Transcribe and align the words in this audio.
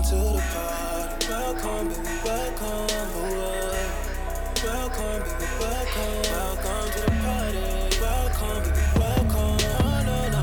Welcome 0.00 0.18
to 0.18 0.32
the 0.32 0.40
party. 0.54 1.28
Welcome, 1.28 1.88
baby, 1.88 2.08
welcome. 2.24 2.86
Welcome, 4.64 5.20
baby, 5.20 5.46
welcome. 5.60 6.22
Welcome 6.32 6.86
to 6.90 7.00
the 7.00 7.10
party. 7.20 7.60
Welcome, 8.00 8.62
baby, 8.62 8.80
welcome. 8.96 9.58
Oh, 9.76 10.00
no, 10.06 10.18
no. 10.32 10.42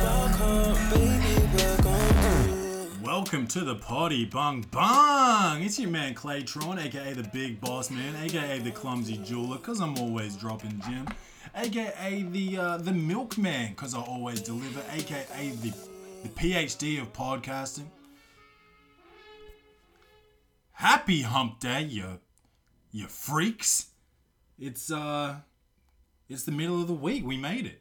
Welcome, 0.00 0.72
baby, 0.90 1.34
welcome 1.54 2.16
to. 2.22 3.04
Welcome 3.04 3.44
to 3.48 3.60
the 3.60 3.74
party, 3.74 4.24
bung 4.24 4.62
bung. 4.70 5.62
It's 5.62 5.78
your 5.78 5.90
man 5.90 6.14
Claytron, 6.14 6.82
aka 6.82 7.12
the 7.12 7.28
Big 7.34 7.60
Boss 7.60 7.90
Man, 7.90 8.16
aka 8.16 8.60
the 8.60 8.70
Clumsy 8.70 9.18
Jeweler, 9.18 9.58
cause 9.58 9.80
I'm 9.82 9.98
always 9.98 10.36
dropping 10.36 10.80
gem, 10.80 11.06
aka 11.54 12.22
the 12.22 12.56
uh, 12.56 12.76
the 12.78 12.92
Milkman, 12.92 13.74
cause 13.74 13.94
I 13.94 14.00
always 14.00 14.40
deliver, 14.40 14.80
aka 14.90 15.50
the 15.50 15.70
the 16.22 16.30
PhD 16.30 17.02
of 17.02 17.12
podcasting. 17.12 17.84
Happy 20.78 21.22
Hump 21.22 21.60
Day, 21.60 21.82
you 21.82 22.18
you 22.90 23.06
freaks. 23.06 23.90
It's 24.58 24.90
uh, 24.90 25.36
it's 26.28 26.42
the 26.42 26.52
middle 26.52 26.80
of 26.80 26.88
the 26.88 26.94
week. 26.94 27.24
We 27.24 27.36
made 27.36 27.64
it. 27.64 27.80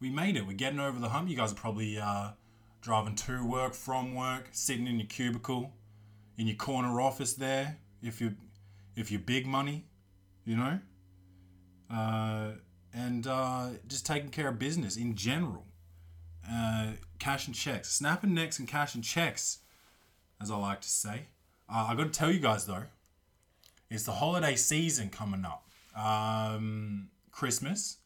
We 0.00 0.10
made 0.10 0.36
it. 0.36 0.44
We're 0.44 0.54
getting 0.54 0.80
over 0.80 0.98
the 0.98 1.10
hump. 1.10 1.28
You 1.28 1.36
guys 1.36 1.52
are 1.52 1.56
probably 1.56 1.98
uh 1.98 2.30
driving 2.80 3.14
to 3.14 3.46
work, 3.46 3.72
from 3.74 4.16
work, 4.16 4.48
sitting 4.50 4.88
in 4.88 4.98
your 4.98 5.06
cubicle, 5.06 5.72
in 6.36 6.48
your 6.48 6.56
corner 6.56 7.00
office 7.00 7.34
there, 7.34 7.78
if 8.02 8.20
you 8.20 8.34
if 8.96 9.12
you're 9.12 9.20
big 9.20 9.46
money, 9.46 9.86
you 10.44 10.56
know, 10.56 10.80
uh, 11.88 12.50
and 12.92 13.28
uh, 13.28 13.68
just 13.86 14.04
taking 14.04 14.30
care 14.30 14.48
of 14.48 14.58
business 14.58 14.96
in 14.96 15.14
general, 15.14 15.66
uh, 16.50 16.88
cash 17.20 17.46
and 17.46 17.54
checks, 17.54 17.92
snapping 17.92 18.34
necks 18.34 18.58
and 18.58 18.66
cash 18.66 18.96
and 18.96 19.04
checks, 19.04 19.60
as 20.40 20.50
I 20.50 20.56
like 20.56 20.80
to 20.80 20.90
say. 20.90 21.28
Uh, 21.72 21.86
I 21.88 21.94
got 21.94 22.04
to 22.04 22.10
tell 22.10 22.30
you 22.30 22.38
guys 22.38 22.66
though, 22.66 22.84
it's 23.88 24.04
the 24.04 24.12
holiday 24.12 24.56
season 24.56 25.08
coming 25.08 25.46
up, 25.46 25.66
um, 25.96 27.08
Christmas, 27.30 27.98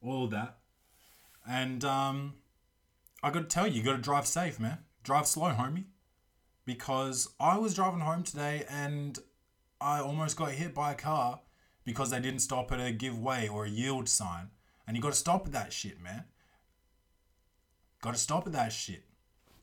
all 0.00 0.28
that, 0.28 0.58
and 1.48 1.84
um, 1.84 2.34
I 3.22 3.30
got 3.30 3.40
to 3.40 3.46
tell 3.46 3.66
you, 3.66 3.74
you 3.74 3.82
got 3.82 3.96
to 3.96 4.02
drive 4.02 4.26
safe, 4.26 4.60
man. 4.60 4.78
Drive 5.02 5.26
slow, 5.26 5.50
homie. 5.50 5.86
Because 6.64 7.28
I 7.40 7.58
was 7.58 7.74
driving 7.74 8.00
home 8.00 8.22
today 8.22 8.64
and 8.68 9.18
I 9.80 10.00
almost 10.00 10.36
got 10.36 10.52
hit 10.52 10.74
by 10.74 10.92
a 10.92 10.94
car 10.96 11.40
because 11.84 12.10
they 12.10 12.20
didn't 12.20 12.40
stop 12.40 12.70
at 12.70 12.80
a 12.80 12.92
give 12.92 13.18
way 13.18 13.48
or 13.48 13.64
a 13.64 13.68
yield 13.68 14.08
sign. 14.08 14.50
And 14.86 14.96
you 14.96 15.02
got 15.02 15.12
to 15.12 15.18
stop 15.18 15.46
at 15.46 15.52
that 15.52 15.72
shit, 15.72 16.00
man. 16.00 16.24
Got 18.00 18.14
to 18.14 18.20
stop 18.20 18.46
at 18.46 18.52
that 18.52 18.72
shit. 18.72 19.05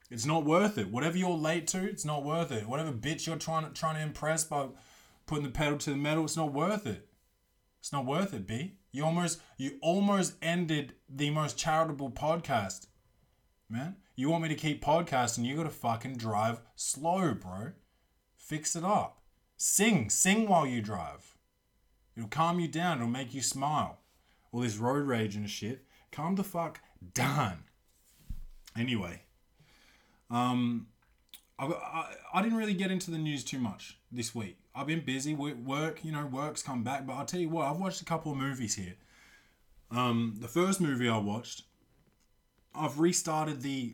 It's 0.09 0.25
not 0.25 0.45
worth 0.45 0.77
it. 0.77 0.91
Whatever 0.91 1.17
you're 1.17 1.31
late 1.31 1.67
to, 1.67 1.83
it's 1.83 2.05
not 2.05 2.23
worth 2.23 2.51
it. 2.51 2.67
Whatever 2.67 2.91
bitch 2.91 3.25
you're 3.25 3.37
trying 3.37 3.65
to 3.65 3.71
trying 3.71 3.95
to 3.95 4.01
impress 4.01 4.43
by 4.43 4.67
putting 5.25 5.43
the 5.43 5.49
pedal 5.49 5.77
to 5.79 5.89
the 5.89 5.95
metal, 5.95 6.23
it's 6.23 6.37
not 6.37 6.53
worth 6.53 6.85
it. 6.85 7.07
It's 7.79 7.91
not 7.91 8.05
worth 8.05 8.33
it, 8.33 8.47
B. 8.47 8.75
You 8.91 9.05
almost 9.05 9.41
you 9.57 9.77
almost 9.81 10.35
ended 10.41 10.93
the 11.09 11.29
most 11.31 11.57
charitable 11.57 12.11
podcast 12.11 12.87
man. 13.73 13.95
You 14.15 14.29
want 14.29 14.43
me 14.43 14.49
to 14.49 14.55
keep 14.55 14.83
podcasting, 14.83 15.45
you 15.45 15.55
gotta 15.55 15.69
fucking 15.69 16.17
drive 16.17 16.61
slow, 16.75 17.33
bro. 17.33 17.71
Fix 18.37 18.75
it 18.75 18.83
up. 18.83 19.23
Sing, 19.57 20.09
sing 20.09 20.47
while 20.47 20.67
you 20.67 20.81
drive. 20.81 21.35
It'll 22.15 22.29
calm 22.29 22.59
you 22.59 22.67
down, 22.67 22.97
it'll 22.97 23.09
make 23.09 23.33
you 23.33 23.41
smile. 23.41 23.99
All 24.51 24.61
this 24.61 24.77
road 24.77 25.07
rage 25.07 25.35
and 25.35 25.49
shit. 25.49 25.85
Calm 26.11 26.35
the 26.35 26.43
fuck 26.43 26.79
down. 27.13 27.63
Anyway, 28.77 29.23
um, 30.33 30.87
I, 31.59 31.65
I, 31.65 32.13
I 32.33 32.41
didn't 32.41 32.57
really 32.57 32.73
get 32.73 32.91
into 32.91 33.11
the 33.11 33.17
news 33.17 33.43
too 33.43 33.59
much 33.59 33.97
this 34.11 34.33
week. 34.33 34.57
I've 34.75 34.87
been 34.87 35.05
busy 35.05 35.33
with 35.33 35.57
work, 35.57 36.03
you 36.03 36.11
know, 36.11 36.25
work's 36.25 36.63
come 36.63 36.83
back, 36.83 37.05
but 37.05 37.13
I'll 37.13 37.25
tell 37.25 37.39
you 37.39 37.49
what, 37.49 37.67
I've 37.67 37.77
watched 37.77 38.01
a 38.01 38.05
couple 38.05 38.31
of 38.31 38.37
movies 38.37 38.75
here. 38.75 38.95
Um, 39.91 40.35
the 40.39 40.47
first 40.47 40.81
movie 40.81 41.07
I 41.07 41.17
watched 41.17 41.63
I've 42.75 42.99
restarted 42.99 43.61
the. 43.61 43.93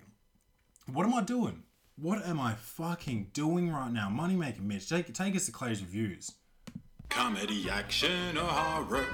What 0.91 1.05
am 1.05 1.13
I 1.13 1.21
doing? 1.21 1.63
What 1.97 2.25
am 2.25 2.39
I 2.39 2.53
fucking 2.53 3.31
doing 3.33 3.71
right 3.71 3.91
now? 3.91 4.09
Money 4.09 4.35
making 4.35 4.67
Mitch, 4.67 4.87
take, 4.87 5.13
take 5.13 5.35
us 5.35 5.47
to 5.47 5.51
Clay's 5.51 5.81
reviews. 5.81 6.31
Comedy, 7.09 7.69
action, 7.69 8.37
or 8.37 8.45
horror? 8.45 9.05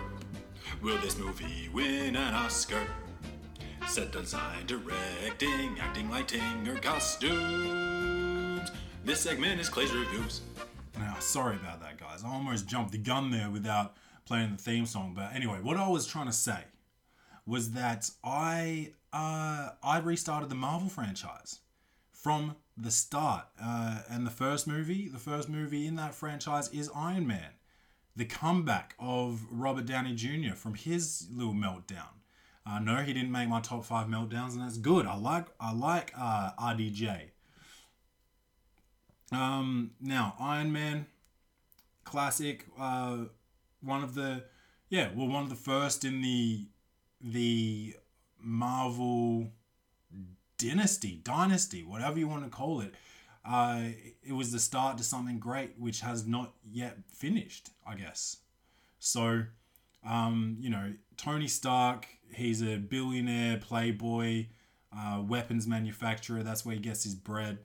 Will 0.84 0.98
this 1.00 1.18
movie 1.18 1.70
win 1.74 2.16
an 2.16 2.36
Oscar? 2.36 2.86
Set 3.88 4.12
design, 4.12 4.66
directing, 4.66 5.80
acting, 5.80 6.10
lighting, 6.10 6.68
or 6.68 6.76
costumes? 6.78 8.70
This 9.06 9.22
segment 9.22 9.62
is 9.62 9.70
Clay's 9.70 9.94
Reviews. 9.94 10.42
Now, 10.98 11.16
sorry 11.20 11.56
about 11.56 11.82
that, 11.82 11.98
guys. 11.98 12.24
I 12.24 12.30
almost 12.30 12.68
jumped 12.68 12.92
the 12.92 12.98
gun 12.98 13.30
there 13.32 13.50
without 13.50 13.96
playing 14.26 14.52
the 14.52 14.58
theme 14.58 14.86
song. 14.86 15.14
But 15.16 15.34
anyway, 15.34 15.60
what 15.62 15.78
I 15.78 15.88
was 15.88 16.08
trying 16.08 16.26
to 16.26 16.34
say 16.34 16.60
was 17.46 17.72
that 17.72 18.10
I 18.24 18.94
uh, 19.14 19.70
I 19.84 20.00
restarted 20.00 20.50
the 20.50 20.56
Marvel 20.56 20.90
franchise 20.90 21.60
from 22.12 22.56
the 22.76 22.92
start. 22.92 23.46
Uh, 23.62 24.02
and 24.10 24.26
the 24.26 24.32
first 24.32 24.68
movie, 24.68 25.08
the 25.08 25.20
first 25.20 25.48
movie 25.48 25.86
in 25.86 25.96
that 25.96 26.16
franchise 26.16 26.70
is 26.70 26.90
Iron 26.94 27.28
Man, 27.28 27.52
the 28.16 28.26
comeback 28.26 28.96
of 29.00 29.46
Robert 29.50 29.86
Downey 29.86 30.16
Jr. 30.16 30.56
from 30.56 30.74
his 30.74 31.28
little 31.32 31.54
meltdown. 31.54 32.10
Uh, 32.68 32.80
no, 32.80 32.98
he 32.98 33.14
didn't 33.14 33.32
make 33.32 33.48
my 33.48 33.62
top 33.62 33.86
five 33.86 34.08
meltdowns, 34.08 34.54
and 34.54 34.62
that's 34.62 34.78
good. 34.78 35.06
I 35.06 35.16
like 35.16 35.48
I 35.60 35.72
like 35.72 36.12
uh, 36.18 36.52
RDJ. 36.60 37.30
Um, 39.32 39.92
now 40.02 40.36
Iron 40.40 40.72
Man, 40.72 41.06
classic. 42.04 42.66
Uh, 42.80 43.26
one 43.82 44.04
of 44.04 44.16
the 44.16 44.46
yeah, 44.90 45.10
well, 45.16 45.28
one 45.28 45.44
of 45.44 45.50
the 45.50 45.56
first 45.56 46.04
in 46.04 46.22
the 46.22 46.68
the 47.22 47.96
Marvel 48.40 49.52
dynasty, 50.58 51.20
dynasty, 51.24 51.84
whatever 51.84 52.20
you 52.20 52.28
want 52.28 52.44
to 52.44 52.50
call 52.50 52.82
it. 52.82 52.94
Uh, 53.44 53.90
it 54.24 54.34
was 54.34 54.52
the 54.52 54.60
start 54.60 54.98
to 54.98 55.04
something 55.04 55.38
great, 55.38 55.74
which 55.78 56.02
has 56.02 56.26
not 56.26 56.54
yet 56.72 56.98
finished, 57.14 57.70
I 57.86 57.96
guess. 57.96 58.38
So, 59.00 59.44
um, 60.08 60.58
you 60.60 60.70
know, 60.70 60.94
Tony 61.18 61.48
Stark, 61.48 62.08
he's 62.34 62.62
a 62.62 62.78
billionaire, 62.78 63.58
playboy, 63.58 64.48
uh, 64.96 65.22
weapons 65.26 65.68
manufacturer. 65.68 66.44
That's 66.44 66.66
where 66.66 66.76
he 66.76 66.82
gets 66.82 67.04
his 67.04 67.16
bread. 67.16 67.60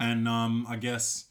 And 0.00 0.28
um, 0.28 0.66
I 0.68 0.76
guess, 0.76 1.26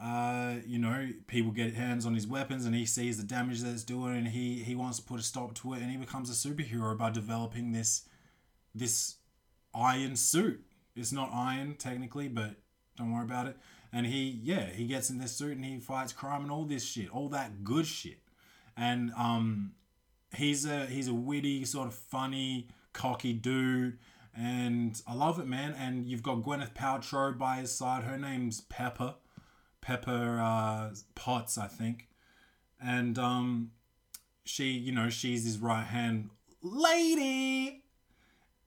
uh, 0.00 0.54
you 0.66 0.78
know, 0.78 1.10
people 1.26 1.50
get 1.50 1.74
hands 1.74 2.06
on 2.06 2.14
his 2.14 2.26
weapons 2.26 2.64
and 2.64 2.74
he 2.74 2.86
sees 2.86 3.16
the 3.16 3.24
damage 3.24 3.60
that 3.60 3.72
it's 3.72 3.84
doing 3.84 4.16
and 4.16 4.28
he, 4.28 4.62
he 4.62 4.74
wants 4.74 4.98
to 4.98 5.04
put 5.04 5.20
a 5.20 5.22
stop 5.22 5.54
to 5.54 5.74
it 5.74 5.82
and 5.82 5.90
he 5.90 5.96
becomes 5.96 6.30
a 6.30 6.48
superhero 6.48 6.96
by 6.96 7.10
developing 7.10 7.72
this 7.72 8.06
this 8.74 9.16
iron 9.74 10.16
suit. 10.16 10.64
It's 10.94 11.12
not 11.12 11.30
iron 11.32 11.74
technically, 11.76 12.28
but 12.28 12.56
don't 12.96 13.12
worry 13.12 13.24
about 13.24 13.46
it. 13.46 13.56
And 13.92 14.06
he, 14.06 14.38
yeah, 14.42 14.66
he 14.66 14.86
gets 14.86 15.10
in 15.10 15.18
this 15.18 15.32
suit 15.32 15.56
and 15.56 15.64
he 15.64 15.80
fights 15.80 16.12
crime 16.12 16.42
and 16.42 16.50
all 16.50 16.64
this 16.64 16.84
shit, 16.84 17.10
all 17.10 17.28
that 17.30 17.64
good 17.64 17.86
shit. 17.86 18.20
And 18.76 19.12
um, 19.16 19.72
he's 20.34 20.66
a 20.66 20.86
he's 20.86 21.08
a 21.08 21.14
witty, 21.14 21.64
sort 21.64 21.88
of 21.88 21.94
funny, 21.94 22.68
cocky 22.92 23.32
dude, 23.32 23.98
and 24.36 25.00
I 25.06 25.14
love 25.14 25.38
it, 25.38 25.46
man. 25.46 25.74
And 25.78 26.06
you've 26.06 26.22
got 26.22 26.38
Gwyneth 26.38 26.74
Paltrow 26.74 27.36
by 27.36 27.56
his 27.56 27.72
side. 27.72 28.04
Her 28.04 28.18
name's 28.18 28.60
Pepper, 28.62 29.14
Pepper 29.80 30.40
uh, 30.40 30.94
Potts, 31.14 31.58
I 31.58 31.66
think. 31.66 32.08
And 32.82 33.18
um, 33.18 33.72
she, 34.44 34.70
you 34.70 34.92
know, 34.92 35.10
she's 35.10 35.44
his 35.44 35.58
right 35.58 35.84
hand 35.84 36.30
lady. 36.62 37.82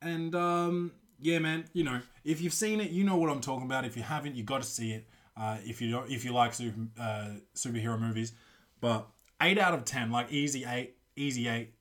And 0.02 0.35
um, 0.35 0.91
yeah, 1.19 1.40
man, 1.40 1.66
you 1.73 1.84
know, 1.84 2.02
if 2.23 2.41
you've 2.41 2.53
seen 2.53 2.81
it, 2.81 2.91
you 2.91 3.03
know 3.03 3.16
what 3.16 3.29
I'm 3.29 3.41
talking 3.41 3.66
about. 3.66 3.85
If 3.85 3.96
you 3.96 4.03
haven't, 4.03 4.35
you 4.35 4.43
got 4.43 4.61
to 4.61 4.67
see 4.67 4.91
it. 4.91 5.08
Uh, 5.35 5.58
if 5.64 5.82
you 5.82 5.90
don't, 5.90 6.11
if 6.11 6.23
you 6.23 6.32
like 6.32 6.53
super, 6.53 6.79
uh, 6.99 7.29
superhero 7.55 7.99
movies, 7.99 8.34
but 8.82 9.08
eight 9.41 9.58
out 9.58 9.73
of 9.73 9.84
ten, 9.84 10.11
like 10.11 10.32
easy 10.32 10.64
eight, 10.64 10.96
easy 11.15 11.47
eight. 11.47 11.73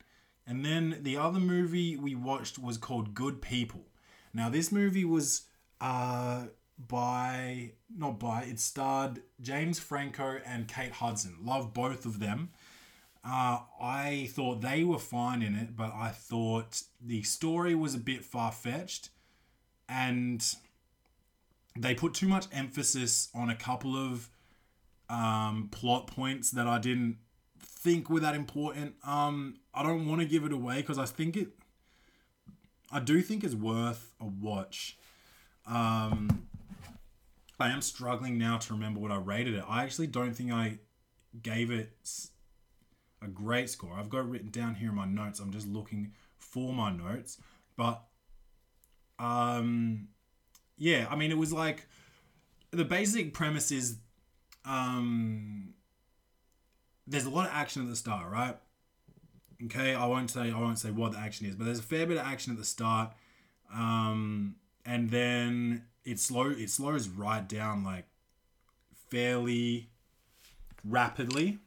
And 0.45 0.65
then 0.65 0.99
the 1.01 1.17
other 1.17 1.39
movie 1.39 1.95
we 1.95 2.15
watched 2.15 2.59
was 2.59 2.77
called 2.77 3.13
Good 3.13 3.41
People. 3.41 3.85
Now 4.33 4.49
this 4.49 4.71
movie 4.71 5.05
was 5.05 5.43
uh, 5.79 6.47
by 6.77 7.71
not 7.95 8.19
by 8.19 8.43
it 8.43 8.59
starred 8.59 9.21
James 9.41 9.79
Franco 9.79 10.39
and 10.45 10.67
Kate 10.67 10.91
Hudson. 10.91 11.37
Love 11.43 11.73
both 11.73 12.05
of 12.05 12.19
them. 12.19 12.49
Uh, 13.25 13.59
I 13.81 14.29
thought 14.31 14.61
they 14.61 14.83
were 14.83 14.99
fine 14.99 15.41
in 15.41 15.55
it, 15.55 15.77
but 15.77 15.93
I 15.93 16.09
thought 16.09 16.81
the 17.01 17.23
story 17.23 17.73
was 17.73 17.95
a 17.95 17.99
bit 17.99 18.25
far 18.25 18.51
fetched, 18.51 19.09
and 19.87 20.43
they 21.77 21.95
put 21.95 22.13
too 22.13 22.27
much 22.27 22.47
emphasis 22.51 23.29
on 23.33 23.49
a 23.49 23.55
couple 23.55 23.95
of 23.95 24.29
um, 25.09 25.69
plot 25.71 26.07
points 26.07 26.51
that 26.51 26.67
I 26.67 26.79
didn't 26.79 27.17
think 27.83 28.09
were 28.09 28.21
that 28.21 28.33
important. 28.33 28.95
Um, 29.05 29.57
I 29.73 29.83
don't 29.83 30.07
want 30.07 30.21
to 30.21 30.27
give 30.27 30.45
it 30.45 30.53
away 30.53 30.77
because 30.77 30.97
I 30.97 31.05
think 31.05 31.35
it, 31.35 31.49
I 32.91 33.01
do 33.01 33.21
think 33.21 33.43
it's 33.43 33.53
worth 33.53 34.13
a 34.21 34.25
watch. 34.25 34.97
Um, 35.67 36.47
I 37.59 37.69
am 37.69 37.81
struggling 37.81 38.37
now 38.37 38.57
to 38.57 38.73
remember 38.73 38.99
what 38.99 39.11
I 39.11 39.17
rated 39.17 39.53
it. 39.55 39.63
I 39.67 39.83
actually 39.83 40.07
don't 40.07 40.33
think 40.33 40.51
I 40.51 40.79
gave 41.41 41.71
it 41.71 41.91
a 43.21 43.27
great 43.27 43.69
score. 43.69 43.93
I've 43.97 44.09
got 44.09 44.19
it 44.19 44.25
written 44.25 44.49
down 44.49 44.75
here 44.75 44.89
in 44.89 44.95
my 44.95 45.05
notes. 45.05 45.39
I'm 45.39 45.51
just 45.51 45.67
looking 45.67 46.13
for 46.39 46.73
my 46.73 46.91
notes, 46.91 47.37
but 47.75 48.03
um, 49.19 50.07
yeah. 50.77 51.07
I 51.09 51.15
mean, 51.15 51.31
it 51.31 51.37
was 51.37 51.51
like 51.51 51.85
the 52.71 52.85
basic 52.85 53.33
premise 53.33 53.71
is 53.71 53.97
um, 54.65 55.73
there's 57.07 57.25
a 57.25 57.29
lot 57.29 57.47
of 57.47 57.53
action 57.53 57.81
at 57.83 57.89
the 57.89 57.95
start, 57.95 58.31
right? 58.31 58.57
Okay, 59.65 59.93
I 59.93 60.05
won't 60.05 60.29
say 60.29 60.51
I 60.51 60.59
won't 60.59 60.79
say 60.79 60.91
what 60.91 61.13
the 61.13 61.19
action 61.19 61.45
is, 61.47 61.55
but 61.55 61.65
there's 61.65 61.79
a 61.79 61.83
fair 61.83 62.05
bit 62.05 62.17
of 62.17 62.25
action 62.25 62.51
at 62.51 62.59
the 62.59 62.65
start, 62.65 63.13
um, 63.73 64.55
and 64.85 65.09
then 65.09 65.85
it 66.03 66.19
slow 66.19 66.49
it 66.49 66.69
slows 66.69 67.07
right 67.07 67.47
down 67.47 67.83
like 67.83 68.05
fairly 69.09 69.89
rapidly, 70.83 71.59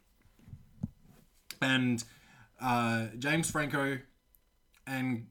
and 1.63 2.05
uh, 2.61 3.07
James 3.19 3.51
Franco 3.51 3.99
and 4.87 5.27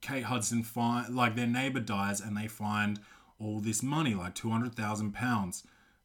Kate 0.00 0.24
Hudson 0.24 0.62
find 0.62 1.14
like 1.14 1.36
their 1.36 1.46
neighbor 1.46 1.80
dies 1.80 2.20
and 2.20 2.36
they 2.36 2.46
find 2.46 3.00
all 3.38 3.60
this 3.60 3.82
money, 3.82 4.14
like 4.14 4.34
two 4.34 4.50
hundred 4.50 4.74
thousand 4.74 5.12
pounds, 5.12 5.64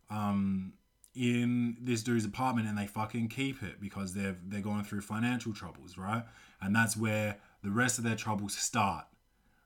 um, 0.10 0.74
in 1.14 1.78
this 1.82 2.04
dude's 2.04 2.26
apartment, 2.26 2.68
and 2.68 2.78
they 2.78 2.88
fucking 2.88 3.30
keep 3.30 3.64
it 3.64 3.80
because 3.80 4.14
they're 4.14 4.38
they're 4.48 4.62
going 4.62 4.84
through 4.84 5.02
financial 5.02 5.54
troubles, 5.54 5.98
right? 5.98 6.24
And 6.62 6.76
that's 6.76 6.96
where 6.96 7.38
the 7.64 7.72
rest 7.72 7.98
of 7.98 8.04
their 8.04 8.16
troubles 8.16 8.56
start, 8.56 9.06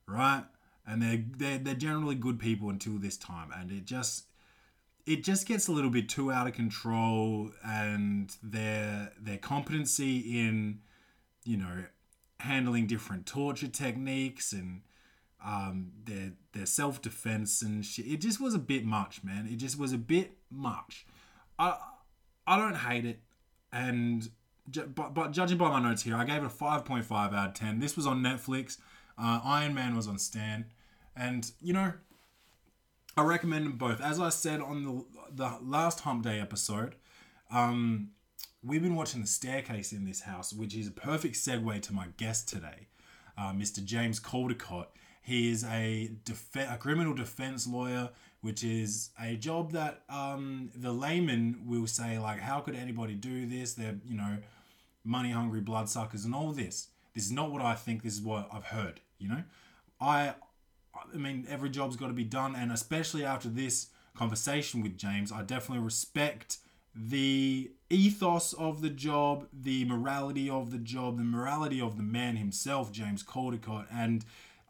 right? 0.07 0.43
And 0.87 1.01
they're 1.01 1.23
they're 1.37 1.57
they're 1.57 1.75
generally 1.75 2.15
good 2.15 2.39
people 2.39 2.69
until 2.69 2.97
this 2.97 3.17
time, 3.17 3.51
and 3.55 3.71
it 3.71 3.85
just 3.85 4.25
it 5.05 5.23
just 5.23 5.47
gets 5.47 5.67
a 5.67 5.71
little 5.71 5.91
bit 5.91 6.09
too 6.09 6.31
out 6.31 6.47
of 6.47 6.53
control, 6.53 7.51
and 7.63 8.35
their 8.41 9.11
their 9.19 9.37
competency 9.37 10.39
in 10.39 10.79
you 11.43 11.57
know 11.57 11.85
handling 12.39 12.85
different 12.87 13.25
torture 13.25 13.67
techniques 13.67 14.51
and 14.51 14.81
um, 15.43 15.91
their 16.05 16.33
their 16.53 16.65
self 16.65 17.01
defense 17.01 17.61
and 17.61 17.85
shit. 17.85 18.07
It 18.07 18.17
just 18.17 18.41
was 18.41 18.55
a 18.55 18.59
bit 18.59 18.83
much, 18.83 19.23
man. 19.23 19.47
It 19.47 19.57
just 19.57 19.77
was 19.77 19.93
a 19.93 19.97
bit 19.97 20.37
much. 20.49 21.05
I 21.57 21.77
I 22.47 22.57
don't 22.57 22.75
hate 22.75 23.05
it, 23.05 23.19
and 23.71 24.29
but, 24.67 25.13
but 25.13 25.31
judging 25.31 25.57
by 25.57 25.69
my 25.69 25.79
notes 25.79 26.03
here, 26.03 26.15
I 26.15 26.25
gave 26.25 26.43
it 26.43 26.45
a 26.45 26.49
five 26.49 26.85
point 26.85 27.05
five 27.05 27.33
out 27.33 27.49
of 27.49 27.53
ten. 27.53 27.79
This 27.79 27.95
was 27.95 28.05
on 28.07 28.21
Netflix. 28.21 28.77
Uh, 29.17 29.39
Iron 29.43 29.73
Man 29.73 29.95
was 29.95 30.07
on 30.07 30.17
Stan, 30.17 30.65
and 31.15 31.51
you 31.61 31.73
know. 31.73 31.93
I 33.17 33.23
recommend 33.23 33.65
them 33.65 33.77
both. 33.77 34.01
As 34.01 34.19
I 34.19 34.27
said 34.27 34.59
on 34.59 34.83
the 34.83 35.05
the 35.33 35.57
last 35.61 36.01
Hump 36.01 36.23
Day 36.23 36.39
episode, 36.39 36.95
um, 37.49 38.09
we've 38.63 38.81
been 38.81 38.95
watching 38.95 39.21
The 39.21 39.27
Staircase 39.27 39.93
in 39.93 40.05
this 40.05 40.21
house, 40.21 40.51
which 40.51 40.75
is 40.75 40.87
a 40.87 40.91
perfect 40.91 41.35
segue 41.35 41.81
to 41.83 41.93
my 41.93 42.07
guest 42.17 42.49
today, 42.49 42.87
uh, 43.37 43.53
Mr. 43.53 43.83
James 43.83 44.19
Caldecott. 44.19 44.87
He 45.25 45.49
is 45.49 45.63
a, 45.63 46.11
def- 46.23 46.55
a 46.55 46.77
criminal 46.77 47.15
defense 47.15 47.65
lawyer, 47.65 48.11
which 48.41 48.63
is 48.63 49.09
a 49.19 49.35
job 49.35 49.71
that 49.71 50.03
um, 50.07 50.69
the 50.75 50.91
layman 50.91 51.63
will 51.65 51.87
say, 51.87 52.19
like, 52.19 52.39
how 52.39 52.59
could 52.59 52.75
anybody 52.75 53.15
do 53.15 53.47
this? 53.47 53.73
They're, 53.73 53.97
you 54.07 54.15
know, 54.15 54.37
money 55.03 55.31
hungry 55.31 55.61
bloodsuckers 55.61 56.25
and 56.25 56.35
all 56.35 56.51
this. 56.51 56.89
This 57.15 57.25
is 57.25 57.31
not 57.31 57.51
what 57.51 57.63
I 57.63 57.73
think, 57.73 58.03
this 58.03 58.13
is 58.13 58.21
what 58.21 58.47
I've 58.53 58.65
heard, 58.65 59.01
you 59.17 59.27
know? 59.27 59.43
I 59.99 60.35
I 61.13 61.17
mean, 61.17 61.45
every 61.49 61.69
job's 61.69 61.95
got 61.95 62.07
to 62.07 62.13
be 62.13 62.23
done, 62.23 62.55
and 62.55 62.71
especially 62.71 63.25
after 63.25 63.49
this 63.49 63.87
conversation 64.15 64.81
with 64.81 64.95
James, 64.95 65.31
I 65.31 65.41
definitely 65.41 65.83
respect 65.83 66.59
the 66.95 67.71
ethos 67.89 68.53
of 68.53 68.81
the 68.81 68.89
job, 68.89 69.47
the 69.51 69.85
morality 69.85 70.49
of 70.49 70.71
the 70.71 70.77
job, 70.77 71.17
the 71.17 71.23
morality 71.23 71.81
of 71.81 71.97
the 71.97 72.03
man 72.03 72.37
himself, 72.37 72.91
James 72.91 73.23
Caldecott, 73.23 73.87
and 73.91 74.23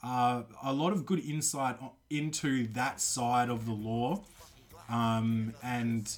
uh, 0.06 0.44
a 0.62 0.72
lot 0.72 0.94
of 0.94 1.04
good 1.06 1.20
insight 1.20 1.78
into 2.12 2.68
that 2.68 3.02
side 3.02 3.50
of 3.50 3.66
the 3.66 3.72
law, 3.72 4.22
um, 4.88 5.52
and 5.64 6.18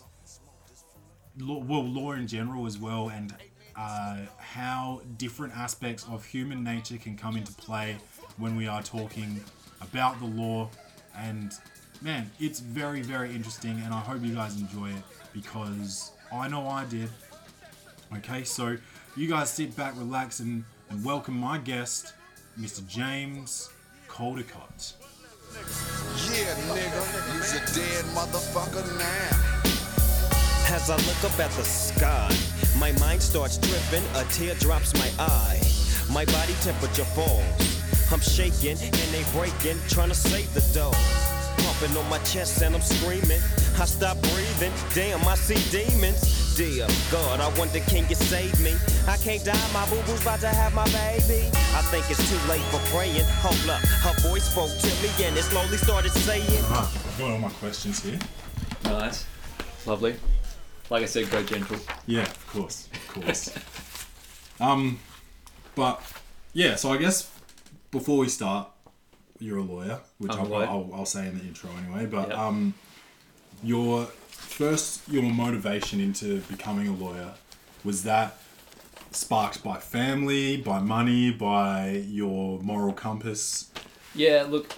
law, 1.39 1.63
well, 1.63 1.85
law 1.85 2.11
in 2.11 2.27
general 2.27 2.65
as 2.65 2.77
well, 2.77 3.07
and 3.07 3.33
uh, 3.77 4.17
how 4.39 5.01
different 5.15 5.55
aspects 5.55 6.05
of 6.09 6.25
human 6.25 6.65
nature 6.65 6.97
can 6.97 7.15
come 7.15 7.37
into 7.37 7.53
play 7.53 7.95
when 8.37 8.57
we 8.57 8.67
are 8.67 8.83
talking 8.83 9.39
about 9.79 10.19
the 10.19 10.25
law. 10.25 10.69
And 11.17 11.53
man, 12.01 12.29
it's 12.41 12.59
very, 12.59 13.01
very 13.01 13.33
interesting, 13.33 13.81
and 13.85 13.93
I 13.93 14.01
hope 14.01 14.21
you 14.21 14.35
guys 14.35 14.59
enjoy 14.59 14.89
it 14.89 15.03
because 15.31 16.11
I 16.33 16.49
know 16.49 16.67
I 16.67 16.83
did. 16.83 17.09
Okay, 18.17 18.43
so 18.43 18.75
you 19.15 19.29
guys 19.29 19.49
sit 19.49 19.77
back, 19.77 19.93
relax, 19.95 20.41
and, 20.41 20.65
and 20.89 21.05
welcome 21.05 21.37
my 21.37 21.57
guest, 21.57 22.13
Mr. 22.59 22.85
James 22.85 23.69
Caldecott. 24.17 24.95
Yeah, 26.33 26.55
nigga, 26.73 27.35
you's 27.35 27.53
a 27.53 27.59
dead 27.77 28.03
motherfucker 28.15 28.83
now. 28.97 30.73
As 30.75 30.89
I 30.89 30.95
look 30.95 31.23
up 31.23 31.39
at 31.39 31.51
the 31.51 31.63
sky, 31.63 32.35
my 32.79 32.93
mind 32.93 33.21
starts 33.21 33.59
dripping, 33.59 34.03
a 34.15 34.23
tear 34.31 34.55
drops 34.55 34.95
my 34.95 35.11
eye. 35.23 35.61
My 36.11 36.25
body 36.25 36.55
temperature 36.63 37.05
falls. 37.05 37.45
I'm 38.11 38.19
shaking 38.19 38.81
and 38.81 39.09
they 39.13 39.23
breaking, 39.37 39.77
trying 39.87 40.09
to 40.09 40.15
save 40.15 40.51
the 40.55 40.65
dough. 40.73 40.97
Pumping 41.63 41.95
on 41.95 42.09
my 42.09 42.17
chest 42.25 42.63
and 42.63 42.73
I'm 42.73 42.81
screaming. 42.81 43.41
I 43.79 43.85
stop 43.85 44.19
breathing, 44.21 44.73
damn, 44.95 45.21
I 45.27 45.35
see 45.35 45.61
demons. 45.69 46.46
Dear 46.57 46.87
God, 47.11 47.39
I 47.39 47.55
wonder 47.59 47.79
can 47.81 48.09
you 48.09 48.15
save 48.15 48.59
me? 48.61 48.73
I 49.07 49.15
can't 49.17 49.45
die, 49.45 49.71
my 49.73 49.87
boo 49.91 50.01
boo's 50.07 50.23
about 50.23 50.39
to 50.39 50.47
have 50.47 50.73
my 50.73 50.85
baby. 50.85 51.45
I 51.53 51.83
think 51.91 52.09
it's 52.09 52.17
too 52.27 52.49
late 52.49 52.63
for 52.71 52.79
praying. 52.89 53.25
Hold 53.45 53.69
up, 53.69 53.79
her 54.01 54.27
voice 54.27 54.49
spoke 54.49 54.71
to 54.71 54.87
me 55.03 55.25
and 55.27 55.37
it 55.37 55.43
slowly 55.43 55.77
started 55.77 56.11
saying. 56.13 56.43
Ah, 56.63 56.91
I've 56.91 57.19
got 57.19 57.29
all 57.29 57.37
my 57.37 57.49
questions 57.49 58.03
here. 58.03 58.17
Nice. 58.85 59.27
Lovely. 59.85 60.15
Like 60.89 61.03
I 61.03 61.05
said, 61.05 61.29
go 61.29 61.43
gentle. 61.43 61.77
Yeah, 62.07 62.23
of 62.23 62.47
course, 62.47 62.89
of 62.91 63.07
course. 63.09 63.53
um, 64.59 64.97
but 65.75 66.01
yeah, 66.53 66.73
so 66.73 66.91
I 66.91 66.97
guess 66.97 67.29
before 67.91 68.17
we 68.17 68.29
start, 68.29 68.67
you're 69.37 69.59
a 69.59 69.61
lawyer, 69.61 69.99
which 70.17 70.31
I'm 70.31 70.39
a 70.39 70.41
I'll, 70.41 70.49
lawyer. 70.49 70.65
I'll, 70.65 70.89
I'll 70.91 71.05
say 71.05 71.27
in 71.27 71.37
the 71.37 71.43
intro 71.43 71.69
anyway. 71.85 72.07
But 72.07 72.29
Yep. 72.29 72.37
um, 72.39 72.73
your 73.61 74.07
first 74.57 75.07
your 75.07 75.21
motivation 75.21 75.99
into 75.99 76.41
becoming 76.41 76.87
a 76.87 76.91
lawyer 76.91 77.35
was 77.83 78.01
that 78.01 78.39
sparked 79.11 79.63
by 79.63 79.77
family, 79.77 80.57
by 80.57 80.79
money, 80.79 81.29
by 81.29 82.03
your 82.07 82.59
moral 82.61 82.91
compass. 82.91 83.69
Yeah, 84.15 84.47
look, 84.49 84.73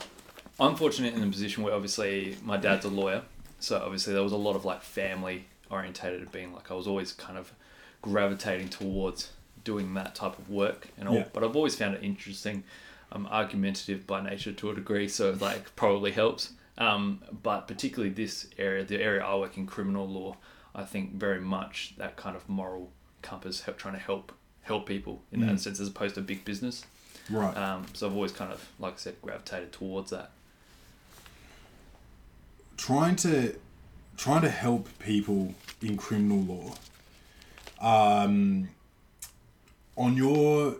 I'm 0.60 0.76
fortunate 0.76 1.14
in 1.14 1.24
a 1.24 1.28
position 1.28 1.64
where 1.64 1.74
obviously 1.74 2.36
my 2.44 2.58
dad's 2.58 2.84
a 2.84 2.90
lawyer, 2.90 3.22
so 3.62 3.78
obviously 3.78 4.12
there 4.12 4.22
was 4.22 4.34
a 4.34 4.38
lot 4.38 4.58
of 4.58 4.66
like 4.66 4.84
family 4.84 5.46
orientated 5.72 6.24
at 6.24 6.32
being 6.34 6.54
like 6.54 6.70
I 6.70 6.74
was 6.74 6.86
always 6.86 7.14
kind 7.14 7.38
of 7.38 7.54
gravitating 8.02 8.68
towards 8.68 9.32
doing 9.64 9.94
that 9.94 10.14
type 10.14 10.38
of 10.38 10.50
work 10.50 10.90
and 10.98 11.08
all. 11.08 11.16
Yeah. 11.16 11.26
But 11.32 11.46
I've 11.46 11.56
always 11.56 11.76
found 11.76 11.96
it 11.96 12.04
interesting. 12.04 12.66
I'm 13.14 13.28
argumentative 13.28 14.06
by 14.06 14.22
nature 14.22 14.52
to 14.52 14.72
a 14.72 14.76
degree, 14.76 15.08
so 15.08 15.38
like 15.40 15.74
probably 15.78 16.12
helps. 16.12 16.52
Um, 16.80 17.22
but 17.44 17.68
particularly 17.68 18.14
this 18.14 18.48
area, 18.58 18.84
the 18.86 19.02
area 19.02 19.24
I 19.24 19.36
work 19.36 19.58
in, 19.58 19.68
criminal 19.68 20.08
law, 20.08 20.38
I 20.74 20.84
think 20.84 21.14
very 21.16 21.42
much 21.42 21.94
that 21.98 22.16
kind 22.16 22.36
of 22.36 22.48
moral 22.50 22.92
compass, 23.22 23.62
help, 23.62 23.78
trying 23.78 23.96
to 23.96 24.00
help 24.00 24.32
help 24.62 24.86
people 24.86 25.24
in 25.32 25.42
that 25.42 25.60
sense, 25.60 25.80
as 25.80 25.88
opposed 25.88 26.16
to 26.16 26.22
big 26.22 26.46
business. 26.46 26.86
Right. 27.30 27.56
Um, 27.58 27.86
so 27.94 28.08
I've 28.08 28.14
always 28.14 28.32
kind 28.32 28.52
of, 28.54 28.66
like 28.80 28.94
I 28.94 28.98
said, 28.98 29.16
gravitated 29.22 29.72
towards 29.72 30.12
that. 30.12 30.32
trying 32.80 33.16
to 33.18 33.56
trying 34.16 34.42
to 34.42 34.50
help 34.50 34.88
people 35.00 35.54
in 35.82 35.98
criminal 35.98 36.40
law 36.40 36.74
um 37.82 38.70
on 39.98 40.16
your 40.16 40.78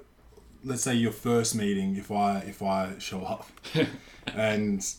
let's 0.64 0.84
say 0.84 0.94
your 0.96 1.12
first 1.12 1.56
meeting 1.56 1.96
if 1.98 2.10
i 2.12 2.40
if 2.40 2.62
i 2.64 2.92
show 3.00 3.22
up 3.24 3.50
and 4.34 4.96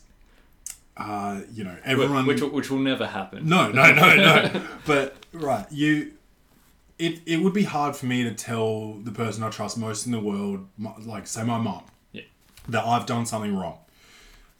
uh 0.97 1.41
you 1.53 1.65
know 1.65 1.77
everyone 1.85 2.27
which, 2.27 2.41
will- 2.41 2.51
which 2.51 2.71
will 2.71 2.79
never 2.79 3.07
happen. 3.07 3.49
no 3.49 3.71
no 3.71 3.93
no 3.93 4.17
no 4.17 4.63
but 4.87 5.17
right 5.33 5.67
you 5.71 6.13
it, 6.99 7.21
it 7.25 7.39
would 7.43 7.55
be 7.55 7.63
hard 7.63 7.97
for 7.97 8.05
me 8.07 8.23
to 8.25 8.35
tell 8.35 8.95
the 8.95 9.11
person 9.13 9.43
i 9.43 9.49
trust 9.49 9.79
most 9.79 10.05
in 10.05 10.13
the 10.13 10.21
world 10.21 10.67
like 11.07 11.27
say 11.27 11.43
my 11.45 11.57
mom 11.59 11.83
Yeah. 12.13 12.23
that 12.69 12.85
I've 12.85 13.07
done 13.07 13.25
something 13.25 13.57
wrong. 13.57 13.79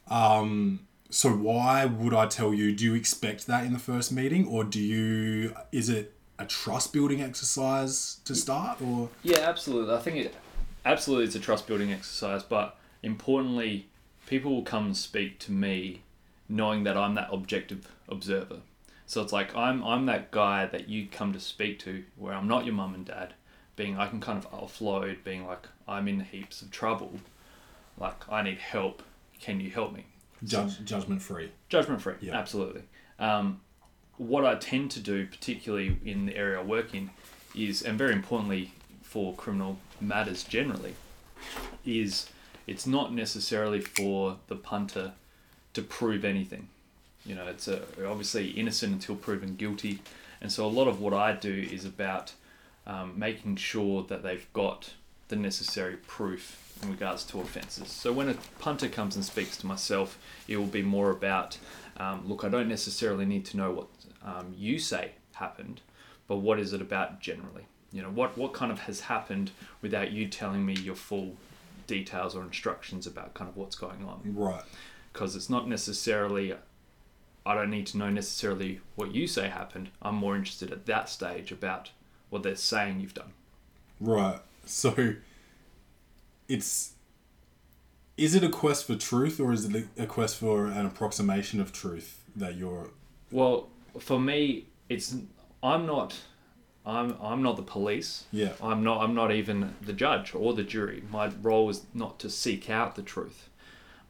Um, 0.07 0.87
so 1.09 1.29
why 1.31 1.85
would 1.85 2.13
I 2.13 2.25
tell 2.27 2.53
you? 2.53 2.73
Do 2.75 2.83
you 2.85 2.93
expect 2.95 3.47
that 3.47 3.65
in 3.65 3.73
the 3.73 3.79
first 3.79 4.11
meeting, 4.11 4.47
or 4.47 4.63
do 4.63 4.79
you? 4.79 5.53
Is 5.71 5.89
it 5.89 6.13
a 6.39 6.45
trust 6.45 6.93
building 6.93 7.21
exercise 7.21 8.17
to 8.25 8.33
start, 8.35 8.81
or 8.81 9.09
Yeah, 9.23 9.39
absolutely. 9.39 9.93
I 9.93 9.99
think 9.99 10.17
it 10.17 10.35
absolutely 10.85 11.25
it's 11.25 11.35
a 11.35 11.39
trust 11.39 11.67
building 11.67 11.91
exercise, 11.93 12.43
but 12.43 12.77
importantly, 13.03 13.87
people 14.25 14.53
will 14.55 14.63
come 14.63 14.85
and 14.87 14.97
speak 14.97 15.37
to 15.39 15.51
me 15.51 16.01
knowing 16.51 16.83
that 16.83 16.97
I'm 16.97 17.15
that 17.15 17.29
objective 17.31 17.87
observer. 18.09 18.57
So 19.05 19.21
it's 19.21 19.33
like 19.33 19.55
I'm 19.55 19.83
I'm 19.83 20.05
that 20.05 20.31
guy 20.31 20.65
that 20.67 20.87
you 20.89 21.07
come 21.07 21.33
to 21.33 21.39
speak 21.39 21.79
to 21.79 22.03
where 22.17 22.33
I'm 22.33 22.47
not 22.47 22.65
your 22.65 22.75
mum 22.75 22.93
and 22.93 23.05
dad, 23.05 23.33
being 23.75 23.97
I 23.97 24.07
can 24.07 24.19
kind 24.19 24.37
of 24.37 24.51
offload, 24.51 25.23
being 25.23 25.45
like 25.47 25.67
I'm 25.87 26.07
in 26.07 26.19
heaps 26.19 26.61
of 26.61 26.71
trouble, 26.71 27.13
like 27.97 28.29
I 28.29 28.41
need 28.43 28.59
help. 28.59 29.01
Can 29.39 29.59
you 29.59 29.71
help 29.71 29.93
me? 29.93 30.05
Judge, 30.43 30.83
judgment 30.85 31.21
free. 31.21 31.51
Judgment 31.69 32.01
free, 32.01 32.15
Yeah. 32.19 32.37
absolutely. 32.37 32.83
Um, 33.19 33.61
what 34.17 34.45
I 34.45 34.55
tend 34.55 34.91
to 34.91 34.99
do, 34.99 35.25
particularly 35.25 35.97
in 36.05 36.25
the 36.25 36.35
area 36.35 36.59
I 36.59 36.63
work 36.63 36.93
in, 36.93 37.09
is, 37.55 37.81
and 37.81 37.97
very 37.97 38.13
importantly 38.13 38.71
for 39.01 39.33
criminal 39.35 39.77
matters 39.99 40.43
generally, 40.43 40.95
is 41.85 42.29
it's 42.67 42.85
not 42.87 43.13
necessarily 43.13 43.81
for 43.81 44.37
the 44.47 44.55
punter 44.55 45.13
to 45.73 45.81
prove 45.81 46.25
anything. 46.25 46.69
You 47.25 47.35
know, 47.35 47.47
it's 47.47 47.67
a, 47.67 47.83
obviously 48.07 48.49
innocent 48.49 48.93
until 48.93 49.15
proven 49.15 49.55
guilty, 49.55 49.99
and 50.41 50.51
so 50.51 50.65
a 50.65 50.67
lot 50.67 50.87
of 50.87 50.99
what 50.99 51.13
I 51.13 51.33
do 51.33 51.67
is 51.71 51.85
about 51.85 52.33
um, 52.87 53.13
making 53.15 53.57
sure 53.57 54.03
that 54.03 54.23
they've 54.23 54.47
got 54.53 54.93
the 55.27 55.35
necessary 55.35 55.95
proof 55.95 56.57
in 56.81 56.89
regards 56.89 57.23
to 57.25 57.39
offences. 57.39 57.89
So 57.89 58.11
when 58.11 58.29
a 58.29 58.35
punter 58.59 58.89
comes 58.89 59.15
and 59.15 59.23
speaks 59.23 59.55
to 59.57 59.67
myself, 59.67 60.17
it 60.47 60.57
will 60.57 60.65
be 60.65 60.81
more 60.81 61.11
about, 61.11 61.57
um, 61.97 62.27
look, 62.27 62.43
I 62.43 62.49
don't 62.49 62.67
necessarily 62.67 63.25
need 63.25 63.45
to 63.45 63.57
know 63.57 63.71
what 63.71 63.87
um, 64.23 64.53
you 64.57 64.79
say 64.79 65.11
happened, 65.33 65.81
but 66.27 66.37
what 66.37 66.59
is 66.59 66.73
it 66.73 66.81
about 66.81 67.19
generally? 67.19 67.65
You 67.93 68.01
know, 68.01 68.09
what 68.09 68.37
what 68.37 68.53
kind 68.53 68.71
of 68.71 68.79
has 68.79 69.01
happened 69.01 69.51
without 69.81 70.11
you 70.11 70.27
telling 70.27 70.65
me 70.65 70.73
your 70.73 70.95
full 70.95 71.35
details 71.87 72.35
or 72.35 72.41
instructions 72.43 73.05
about 73.05 73.33
kind 73.33 73.49
of 73.49 73.57
what's 73.57 73.75
going 73.75 74.05
on? 74.05 74.21
Right. 74.23 74.63
Because 75.11 75.35
it's 75.35 75.49
not 75.49 75.67
necessarily 75.67 76.55
I 77.45 77.55
don't 77.55 77.71
need 77.71 77.87
to 77.87 77.97
know 77.97 78.09
necessarily 78.09 78.81
what 78.95 79.15
you 79.15 79.27
say 79.27 79.49
happened. 79.49 79.89
I'm 80.01 80.15
more 80.15 80.35
interested 80.35 80.71
at 80.71 80.85
that 80.85 81.09
stage 81.09 81.51
about 81.51 81.91
what 82.29 82.43
they're 82.43 82.55
saying 82.55 82.99
you've 82.99 83.15
done. 83.15 83.33
Right. 83.99 84.39
So 84.65 85.15
it's 86.47 86.93
is 88.17 88.35
it 88.35 88.43
a 88.43 88.49
quest 88.49 88.85
for 88.85 88.95
truth 88.95 89.39
or 89.39 89.51
is 89.53 89.65
it 89.65 89.87
a 89.97 90.05
quest 90.05 90.37
for 90.37 90.67
an 90.67 90.85
approximation 90.85 91.59
of 91.59 91.73
truth 91.73 92.23
that 92.35 92.55
you're 92.55 92.91
Well, 93.31 93.69
for 93.99 94.19
me, 94.19 94.67
it's 94.89 95.15
I'm 95.63 95.85
not 95.85 96.19
I'm 96.85 97.15
I'm 97.21 97.41
not 97.41 97.55
the 97.55 97.63
police. 97.63 98.25
Yeah. 98.31 98.53
I'm 98.61 98.83
not 98.83 99.01
I'm 99.01 99.15
not 99.15 99.31
even 99.31 99.75
the 99.81 99.93
judge 99.93 100.35
or 100.35 100.53
the 100.53 100.63
jury. 100.63 101.03
My 101.09 101.31
role 101.41 101.69
is 101.69 101.85
not 101.93 102.19
to 102.19 102.29
seek 102.29 102.69
out 102.69 102.95
the 102.95 103.01
truth. 103.01 103.49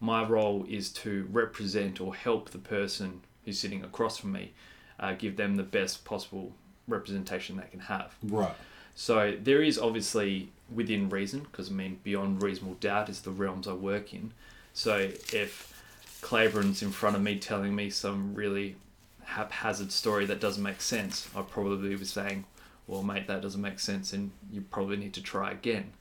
My 0.01 0.25
role 0.25 0.65
is 0.67 0.89
to 0.93 1.27
represent 1.31 2.01
or 2.01 2.13
help 2.13 2.50
the 2.50 2.58
person 2.58 3.22
who's 3.46 3.60
sitting 3.60 3.84
across 3.84 4.17
from 4.17 4.34
me, 4.34 4.53
uh, 5.00 5.13
give 5.13 5.38
them 5.38 5.55
the 5.55 5.63
best 5.63 6.03
possible 6.03 6.51
representation 6.88 7.55
they 7.55 7.70
can 7.72 7.79
have. 7.81 8.15
right. 8.24 8.53
So 8.93 9.38
there 9.41 9.62
is 9.62 9.79
obviously 9.79 10.50
within 10.70 11.08
reason, 11.10 11.41
because 11.41 11.70
I 11.70 11.74
mean, 11.74 12.00
beyond 12.03 12.41
reasonable 12.43 12.75
doubt 12.75 13.08
is 13.08 13.22
the 13.22 13.31
realms 13.31 13.67
I 13.67 13.74
work 13.74 14.13
in. 14.13 14.34
So 14.74 15.10
if 15.34 15.74
Claiborne's 16.22 16.81
in 16.81 16.91
front 16.91 17.15
of 17.15 17.22
me 17.22 17.39
telling 17.39 17.74
me 17.75 17.89
some 17.89 18.34
really 18.36 18.75
haphazard 19.24 19.91
story 19.91 20.25
that 20.25 20.39
doesn't 20.41 20.62
make 20.62 20.81
sense, 20.81 21.29
I'd 21.36 21.50
probably 21.50 21.96
be 21.96 22.05
saying, 22.05 22.43
well, 22.88 23.01
mate, 23.01 23.27
that 23.27 23.41
doesn't 23.41 23.62
make 23.62 23.79
sense, 23.79 24.12
and 24.12 24.31
you 24.51 24.62
probably 24.62 24.98
need 24.98 25.13
to 25.13 25.22
try 25.24 25.51
again. 25.51 25.93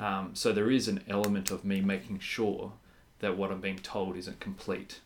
Um, 0.00 0.30
so 0.34 0.52
there 0.52 0.70
is 0.70 0.88
an 0.88 1.02
element 1.08 1.50
of 1.50 1.64
me 1.64 1.80
making 1.80 2.18
sure 2.18 2.72
that 3.22 3.38
what 3.38 3.50
I'm 3.50 3.60
being 3.62 3.78
told 3.78 4.16
isn't 4.18 4.38
complete 4.40 5.00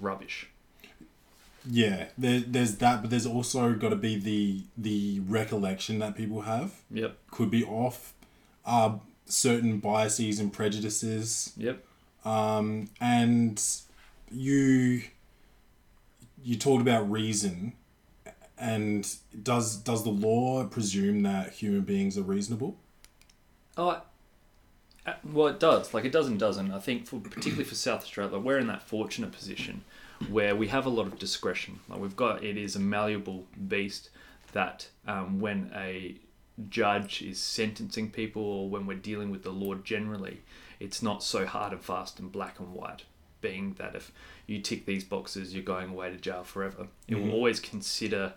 rubbish. 0.00 0.48
Yeah, 1.70 2.06
there, 2.16 2.40
there's 2.40 2.76
that, 2.78 3.02
but 3.02 3.10
there's 3.10 3.26
also 3.26 3.74
got 3.74 3.90
to 3.90 3.96
be 3.96 4.16
the 4.16 4.62
the 4.76 5.20
recollection 5.20 5.98
that 6.00 6.16
people 6.16 6.40
have 6.42 6.72
Yep. 6.90 7.16
could 7.30 7.50
be 7.50 7.62
off, 7.64 8.14
uh, 8.64 8.96
certain 9.26 9.78
biases 9.78 10.40
and 10.40 10.52
prejudices, 10.52 11.52
Yep. 11.56 11.84
um, 12.24 12.88
and 13.00 13.62
you 14.30 15.02
you 16.42 16.56
talked 16.56 16.80
about 16.80 17.10
reason, 17.10 17.74
and 18.56 19.14
does 19.42 19.76
does 19.76 20.04
the 20.04 20.10
law 20.10 20.64
presume 20.64 21.22
that 21.24 21.52
human 21.52 21.82
beings 21.82 22.16
are 22.16 22.22
reasonable? 22.22 22.78
Oh, 23.76 24.00
well, 25.24 25.48
it 25.48 25.60
does. 25.60 25.94
Like 25.94 26.04
it 26.04 26.12
does 26.12 26.26
and 26.26 26.38
doesn't. 26.38 26.72
I 26.72 26.78
think, 26.78 27.06
for 27.06 27.20
particularly 27.20 27.64
for 27.64 27.74
South 27.74 28.02
Australia, 28.02 28.38
we're 28.38 28.58
in 28.58 28.66
that 28.68 28.82
fortunate 28.82 29.32
position 29.32 29.82
where 30.30 30.56
we 30.56 30.68
have 30.68 30.86
a 30.86 30.90
lot 30.90 31.06
of 31.06 31.18
discretion. 31.18 31.80
Like 31.88 32.00
we've 32.00 32.16
got, 32.16 32.42
it 32.42 32.56
is 32.56 32.74
a 32.76 32.80
malleable 32.80 33.46
beast 33.68 34.10
that 34.52 34.88
um, 35.06 35.40
when 35.40 35.70
a 35.74 36.16
judge 36.68 37.22
is 37.22 37.38
sentencing 37.38 38.10
people 38.10 38.42
or 38.42 38.68
when 38.68 38.86
we're 38.86 38.98
dealing 38.98 39.30
with 39.30 39.42
the 39.42 39.50
law 39.50 39.74
generally, 39.74 40.42
it's 40.80 41.02
not 41.02 41.22
so 41.22 41.46
hard 41.46 41.72
and 41.72 41.82
fast 41.82 42.18
and 42.18 42.32
black 42.32 42.58
and 42.58 42.72
white. 42.72 43.04
Being 43.40 43.74
that 43.78 43.94
if 43.94 44.10
you 44.48 44.60
tick 44.60 44.84
these 44.84 45.04
boxes, 45.04 45.54
you're 45.54 45.62
going 45.62 45.90
away 45.90 46.10
to 46.10 46.16
jail 46.16 46.42
forever. 46.42 46.88
It 47.06 47.14
will 47.14 47.30
always 47.30 47.60
consider 47.60 48.32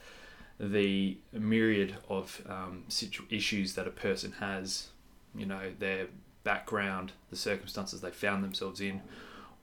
the 0.60 1.18
myriad 1.34 1.96
of 2.08 2.40
um, 2.48 2.84
situ- 2.88 3.26
issues 3.32 3.74
that 3.74 3.88
a 3.88 3.92
person 3.92 4.34
has, 4.34 4.90
you 5.34 5.48
know, 5.48 5.72
their 5.80 6.06
background, 6.44 7.12
the 7.30 7.36
circumstances 7.36 8.02
they 8.02 8.12
found 8.12 8.44
themselves 8.44 8.82
in, 8.82 9.02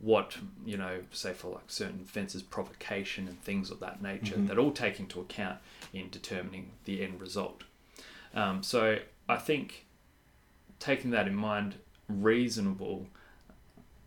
what, 0.00 0.36
you 0.64 0.76
know, 0.76 1.00
say 1.10 1.32
for 1.32 1.52
like 1.52 1.64
certain 1.68 2.00
offences, 2.02 2.42
provocation 2.42 3.26
and 3.26 3.42
things 3.42 3.70
of 3.70 3.80
that 3.80 4.00
nature, 4.00 4.36
that 4.36 4.58
all 4.58 4.70
take 4.70 5.00
into 5.00 5.20
account 5.20 5.58
in 5.92 6.08
determining 6.10 6.70
the 6.84 7.02
end 7.02 7.20
result. 7.20 7.64
Um, 8.34 8.62
so 8.62 8.98
I 9.28 9.36
think 9.36 9.86
taking 10.78 11.10
that 11.10 11.26
in 11.26 11.34
mind, 11.34 11.74
reasonable, 12.08 13.06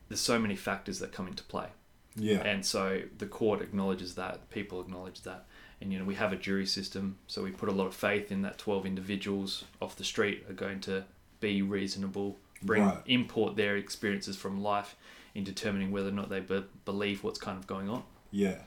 there's 0.07 0.21
so 0.21 0.39
many 0.39 0.55
factors 0.55 0.99
that 0.99 1.11
come 1.11 1.27
into 1.27 1.43
play. 1.43 1.67
Yeah, 2.15 2.39
And 2.39 2.65
so 2.65 3.01
the 3.17 3.25
court 3.25 3.61
acknowledges 3.61 4.15
that, 4.15 4.49
people 4.49 4.81
acknowledge 4.81 5.21
that. 5.21 5.45
And 5.79 5.91
you 5.91 5.99
know, 5.99 6.05
we 6.05 6.15
have 6.15 6.31
a 6.33 6.35
jury 6.35 6.65
system, 6.65 7.17
so 7.27 7.41
we 7.43 7.51
put 7.51 7.69
a 7.69 7.71
lot 7.71 7.87
of 7.87 7.95
faith 7.95 8.31
in 8.31 8.41
that 8.43 8.57
12 8.57 8.85
individuals 8.85 9.63
off 9.81 9.95
the 9.95 10.03
street 10.03 10.45
are 10.49 10.53
going 10.53 10.79
to 10.81 11.05
be 11.39 11.61
reasonable, 11.61 12.37
bring 12.63 12.83
Right. 12.83 12.97
import 13.05 13.55
their 13.55 13.75
experiences 13.77 14.35
from 14.37 14.61
life 14.61 14.95
in 15.33 15.43
determining 15.43 15.91
whether 15.91 16.09
or 16.09 16.13
not 16.13 16.29
they 16.29 16.39
be- 16.41 16.65
believe 16.85 17.23
what's 17.23 17.39
kind 17.39 17.57
of 17.57 17.65
going 17.67 17.89
on. 17.89 18.03
Yeah. 18.31 18.61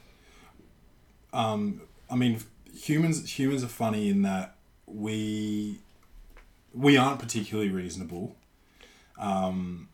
Um, 1.32 1.82
I 2.10 2.16
mean, 2.16 2.40
humans 2.72 3.38
humans 3.38 3.64
are 3.64 3.68
funny 3.68 4.08
in 4.08 4.22
that 4.22 4.56
we 4.86 5.78
we 6.72 6.96
aren't 6.96 7.18
particularly 7.20 7.70
reasonable. 7.70 8.36
Um, 9.18 9.88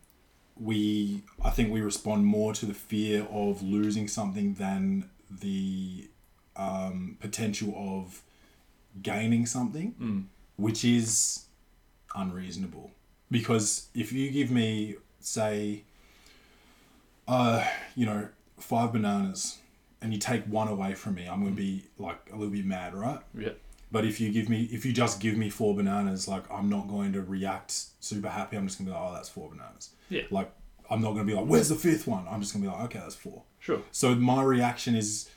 we 0.58 1.22
I 1.42 1.50
think 1.50 1.72
we 1.72 1.80
respond 1.80 2.26
more 2.26 2.52
to 2.54 2.66
the 2.66 2.74
fear 2.74 3.26
of 3.30 3.62
losing 3.62 4.08
something 4.08 4.54
than 4.54 5.08
the 5.30 6.08
um, 6.56 7.16
potential 7.20 7.74
of 7.76 8.22
gaining 9.02 9.46
something, 9.46 10.28
which 10.56 10.84
is 10.84 11.46
unreasonable. 12.14 12.90
Because 13.30 13.88
if 13.94 14.12
you 14.12 14.30
give 14.30 14.50
me, 14.50 14.96
say, 15.20 15.84
uh, 17.28 17.64
you 17.94 18.06
know, 18.06 18.28
five 18.58 18.92
bananas 18.92 19.58
and 20.02 20.12
you 20.12 20.18
take 20.18 20.44
one 20.44 20.68
away 20.68 20.94
from 20.94 21.14
me, 21.14 21.26
I'm 21.26 21.40
going 21.40 21.54
to 21.54 21.60
be 21.60 21.84
like 21.98 22.18
a 22.32 22.36
little 22.36 22.52
bit 22.52 22.64
mad, 22.64 22.94
right? 22.94 23.20
Yeah. 23.36 23.50
But 23.92 24.04
if 24.04 24.20
you 24.20 24.30
give 24.30 24.48
me, 24.48 24.68
if 24.72 24.84
you 24.84 24.92
just 24.92 25.20
give 25.20 25.36
me 25.36 25.50
four 25.50 25.74
bananas, 25.74 26.28
like 26.28 26.44
I'm 26.50 26.68
not 26.68 26.88
going 26.88 27.12
to 27.12 27.22
react 27.22 27.72
super 28.00 28.28
happy. 28.28 28.56
I'm 28.56 28.66
just 28.66 28.78
going 28.78 28.86
to 28.86 28.92
be 28.92 28.98
like, 28.98 29.10
oh, 29.10 29.14
that's 29.14 29.28
four 29.28 29.50
bananas. 29.50 29.90
Yeah. 30.08 30.22
Like 30.30 30.52
I'm 30.88 31.00
not 31.00 31.12
going 31.12 31.26
to 31.26 31.32
be 31.32 31.34
like, 31.34 31.46
where's 31.46 31.68
the 31.68 31.74
fifth 31.76 32.06
one? 32.06 32.26
I'm 32.28 32.40
just 32.40 32.52
going 32.52 32.64
to 32.64 32.70
be 32.70 32.74
like, 32.74 32.84
okay, 32.86 32.98
that's 32.98 33.14
four. 33.14 33.42
Sure. 33.58 33.80
So 33.92 34.14
my 34.14 34.42
reaction 34.42 34.94
is 34.94 35.28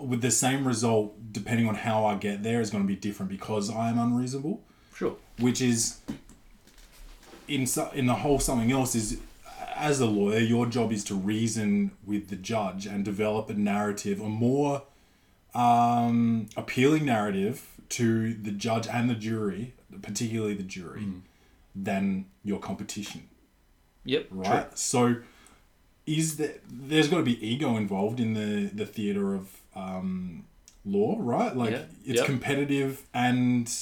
with 0.00 0.22
the 0.22 0.30
same 0.30 0.66
result, 0.66 1.32
depending 1.32 1.68
on 1.68 1.74
how 1.74 2.04
I 2.04 2.14
get 2.14 2.42
there, 2.42 2.60
is 2.60 2.70
going 2.70 2.84
to 2.84 2.88
be 2.88 2.96
different 2.96 3.30
because 3.30 3.70
I 3.70 3.88
am 3.88 3.98
unreasonable 3.98 4.62
Sure. 4.98 5.16
which 5.38 5.60
is 5.60 5.98
in 7.46 7.66
in 7.94 8.06
the 8.06 8.14
whole 8.16 8.38
something 8.38 8.72
else 8.72 8.94
is 8.94 9.18
as 9.76 10.00
a 10.00 10.06
lawyer 10.06 10.38
your 10.40 10.66
job 10.66 10.92
is 10.92 11.04
to 11.04 11.14
reason 11.14 11.92
with 12.04 12.28
the 12.30 12.36
judge 12.36 12.84
and 12.86 13.04
develop 13.04 13.48
a 13.48 13.54
narrative 13.54 14.20
a 14.20 14.28
more 14.28 14.82
um, 15.54 16.46
appealing 16.56 17.04
narrative 17.06 17.64
to 17.90 18.34
the 18.34 18.50
judge 18.50 18.86
and 18.86 19.08
the 19.08 19.14
jury 19.14 19.72
particularly 20.02 20.54
the 20.54 20.62
jury 20.62 21.04
than 21.74 22.26
your 22.44 22.58
competition 22.58 23.28
Yep. 24.04 24.26
right 24.30 24.78
so 24.78 25.16
is 26.06 26.36
there 26.38 26.54
there's 26.70 27.08
got 27.08 27.18
to 27.18 27.22
be 27.22 27.38
ego 27.46 27.76
involved 27.76 28.18
in 28.20 28.34
the 28.34 28.68
the 28.74 28.86
theater 28.86 29.34
of 29.34 29.60
um, 29.74 30.44
law 30.84 31.16
right 31.18 31.56
like 31.56 31.70
Yeah. 31.70 31.82
it's 32.04 32.18
Yep. 32.20 32.26
competitive 32.26 33.02
and 33.14 33.72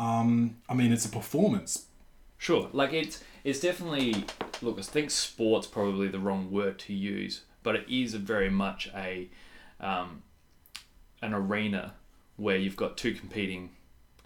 um, 0.00 0.56
i 0.68 0.74
mean 0.74 0.92
it's 0.92 1.04
a 1.04 1.10
performance 1.10 1.86
Sure, 2.40 2.70
like 2.72 2.94
it's 2.94 3.22
it's 3.44 3.60
definitely 3.60 4.24
look, 4.62 4.78
I 4.78 4.82
think 4.82 5.10
sport's 5.10 5.66
probably 5.66 6.08
the 6.08 6.18
wrong 6.18 6.50
word 6.50 6.78
to 6.80 6.94
use, 6.94 7.42
but 7.62 7.76
it 7.76 7.84
is 7.86 8.14
very 8.14 8.48
much 8.48 8.88
a 8.96 9.28
um, 9.78 10.22
an 11.20 11.34
arena 11.34 11.92
where 12.36 12.56
you've 12.56 12.76
got 12.76 12.96
two 12.96 13.12
competing 13.12 13.72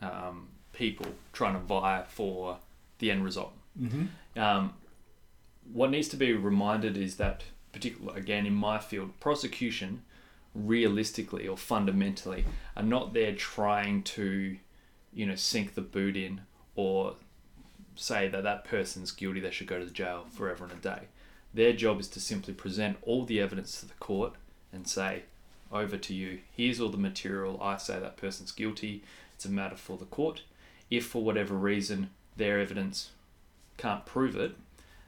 um, 0.00 0.46
people 0.72 1.06
trying 1.32 1.54
to 1.54 1.58
vie 1.58 2.04
for 2.06 2.58
the 3.00 3.10
end 3.10 3.24
result. 3.24 3.52
Mm-hmm. 3.80 4.40
Um, 4.40 4.74
what 5.72 5.90
needs 5.90 6.06
to 6.10 6.16
be 6.16 6.32
reminded 6.34 6.96
is 6.96 7.16
that, 7.16 7.42
particularly 7.72 8.20
again 8.20 8.46
in 8.46 8.54
my 8.54 8.78
field, 8.78 9.18
prosecution, 9.18 10.02
realistically 10.54 11.48
or 11.48 11.56
fundamentally, 11.56 12.44
are 12.76 12.84
not 12.84 13.12
there 13.12 13.34
trying 13.34 14.04
to, 14.04 14.56
you 15.14 15.26
know, 15.26 15.34
sink 15.34 15.74
the 15.74 15.80
boot 15.80 16.16
in 16.16 16.42
or 16.74 17.14
say 17.96 18.28
that 18.28 18.42
that 18.42 18.64
person's 18.64 19.10
guilty, 19.10 19.40
they 19.40 19.50
should 19.50 19.66
go 19.66 19.78
to 19.78 19.90
jail 19.90 20.26
forever 20.30 20.64
and 20.64 20.72
a 20.72 20.76
day. 20.76 21.02
Their 21.52 21.72
job 21.72 22.00
is 22.00 22.08
to 22.08 22.20
simply 22.20 22.52
present 22.52 22.98
all 23.02 23.24
the 23.24 23.40
evidence 23.40 23.80
to 23.80 23.86
the 23.86 23.94
court 23.94 24.34
and 24.72 24.88
say, 24.88 25.22
over 25.72 25.96
to 25.96 26.14
you. 26.14 26.40
Here's 26.56 26.80
all 26.80 26.88
the 26.88 26.96
material. 26.96 27.60
I 27.62 27.76
say 27.76 27.98
that 27.98 28.16
person's 28.16 28.52
guilty. 28.52 29.02
It's 29.34 29.44
a 29.44 29.50
matter 29.50 29.76
for 29.76 29.96
the 29.96 30.04
court. 30.04 30.42
If 30.90 31.06
for 31.06 31.22
whatever 31.22 31.54
reason 31.54 32.10
their 32.36 32.60
evidence 32.60 33.10
can't 33.76 34.06
prove 34.06 34.36
it, 34.36 34.56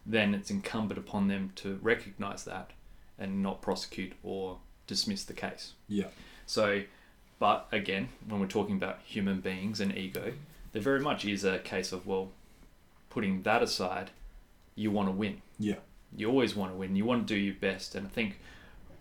then 0.04 0.34
it's 0.34 0.50
incumbent 0.50 0.98
upon 0.98 1.28
them 1.28 1.52
to 1.56 1.78
recognize 1.82 2.44
that 2.44 2.70
and 3.18 3.42
not 3.42 3.62
prosecute 3.62 4.12
or 4.22 4.58
dismiss 4.86 5.24
the 5.24 5.32
case. 5.32 5.72
Yeah. 5.88 6.08
So, 6.46 6.82
but 7.38 7.68
again, 7.72 8.08
when 8.28 8.40
we're 8.40 8.46
talking 8.46 8.76
about 8.76 9.00
human 9.04 9.40
beings 9.40 9.80
and 9.80 9.96
ego, 9.96 10.32
there 10.72 10.82
very 10.82 11.00
much 11.00 11.24
is 11.24 11.44
a 11.44 11.58
case 11.58 11.92
of, 11.92 12.06
well, 12.06 12.30
putting 13.10 13.42
that 13.42 13.62
aside, 13.62 14.10
you 14.74 14.90
want 14.90 15.08
to 15.08 15.12
win. 15.12 15.42
Yeah. 15.58 15.76
You 16.16 16.28
always 16.28 16.54
want 16.54 16.72
to 16.72 16.76
win. 16.76 16.96
You 16.96 17.04
want 17.04 17.26
to 17.26 17.34
do 17.34 17.38
your 17.38 17.54
best. 17.54 17.94
And 17.94 18.06
I 18.06 18.10
think, 18.10 18.38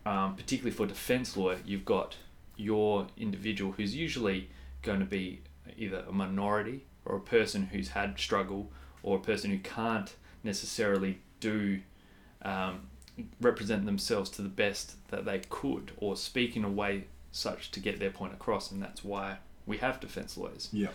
um, 0.06 0.36
particularly 0.36 0.76
for 0.76 0.84
a 0.84 0.88
defense 0.88 1.38
lawyer, 1.38 1.60
you've 1.66 1.86
got 1.86 2.16
your 2.58 3.08
individual 3.18 3.74
who's 3.74 3.96
usually 3.96 4.50
going 4.82 5.00
to 5.00 5.06
be 5.06 5.42
either 5.78 6.04
a 6.08 6.12
minority 6.12 6.86
or 7.06 7.16
a 7.16 7.22
person 7.22 7.68
who's 7.68 7.90
had 7.90 8.20
struggle 8.20 8.72
or 9.04 9.18
a 9.18 9.22
person 9.22 9.52
who 9.52 9.60
can't 9.60 10.16
necessarily 10.44 11.20
do 11.40 11.80
um, 12.42 12.88
represent 13.42 13.86
themselves 13.86 14.30
to 14.30 14.42
the 14.42 14.50
best 14.50 14.96
that 15.10 15.26
they 15.26 15.40
could 15.50 15.92
or 15.98 16.16
speak 16.16 16.56
in 16.56 16.64
a 16.64 16.70
way 16.70 17.06
such 17.36 17.72
to 17.72 17.80
get 17.80 18.00
their 18.00 18.10
point 18.12 18.34
across 18.34 18.72
and 18.72 18.82
that's 18.82 19.04
why 19.04 19.38
we 19.66 19.78
have 19.78 20.00
defense 20.00 20.38
lawyers 20.38 20.70
Yeah. 20.72 20.90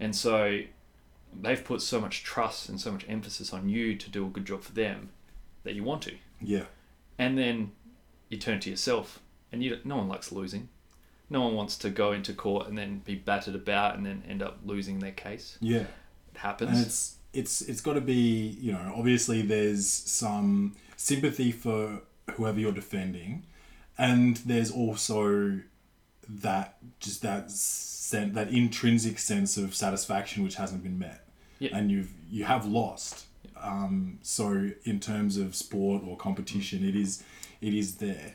and 0.00 0.14
so 0.16 0.60
they've 1.42 1.64
put 1.64 1.82
so 1.82 2.00
much 2.00 2.22
trust 2.22 2.68
and 2.68 2.80
so 2.80 2.92
much 2.92 3.04
emphasis 3.08 3.52
on 3.52 3.68
you 3.68 3.96
to 3.96 4.10
do 4.10 4.24
a 4.26 4.30
good 4.30 4.46
job 4.46 4.62
for 4.62 4.72
them 4.72 5.10
that 5.64 5.74
you 5.74 5.82
want 5.84 6.02
to 6.02 6.14
Yeah. 6.40 6.64
and 7.18 7.36
then 7.36 7.72
you 8.28 8.38
turn 8.38 8.60
to 8.60 8.70
yourself 8.70 9.20
and 9.52 9.62
you 9.62 9.78
no 9.84 9.96
one 9.96 10.08
likes 10.08 10.32
losing 10.32 10.68
no 11.30 11.40
one 11.40 11.54
wants 11.54 11.76
to 11.78 11.90
go 11.90 12.12
into 12.12 12.32
court 12.34 12.68
and 12.68 12.76
then 12.78 12.98
be 13.04 13.14
battered 13.14 13.54
about 13.54 13.96
and 13.96 14.04
then 14.06 14.22
end 14.28 14.42
up 14.42 14.58
losing 14.64 14.98
their 15.00 15.12
case 15.12 15.58
Yeah. 15.60 15.80
it 16.32 16.36
happens 16.36 16.70
and 16.78 16.86
it's 16.86 17.16
it's 17.32 17.60
it's 17.62 17.80
got 17.80 17.94
to 17.94 18.00
be 18.00 18.56
you 18.60 18.72
know 18.72 18.94
obviously 18.96 19.42
there's 19.42 19.86
some 19.86 20.76
sympathy 20.96 21.50
for 21.50 22.00
whoever 22.36 22.58
you're 22.60 22.72
defending 22.72 23.42
and 23.98 24.36
there's 24.38 24.70
also 24.70 25.58
that 26.28 26.76
just 27.00 27.22
that 27.22 27.50
sen- 27.50 28.32
that 28.34 28.48
intrinsic 28.50 29.18
sense 29.18 29.56
of 29.56 29.74
satisfaction 29.74 30.42
which 30.44 30.56
hasn't 30.56 30.82
been 30.82 30.98
met. 30.98 31.20
Yeah. 31.60 31.76
and 31.76 31.90
you've 31.90 32.10
you 32.30 32.44
have 32.44 32.66
lost. 32.66 33.26
Um, 33.62 34.18
so 34.22 34.70
in 34.84 35.00
terms 35.00 35.36
of 35.38 35.54
sport 35.54 36.02
or 36.06 36.16
competition 36.16 36.86
it 36.86 36.96
is 36.96 37.22
it 37.60 37.72
is 37.74 37.96
there. 37.96 38.34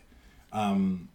Um, 0.54 1.10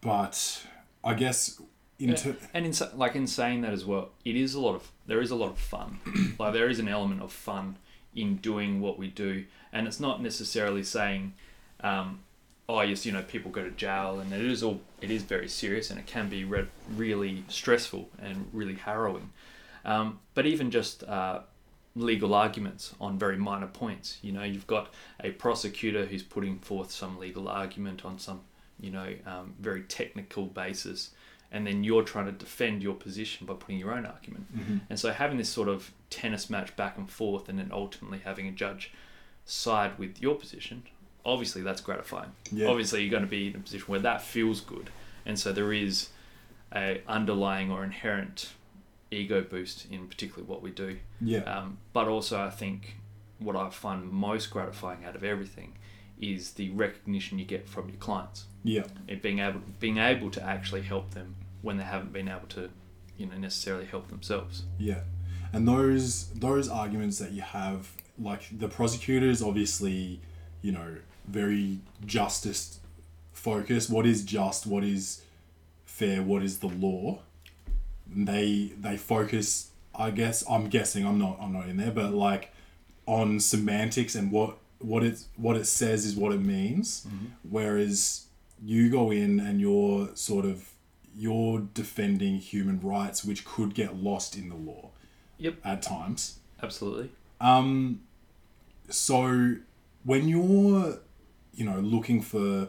but 0.00 0.66
I 1.04 1.14
guess 1.14 1.60
in 1.98 2.10
Yeah, 2.10 2.14
ter- 2.16 2.36
and 2.52 2.66
in 2.66 2.72
like 2.94 3.14
in 3.14 3.26
saying 3.26 3.62
that 3.62 3.72
as 3.72 3.84
well, 3.84 4.10
it 4.24 4.36
is 4.36 4.54
a 4.54 4.60
lot 4.60 4.74
of 4.74 4.90
there 5.06 5.20
is 5.20 5.30
a 5.30 5.36
lot 5.36 5.50
of 5.50 5.58
fun. 5.58 6.00
like 6.38 6.52
there 6.52 6.68
is 6.68 6.78
an 6.78 6.88
element 6.88 7.22
of 7.22 7.32
fun 7.32 7.76
in 8.14 8.36
doing 8.36 8.80
what 8.80 8.98
we 8.98 9.08
do, 9.08 9.44
and 9.72 9.86
it's 9.86 10.00
not 10.00 10.22
necessarily 10.22 10.82
saying, 10.82 11.34
um, 11.80 12.20
"Oh 12.68 12.80
yes, 12.80 13.06
you 13.06 13.12
know, 13.12 13.22
people 13.22 13.50
go 13.50 13.64
to 13.64 13.70
jail," 13.70 14.20
and 14.20 14.32
it 14.32 14.40
is 14.40 14.62
all 14.62 14.80
it 15.00 15.10
is 15.10 15.22
very 15.22 15.48
serious, 15.48 15.90
and 15.90 15.98
it 15.98 16.06
can 16.06 16.28
be 16.28 16.44
re- 16.44 16.68
really 16.94 17.44
stressful 17.48 18.08
and 18.20 18.48
really 18.52 18.74
harrowing. 18.74 19.30
Um, 19.84 20.18
but 20.34 20.46
even 20.46 20.70
just 20.70 21.04
uh, 21.04 21.40
legal 21.94 22.34
arguments 22.34 22.94
on 23.00 23.18
very 23.18 23.36
minor 23.36 23.68
points, 23.68 24.18
you 24.22 24.32
know, 24.32 24.42
you've 24.42 24.66
got 24.66 24.92
a 25.22 25.30
prosecutor 25.30 26.06
who's 26.06 26.22
putting 26.24 26.58
forth 26.58 26.90
some 26.90 27.18
legal 27.18 27.48
argument 27.48 28.04
on 28.04 28.18
some, 28.18 28.40
you 28.80 28.90
know, 28.90 29.14
um, 29.26 29.54
very 29.60 29.82
technical 29.82 30.46
basis 30.46 31.10
and 31.52 31.66
then 31.66 31.84
you're 31.84 32.02
trying 32.02 32.26
to 32.26 32.32
defend 32.32 32.82
your 32.82 32.94
position 32.94 33.46
by 33.46 33.54
putting 33.54 33.78
your 33.78 33.92
own 33.92 34.04
argument. 34.04 34.46
And 34.90 34.98
so 34.98 35.12
having 35.12 35.38
this 35.38 35.48
sort 35.48 35.68
of 35.68 35.92
tennis 36.10 36.50
match 36.50 36.74
back 36.76 36.98
and 36.98 37.08
forth, 37.08 37.48
and 37.48 37.58
then 37.58 37.70
ultimately 37.72 38.18
having 38.24 38.46
a 38.48 38.50
judge 38.50 38.92
side 39.44 39.98
with 39.98 40.20
your 40.20 40.34
position, 40.34 40.82
obviously 41.26 41.60
that's 41.60 41.82
gratifying. 41.82 42.32
Yeah. 42.50 42.68
Obviously, 42.68 43.02
you're 43.02 43.10
going 43.10 43.24
to 43.24 43.28
be 43.28 43.48
in 43.48 43.56
a 43.56 43.58
position 43.58 43.86
where 43.88 44.00
that 44.00 44.22
feels 44.22 44.60
good, 44.62 44.88
and 45.26 45.38
so 45.38 45.52
there 45.52 45.72
is 45.72 46.08
a 46.74 47.02
underlying 47.06 47.70
or 47.70 47.84
inherent 47.84 48.52
ego 49.10 49.40
boost 49.42 49.86
in 49.90 50.08
particularly 50.08 50.48
what 50.48 50.62
we 50.62 50.70
do. 50.70 50.98
yeah 51.20 51.40
Um, 51.40 51.78
but 51.92 52.08
also, 52.08 52.40
I 52.40 52.50
think 52.50 52.96
what 53.38 53.54
I 53.56 53.68
find 53.70 54.10
most 54.10 54.50
gratifying 54.50 55.04
out 55.04 55.14
of 55.14 55.22
everything 55.22 55.74
is 56.18 56.52
the 56.52 56.70
recognition 56.70 57.38
you 57.38 57.44
get 57.44 57.68
from 57.68 57.90
your 57.90 57.98
clients 57.98 58.46
yeah 58.64 58.84
it 59.06 59.20
being 59.20 59.38
able 59.40 59.60
being 59.78 59.98
able 59.98 60.30
to 60.30 60.42
actually 60.42 60.80
help 60.80 61.10
them 61.10 61.36
when 61.60 61.76
they 61.76 61.84
haven't 61.84 62.10
been 62.10 62.26
able 62.26 62.46
to 62.48 62.70
you 63.18 63.26
know 63.26 63.36
necessarily 63.36 63.84
help 63.84 64.08
themselves 64.08 64.62
Yeah, 64.78 65.00
and 65.52 65.68
those 65.68 66.28
those 66.30 66.68
arguments 66.68 67.18
that 67.18 67.32
you 67.32 67.42
have, 67.42 67.90
like 68.18 68.42
the 68.58 68.68
prosecutors, 68.68 69.42
obviously, 69.42 70.20
you 70.62 70.72
know, 70.72 70.96
very 71.28 71.80
justice 72.04 72.80
focused. 73.32 73.90
What 73.90 74.06
is 74.06 74.24
just? 74.24 74.66
What 74.66 74.84
is 74.84 75.22
fair? 75.84 76.22
What 76.22 76.42
is 76.42 76.58
the 76.58 76.68
law? 76.68 77.20
And 78.12 78.26
they 78.26 78.72
they 78.78 78.96
focus. 78.96 79.70
I 79.94 80.10
guess 80.10 80.44
I'm 80.48 80.68
guessing 80.68 81.06
I'm 81.06 81.18
not 81.18 81.38
I'm 81.40 81.52
not 81.52 81.68
in 81.68 81.76
there, 81.78 81.90
but 81.90 82.12
like 82.12 82.52
on 83.06 83.40
semantics 83.40 84.14
and 84.14 84.30
what 84.30 84.58
what 84.78 85.02
it 85.02 85.24
what 85.36 85.56
it 85.56 85.66
says 85.66 86.04
is 86.04 86.16
what 86.16 86.32
it 86.32 86.40
means. 86.40 87.06
Whereas 87.48 88.26
you 88.62 88.90
go 88.90 89.10
in 89.10 89.40
and 89.40 89.60
you're 89.60 90.10
sort 90.14 90.44
of 90.44 90.70
you're 91.18 91.60
defending 91.72 92.36
human 92.36 92.78
rights, 92.80 93.24
which 93.24 93.44
could 93.44 93.74
get 93.74 93.96
lost 93.96 94.36
in 94.36 94.48
the 94.50 94.54
law 94.54 94.90
yep 95.38 95.54
at 95.64 95.82
times. 95.82 96.38
absolutely 96.62 97.10
Um, 97.40 98.00
so 98.88 99.56
when 100.04 100.28
you're, 100.28 100.98
you 101.56 101.64
know, 101.64 101.80
looking 101.80 102.20
for 102.22 102.68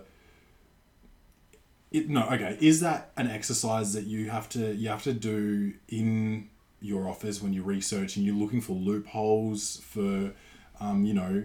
it, 1.92 2.10
no, 2.10 2.28
okay, 2.30 2.58
is 2.60 2.82
that 2.82 3.12
an 3.16 3.28
exercise 3.28 3.94
that 3.94 4.06
you 4.06 4.30
have 4.30 4.50
to 4.50 4.74
you 4.76 4.90
have 4.90 5.04
to 5.04 5.14
do 5.14 5.74
in 5.88 6.50
your 6.82 7.08
office 7.08 7.42
when 7.42 7.54
you 7.54 7.64
research 7.64 8.18
and 8.18 8.26
you're 8.26 8.36
looking 8.36 8.62
for 8.62 8.74
loopholes 8.74 9.78
for, 9.78 10.34
um, 10.80 11.06
you 11.06 11.14
know, 11.14 11.44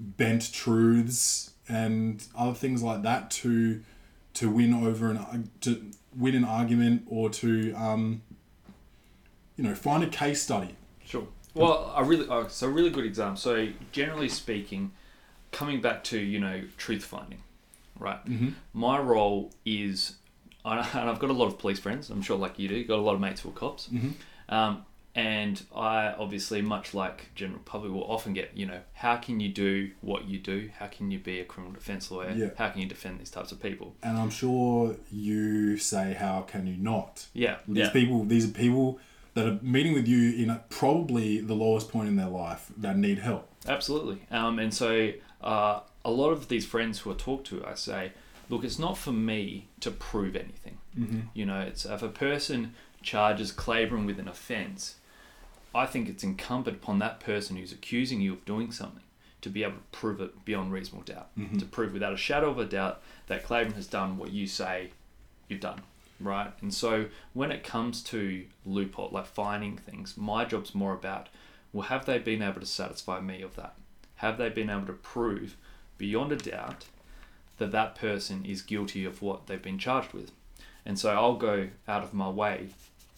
bent 0.00 0.52
truths 0.52 1.52
and 1.68 2.26
other 2.36 2.54
things 2.54 2.82
like 2.82 3.02
that 3.02 3.30
to 3.30 3.82
to 4.34 4.50
win 4.50 4.72
over 4.72 5.10
an 5.10 5.50
to 5.60 5.90
win 6.16 6.34
an 6.34 6.44
argument 6.44 7.02
or 7.06 7.28
to 7.30 7.74
um, 7.74 8.22
you 9.56 9.64
know 9.64 9.74
find 9.74 10.02
a 10.02 10.08
case 10.08 10.42
study? 10.42 10.74
Sure. 11.04 11.26
Well 11.54 11.92
a 11.96 12.02
really 12.02 12.26
oh, 12.28 12.48
so 12.48 12.66
a 12.66 12.70
really 12.70 12.90
good 12.90 13.04
example. 13.04 13.36
So 13.36 13.68
generally 13.92 14.28
speaking 14.28 14.92
coming 15.52 15.80
back 15.80 16.04
to 16.04 16.18
you 16.18 16.38
know 16.38 16.62
truth 16.76 17.04
finding 17.04 17.42
right 17.98 18.20
my 18.72 18.98
role 18.98 19.52
is 19.64 20.16
and 20.64 20.80
i've 20.80 21.18
got 21.18 21.30
a 21.30 21.32
lot 21.32 21.46
of 21.46 21.58
police 21.58 21.78
friends 21.78 22.10
i'm 22.10 22.22
sure 22.22 22.36
like 22.36 22.58
you 22.58 22.68
do 22.68 22.84
got 22.84 22.98
a 22.98 23.02
lot 23.02 23.14
of 23.14 23.20
mates 23.20 23.40
who 23.40 23.48
are 23.48 23.52
cops 23.52 23.88
um, 24.48 24.84
and 25.16 25.62
I 25.74 26.12
obviously, 26.18 26.60
much 26.60 26.92
like 26.92 27.34
general 27.34 27.60
public, 27.64 27.90
will 27.90 28.04
often 28.04 28.34
get, 28.34 28.50
you 28.54 28.66
know, 28.66 28.80
how 28.92 29.16
can 29.16 29.40
you 29.40 29.48
do 29.48 29.90
what 30.02 30.26
you 30.28 30.38
do? 30.38 30.70
How 30.78 30.88
can 30.88 31.10
you 31.10 31.18
be 31.18 31.40
a 31.40 31.44
criminal 31.44 31.72
defense 31.72 32.10
lawyer? 32.10 32.32
Yeah. 32.36 32.50
How 32.58 32.68
can 32.68 32.82
you 32.82 32.86
defend 32.86 33.18
these 33.18 33.30
types 33.30 33.50
of 33.50 33.60
people? 33.60 33.94
and 34.02 34.18
I'm 34.18 34.28
sure 34.28 34.94
you 35.10 35.78
say, 35.78 36.12
"How 36.12 36.42
can 36.42 36.66
you 36.66 36.76
not?" 36.76 37.26
Yeah, 37.32 37.56
These 37.66 37.86
yeah. 37.86 37.90
people, 37.90 38.24
these 38.24 38.44
are 38.44 38.52
people 38.52 39.00
that 39.32 39.46
are 39.46 39.58
meeting 39.62 39.94
with 39.94 40.06
you 40.06 40.32
in 40.34 40.60
probably 40.68 41.40
the 41.40 41.54
lowest 41.54 41.90
point 41.90 42.08
in 42.08 42.16
their 42.16 42.28
life 42.28 42.70
that 42.76 42.98
need 42.98 43.18
help. 43.18 43.48
Absolutely. 43.66 44.20
Um, 44.30 44.58
and 44.58 44.72
so 44.72 45.12
uh, 45.42 45.80
a 46.04 46.10
lot 46.10 46.30
of 46.30 46.48
these 46.48 46.66
friends 46.66 47.00
who 47.00 47.12
I 47.12 47.14
talk 47.16 47.44
to, 47.46 47.64
I 47.64 47.74
say, 47.74 48.12
look, 48.48 48.64
it's 48.64 48.78
not 48.78 48.96
for 48.96 49.12
me 49.12 49.68
to 49.80 49.90
prove 49.90 50.36
anything. 50.36 50.78
You 51.34 51.46
know, 51.46 51.60
it's 51.60 51.84
if 51.84 52.02
a 52.02 52.08
person 52.08 52.74
charges 53.02 53.52
Claiborne 53.52 54.06
with 54.06 54.18
an 54.18 54.28
offence, 54.28 54.96
I 55.74 55.86
think 55.86 56.08
it's 56.08 56.24
incumbent 56.24 56.78
upon 56.78 56.98
that 57.00 57.20
person 57.20 57.56
who's 57.56 57.72
accusing 57.72 58.20
you 58.20 58.32
of 58.34 58.44
doing 58.44 58.72
something 58.72 59.02
to 59.42 59.50
be 59.50 59.62
able 59.62 59.74
to 59.74 59.82
prove 59.92 60.20
it 60.20 60.44
beyond 60.44 60.72
reasonable 60.72 61.04
doubt, 61.04 61.28
to 61.58 61.64
prove 61.66 61.92
without 61.92 62.12
a 62.12 62.16
shadow 62.16 62.50
of 62.50 62.58
a 62.58 62.64
doubt 62.64 63.02
that 63.26 63.44
Claiborne 63.44 63.74
has 63.74 63.86
done 63.86 64.16
what 64.16 64.32
you 64.32 64.46
say 64.46 64.90
you've 65.48 65.60
done, 65.60 65.82
right? 66.18 66.50
And 66.62 66.72
so 66.72 67.06
when 67.34 67.52
it 67.52 67.62
comes 67.62 68.02
to 68.04 68.44
loophole, 68.64 69.10
like 69.12 69.26
finding 69.26 69.76
things, 69.76 70.16
my 70.16 70.44
job's 70.46 70.74
more 70.74 70.94
about, 70.94 71.28
well, 71.72 71.88
have 71.88 72.06
they 72.06 72.18
been 72.18 72.42
able 72.42 72.60
to 72.60 72.66
satisfy 72.66 73.20
me 73.20 73.42
of 73.42 73.54
that? 73.56 73.74
Have 74.16 74.38
they 74.38 74.48
been 74.48 74.70
able 74.70 74.86
to 74.86 74.92
prove 74.92 75.56
beyond 75.98 76.32
a 76.32 76.36
doubt 76.36 76.86
that 77.58 77.72
that 77.72 77.94
person 77.94 78.44
is 78.44 78.62
guilty 78.62 79.04
of 79.04 79.22
what 79.22 79.46
they've 79.46 79.62
been 79.62 79.78
charged 79.78 80.12
with? 80.12 80.32
And 80.84 80.98
so 80.98 81.10
I'll 81.10 81.36
go 81.36 81.68
out 81.88 82.02
of 82.02 82.14
my 82.14 82.28
way 82.28 82.68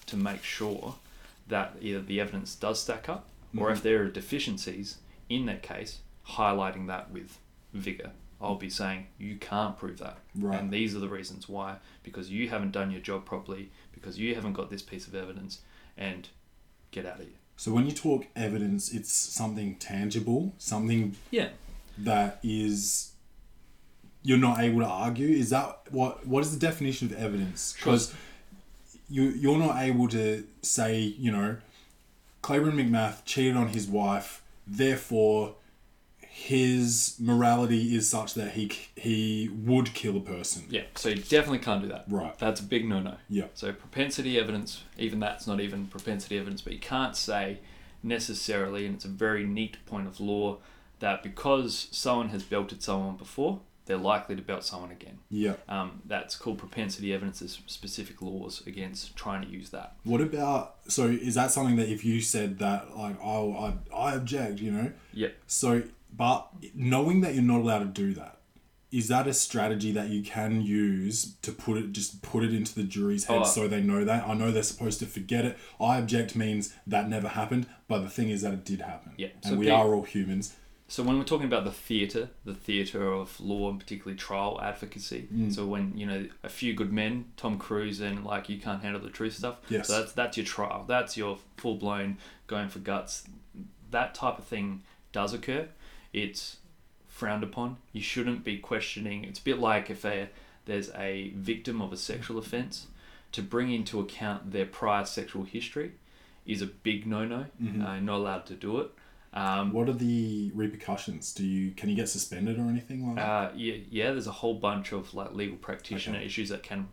to 0.06 0.16
make 0.16 0.42
sure 0.42 0.96
that 1.48 1.76
either 1.80 2.00
the 2.00 2.20
evidence 2.20 2.54
does 2.54 2.80
stack 2.80 3.08
up 3.08 3.26
or 3.56 3.70
if 3.70 3.78
mm-hmm. 3.78 3.88
there 3.88 4.02
are 4.02 4.08
deficiencies 4.08 4.98
in 5.28 5.46
that 5.46 5.62
case, 5.62 6.00
highlighting 6.26 6.86
that 6.86 7.10
with 7.10 7.38
vigor. 7.72 8.10
I'll 8.40 8.54
be 8.54 8.70
saying 8.70 9.08
you 9.18 9.36
can't 9.36 9.76
prove 9.76 9.98
that. 9.98 10.18
Right. 10.34 10.58
And 10.58 10.70
these 10.70 10.94
are 10.94 11.00
the 11.00 11.08
reasons 11.08 11.48
why 11.48 11.76
because 12.02 12.30
you 12.30 12.48
haven't 12.48 12.72
done 12.72 12.90
your 12.90 13.00
job 13.00 13.24
properly, 13.24 13.70
because 13.92 14.18
you 14.18 14.34
haven't 14.34 14.52
got 14.52 14.70
this 14.70 14.82
piece 14.82 15.06
of 15.06 15.14
evidence, 15.14 15.60
and 15.96 16.28
get 16.90 17.04
out 17.04 17.20
of 17.20 17.26
here. 17.26 17.34
So 17.58 17.72
when 17.72 17.86
you 17.86 17.92
talk 17.92 18.24
evidence, 18.36 18.92
it's 18.94 19.12
something 19.12 19.74
tangible, 19.76 20.54
something 20.58 21.16
Yeah. 21.32 21.48
that 21.98 22.38
is 22.44 23.10
you're 24.22 24.38
not 24.38 24.60
able 24.60 24.80
to 24.80 24.86
argue. 24.86 25.28
Is 25.28 25.50
that 25.50 25.80
what? 25.90 26.24
What 26.26 26.44
is 26.44 26.52
the 26.56 26.58
definition 26.58 27.08
of 27.08 27.14
evidence? 27.18 27.72
Because 27.72 28.14
you 29.10 29.24
you're 29.24 29.58
not 29.58 29.82
able 29.82 30.06
to 30.08 30.44
say 30.62 31.00
you 31.00 31.32
know, 31.32 31.56
Claiborne 32.42 32.76
McMath 32.76 33.24
cheated 33.24 33.56
on 33.56 33.68
his 33.68 33.88
wife, 33.88 34.40
therefore 34.66 35.56
his 36.38 37.16
morality 37.18 37.96
is 37.96 38.08
such 38.08 38.34
that 38.34 38.52
he 38.52 38.70
he 38.94 39.50
would 39.52 39.92
kill 39.92 40.16
a 40.16 40.20
person. 40.20 40.64
Yeah. 40.70 40.84
So 40.94 41.08
you 41.08 41.16
definitely 41.16 41.58
can't 41.58 41.82
do 41.82 41.88
that. 41.88 42.04
Right. 42.08 42.38
That's 42.38 42.60
a 42.60 42.62
big 42.62 42.88
no 42.88 43.00
no. 43.00 43.16
Yeah. 43.28 43.46
So 43.54 43.72
propensity 43.72 44.38
evidence, 44.38 44.84
even 44.96 45.18
that's 45.18 45.48
not 45.48 45.60
even 45.60 45.88
propensity 45.88 46.38
evidence, 46.38 46.62
but 46.62 46.72
you 46.72 46.78
can't 46.78 47.16
say 47.16 47.58
necessarily, 48.04 48.86
and 48.86 48.94
it's 48.94 49.04
a 49.04 49.08
very 49.08 49.44
neat 49.44 49.84
point 49.84 50.06
of 50.06 50.20
law, 50.20 50.58
that 51.00 51.24
because 51.24 51.88
someone 51.90 52.28
has 52.28 52.44
belted 52.44 52.84
someone 52.84 53.16
before, 53.16 53.58
they're 53.86 53.96
likely 53.96 54.36
to 54.36 54.42
belt 54.42 54.64
someone 54.64 54.92
again. 54.92 55.18
Yeah. 55.30 55.54
Um, 55.68 56.02
that's 56.04 56.36
called 56.36 56.58
propensity 56.58 57.12
evidence. 57.12 57.40
There's 57.40 57.60
specific 57.66 58.22
laws 58.22 58.62
against 58.64 59.16
trying 59.16 59.42
to 59.42 59.48
use 59.48 59.70
that. 59.70 59.94
What 60.04 60.20
about 60.20 60.76
so? 60.86 61.06
Is 61.06 61.34
that 61.34 61.50
something 61.50 61.74
that 61.76 61.88
if 61.88 62.04
you 62.04 62.20
said 62.20 62.60
that 62.60 62.96
like 62.96 63.16
oh 63.20 63.56
I 63.56 63.94
I 63.94 64.14
object, 64.14 64.60
you 64.60 64.70
know? 64.70 64.92
Yeah. 65.12 65.30
So, 65.48 65.82
but 66.12 66.48
knowing 66.74 67.20
that 67.22 67.34
you're 67.34 67.42
not 67.42 67.60
allowed 67.60 67.80
to 67.80 67.84
do 67.86 68.14
that, 68.14 68.36
is 68.90 69.08
that 69.08 69.26
a 69.26 69.34
strategy 69.34 69.92
that 69.92 70.08
you 70.08 70.22
can 70.22 70.62
use 70.62 71.34
to 71.42 71.52
put 71.52 71.76
it 71.76 71.92
just 71.92 72.22
put 72.22 72.42
it 72.42 72.54
into 72.54 72.74
the 72.74 72.82
jury's 72.84 73.24
head 73.26 73.40
Oh. 73.42 73.44
so 73.44 73.68
they 73.68 73.82
know 73.82 74.02
that? 74.04 74.26
I 74.26 74.32
know 74.34 74.50
they're 74.50 74.62
supposed 74.62 74.98
to 75.00 75.06
forget 75.06 75.44
it. 75.44 75.58
I 75.78 75.98
object 75.98 76.34
means 76.34 76.74
that 76.86 77.08
never 77.08 77.28
happened, 77.28 77.66
but 77.86 78.00
the 78.00 78.08
thing 78.08 78.30
is 78.30 78.40
that 78.42 78.54
it 78.54 78.64
did 78.64 78.80
happen. 78.80 79.12
Yeah, 79.18 79.28
And 79.42 79.44
so 79.52 79.54
we 79.56 79.66
pe- 79.66 79.72
are 79.72 79.94
all 79.94 80.04
humans. 80.04 80.56
So 80.90 81.02
when 81.02 81.18
we're 81.18 81.24
talking 81.24 81.46
about 81.46 81.64
the 81.66 81.70
theatre, 81.70 82.30
the 82.46 82.54
theatre 82.54 83.12
of 83.12 83.38
law 83.40 83.68
and 83.68 83.78
particularly 83.78 84.16
trial 84.16 84.58
advocacy, 84.62 85.28
mm. 85.30 85.54
so 85.54 85.66
when 85.66 85.92
you 85.98 86.06
know 86.06 86.26
a 86.42 86.48
few 86.48 86.72
good 86.72 86.90
men, 86.90 87.26
Tom 87.36 87.58
Cruise 87.58 88.00
and 88.00 88.24
like 88.24 88.48
you 88.48 88.58
can't 88.58 88.80
handle 88.82 89.02
the 89.02 89.10
truth 89.10 89.34
stuff, 89.34 89.56
Yes. 89.68 89.86
so 89.88 89.98
that's 90.00 90.12
that's 90.12 90.38
your 90.38 90.46
trial. 90.46 90.86
That's 90.88 91.14
your 91.14 91.36
full 91.58 91.74
blown 91.74 92.16
going 92.46 92.70
for 92.70 92.78
guts. 92.78 93.24
That 93.90 94.14
type 94.14 94.38
of 94.38 94.46
thing 94.46 94.82
does 95.12 95.34
occur. 95.34 95.68
It's 96.22 96.56
frowned 97.06 97.42
upon. 97.44 97.78
You 97.92 98.00
shouldn't 98.02 98.44
be 98.44 98.58
questioning. 98.58 99.24
It's 99.24 99.40
a 99.40 99.42
bit 99.44 99.58
like 99.58 99.90
if 99.90 100.04
a, 100.04 100.28
there's 100.66 100.90
a 100.94 101.30
victim 101.36 101.80
of 101.82 101.92
a 101.92 101.96
sexual 101.96 102.38
offence, 102.38 102.86
to 103.32 103.42
bring 103.42 103.70
into 103.72 104.00
account 104.00 104.52
their 104.52 104.66
prior 104.66 105.04
sexual 105.04 105.44
history 105.44 105.92
is 106.46 106.62
a 106.62 106.66
big 106.66 107.06
no 107.06 107.24
no. 107.26 107.44
Uh, 107.84 108.00
not 108.00 108.16
allowed 108.16 108.46
to 108.46 108.54
do 108.54 108.78
it. 108.78 108.90
Um, 109.34 109.72
What 109.74 109.88
are 109.90 109.92
the 109.92 110.50
repercussions? 110.54 111.34
Do 111.34 111.44
you 111.44 111.72
can 111.72 111.90
you 111.90 111.94
get 111.96 112.08
suspended 112.08 112.58
or 112.58 112.62
anything 112.62 113.06
like 113.06 113.16
that? 113.16 113.28
uh, 113.28 113.50
yeah, 113.54 113.74
yeah, 113.90 114.10
there's 114.12 114.26
a 114.26 114.32
whole 114.32 114.54
bunch 114.54 114.92
of 114.92 115.12
like 115.12 115.34
legal 115.34 115.58
practitioner 115.58 116.16
Okay. 116.16 116.26
issues 116.26 116.48
that 116.48 116.62
can 116.62 116.88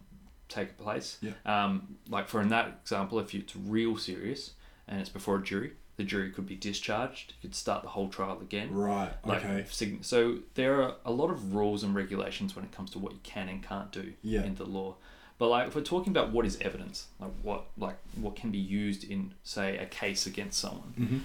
take 0.49 0.77
place. 0.77 1.17
Yeah. 1.21 1.31
Um, 1.45 1.95
like 2.09 2.27
for 2.27 2.41
in 2.41 2.49
that 2.49 2.79
example, 2.83 3.19
if 3.19 3.33
it's 3.33 3.55
real 3.55 3.97
serious 3.97 4.51
and 4.88 4.99
it's 4.99 5.09
before 5.09 5.38
a 5.38 5.43
jury, 5.43 5.71
the 5.97 6.03
jury 6.03 6.29
could 6.31 6.45
be 6.45 6.55
discharged. 6.55 7.34
You 7.41 7.49
could 7.49 7.55
start 7.55 7.81
the 7.84 7.89
whole 7.89 8.10
trial 8.10 8.39
again. 8.41 8.73
right. 8.73 9.12
Like, 9.25 9.45
Okay. 9.45 9.65
So 10.01 10.39
there 10.55 10.81
are 10.81 10.95
a 11.05 11.12
lot 11.12 11.29
of 11.29 11.53
rules 11.55 11.84
and 11.84 11.95
regulations 11.95 12.55
when 12.55 12.65
it 12.65 12.71
comes 12.71 12.89
to 12.91 12.99
what 12.99 13.13
you 13.13 13.19
can 13.23 13.47
and 13.49 13.63
can't 13.63 13.91
do 13.91 14.13
Yeah. 14.21 14.43
in 14.43 14.55
the 14.55 14.65
law. 14.65 14.95
But 15.38 15.47
like 15.49 15.67
if 15.67 15.75
we're 15.75 15.81
talking 15.81 16.12
about 16.12 16.31
what 16.31 16.45
is 16.45 16.58
evidence, 16.62 17.08
like 17.19 17.31
what 17.43 17.65
like 17.77 17.97
what 18.15 18.36
can 18.36 18.51
be 18.51 18.58
used 18.58 19.03
in 19.03 19.34
say 19.43 19.77
a 19.77 19.86
case 19.86 20.25
against 20.25 20.60
someone. 20.60 20.93
Mm-hmm. 20.99 21.19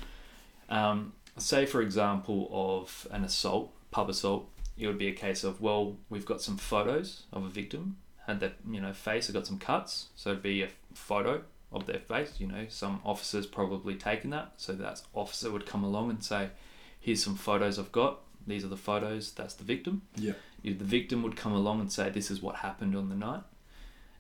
Um, 0.75 1.13
say 1.39 1.67
for 1.67 1.81
example 1.81 2.49
of 2.53 3.07
an 3.11 3.25
assault, 3.25 3.73
pub 3.91 4.09
assault, 4.11 4.49
it 4.79 4.87
would 4.87 4.99
be 4.99 5.09
a 5.09 5.13
case 5.13 5.45
of 5.45 5.61
well 5.61 5.97
we've 6.09 6.27
got 6.27 6.41
some 6.41 6.57
photos 6.57 7.23
of 7.33 7.45
a 7.45 7.49
victim 7.49 7.97
had 8.27 8.41
that 8.41 8.55
you 8.69 8.81
know 8.81 8.93
face, 8.93 9.27
have 9.29 9.35
got 9.35 9.47
some 9.47 9.59
cuts, 9.59 10.07
so 10.17 10.31
it'd 10.31 10.43
be 10.43 10.63
a 10.63 10.69
photo 10.93 11.43
of 11.73 11.87
their 11.87 11.99
face. 12.01 12.35
You 12.39 12.47
know 12.49 12.67
some 12.69 13.01
officers 13.05 13.47
probably 13.47 13.95
taken 13.95 14.31
that, 14.31 14.53
so 14.57 14.73
that 14.75 15.03
officer 15.15 15.51
would 15.51 15.67
come 15.67 15.85
along 15.85 16.11
and 16.11 16.23
say, 16.23 16.51
here's 16.99 17.23
some 17.23 17.37
photos 17.37 17.79
I've 17.79 17.93
got. 17.93 18.21
These 18.47 18.65
are 18.65 18.69
the 18.69 18.77
photos. 18.77 19.33
That's 19.33 19.55
the 19.55 19.65
victim. 19.65 20.03
Yeah. 20.17 20.33
You- 20.63 20.75
The 20.75 20.85
victim 20.85 21.23
would 21.23 21.37
come 21.37 21.53
along 21.53 21.81
and 21.81 21.93
say, 21.93 22.11
"This 22.11 22.31
is 22.31 22.41
what 22.43 22.57
happened 22.57 22.97
on 22.97 23.09
the 23.09 23.15
night." 23.15 23.43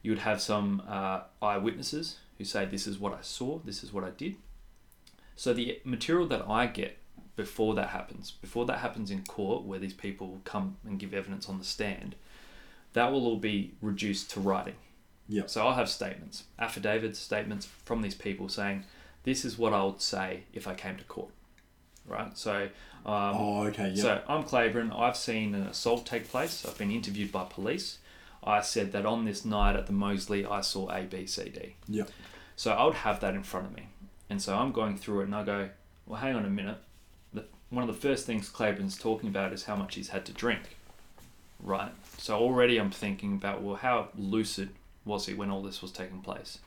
You 0.02 0.12
would 0.12 0.20
have 0.20 0.40
some 0.40 0.82
uh, 0.86 1.22
eyewitnesses 1.42 2.18
who 2.38 2.44
say, 2.44 2.64
"This 2.66 2.86
is 2.86 2.98
what 2.98 3.12
I 3.12 3.20
saw. 3.22 3.58
This 3.64 3.82
is 3.84 3.92
what 3.92 4.04
I 4.04 4.10
did." 4.10 4.36
So 5.36 5.52
the 5.54 5.80
material 5.84 6.26
that 6.28 6.46
I 6.48 6.66
get 6.66 6.98
before 7.36 7.74
that 7.74 7.88
happens, 7.90 8.30
before 8.30 8.66
that 8.66 8.78
happens 8.80 9.10
in 9.10 9.24
court, 9.24 9.64
where 9.64 9.78
these 9.78 9.94
people 9.94 10.40
come 10.44 10.76
and 10.84 10.98
give 10.98 11.14
evidence 11.14 11.48
on 11.48 11.58
the 11.58 11.64
stand, 11.64 12.14
that 12.92 13.10
will 13.10 13.26
all 13.26 13.38
be 13.38 13.74
reduced 13.80 14.30
to 14.32 14.40
writing. 14.40 14.76
Yeah. 15.30 15.44
So 15.46 15.66
I'll 15.66 15.74
have 15.74 15.88
statements, 15.88 16.44
affidavits, 16.58 17.18
statements 17.18 17.66
from 17.84 18.02
these 18.02 18.14
people 18.14 18.48
saying, 18.48 18.84
"This 19.22 19.44
is 19.44 19.56
what 19.56 19.72
I 19.72 19.82
would 19.84 20.02
say 20.02 20.42
if 20.52 20.66
I 20.68 20.74
came 20.74 20.96
to 20.96 21.04
court." 21.04 21.30
Right. 22.06 22.36
So. 22.36 22.68
Um, 23.06 23.34
Oh, 23.36 23.62
okay. 23.68 23.88
Yeah. 23.94 24.02
so 24.02 24.22
I'm 24.28 24.42
Claiborne. 24.42 24.90
I've 24.92 25.16
seen 25.16 25.54
an 25.54 25.62
assault 25.62 26.04
take 26.04 26.28
place. 26.28 26.66
I've 26.66 26.76
been 26.76 26.90
interviewed 26.90 27.32
by 27.32 27.44
police. 27.48 27.96
I 28.44 28.60
said 28.60 28.92
that 28.92 29.06
on 29.06 29.24
this 29.24 29.44
night 29.44 29.74
at 29.76 29.86
the 29.86 29.92
Mosley, 29.94 30.44
I 30.44 30.60
saw 30.60 30.90
A, 30.90 31.04
B, 31.04 31.24
C, 31.26 31.48
D. 31.48 31.76
yeah. 31.88 32.04
So 32.56 32.72
I 32.72 32.84
would 32.84 32.94
have 32.96 33.20
that 33.20 33.34
in 33.34 33.42
front 33.42 33.66
of 33.68 33.74
me. 33.74 33.88
And 34.28 34.42
so 34.42 34.54
I'm 34.54 34.70
going 34.72 34.98
through 34.98 35.20
it 35.20 35.24
and 35.24 35.34
I 35.34 35.44
go, 35.44 35.70
well, 36.06 36.20
hang 36.20 36.34
on 36.36 36.44
a 36.44 36.50
minute. 36.50 36.76
The, 37.32 37.44
one 37.70 37.88
of 37.88 37.94
the 37.94 37.98
first 38.08 38.26
things 38.26 38.50
Claiborne's 38.50 38.98
talking 38.98 39.28
about 39.30 39.52
is 39.54 39.64
how 39.64 39.76
much 39.76 39.94
he's 39.94 40.08
had 40.10 40.26
to 40.26 40.32
drink. 40.32 40.76
Right. 41.58 41.92
So 42.18 42.36
already 42.36 42.76
I'm 42.78 42.90
thinking 42.90 43.32
about, 43.32 43.62
well, 43.62 43.76
how 43.76 44.08
lucid 44.16 44.70
was 45.04 45.26
he 45.26 45.34
when 45.34 45.50
all 45.50 45.62
this 45.62 45.82
was 45.82 45.92
taking 45.92 46.20
place? 46.20 46.58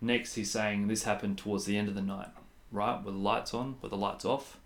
Next, 0.00 0.34
he's 0.34 0.50
saying 0.50 0.88
this 0.88 1.04
happened 1.04 1.38
towards 1.38 1.64
the 1.64 1.76
end 1.76 1.88
of 1.88 1.94
the 1.94 2.02
night, 2.02 2.28
right? 2.70 3.02
With 3.02 3.14
the 3.14 3.20
lights 3.20 3.54
on, 3.54 3.76
with 3.80 3.90
the 3.90 3.96
lights 3.96 4.24
off. 4.24 4.58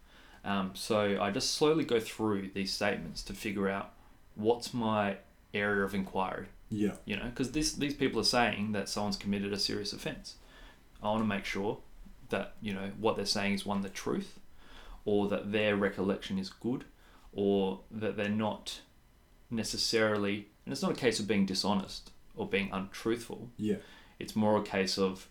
Um, 0.45 0.71
so 0.75 1.19
I 1.21 1.31
just 1.31 1.55
slowly 1.55 1.85
go 1.85 2.01
through 2.01 2.51
these 2.55 2.73
statements 2.73 3.23
to 3.25 3.33
figure 3.35 3.69
out 3.69 3.93
what's 4.35 4.73
my 4.73 5.17
area 5.55 5.83
of 5.85 5.95
inquiry 5.95 6.47
Yeah. 6.69 6.93
you 7.07 7.17
know 7.17 7.25
because 7.25 7.53
this 7.53 7.73
these 7.73 7.95
people 7.95 8.21
are 8.21 8.25
saying 8.25 8.73
that 8.73 8.89
someone's 8.91 9.17
committed 9.17 9.53
a 9.55 9.59
serious 9.59 9.95
offense 9.95 10.35
i 11.03 11.07
want 11.07 11.23
to 11.23 11.27
make 11.27 11.47
sure 11.47 11.79
that 12.29 12.53
you 12.61 12.75
know 12.75 12.91
what 13.01 13.17
they're 13.17 13.25
saying 13.25 13.55
is 13.55 13.65
one 13.65 13.81
the 13.81 13.89
truth 13.89 14.39
or 15.07 15.29
that 15.29 15.53
their 15.53 15.75
recollection 15.77 16.37
is 16.39 16.51
good 16.51 16.85
or 17.33 17.81
that 17.91 18.19
they're 18.19 18.29
not 18.29 18.81
necessarily 19.51 20.49
and 20.67 20.73
it's 20.73 20.83
not 20.83 20.91
a 20.93 20.95
case 20.95 21.19
of 21.19 21.27
being 21.27 21.47
dishonest 21.47 22.11
or 22.37 22.49
being 22.49 22.71
untruthful 22.73 23.51
Yeah. 23.57 23.77
it's 24.19 24.37
more 24.37 24.57
a 24.59 24.63
case 24.63 24.99
of 24.99 25.29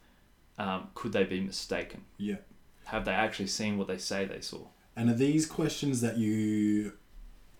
um, 0.57 0.87
could 0.93 1.11
they 1.11 1.23
be 1.23 1.39
mistaken 1.41 2.01
Yeah. 2.17 2.37
have 2.85 3.05
they 3.05 3.11
actually 3.11 3.47
seen 3.47 3.77
what 3.77 3.87
they 3.87 3.97
say 3.97 4.25
they 4.25 4.41
saw 4.41 4.67
And 4.95 5.09
are 5.09 5.13
these 5.15 5.45
questions 5.45 6.01
that 6.01 6.17
you 6.17 6.93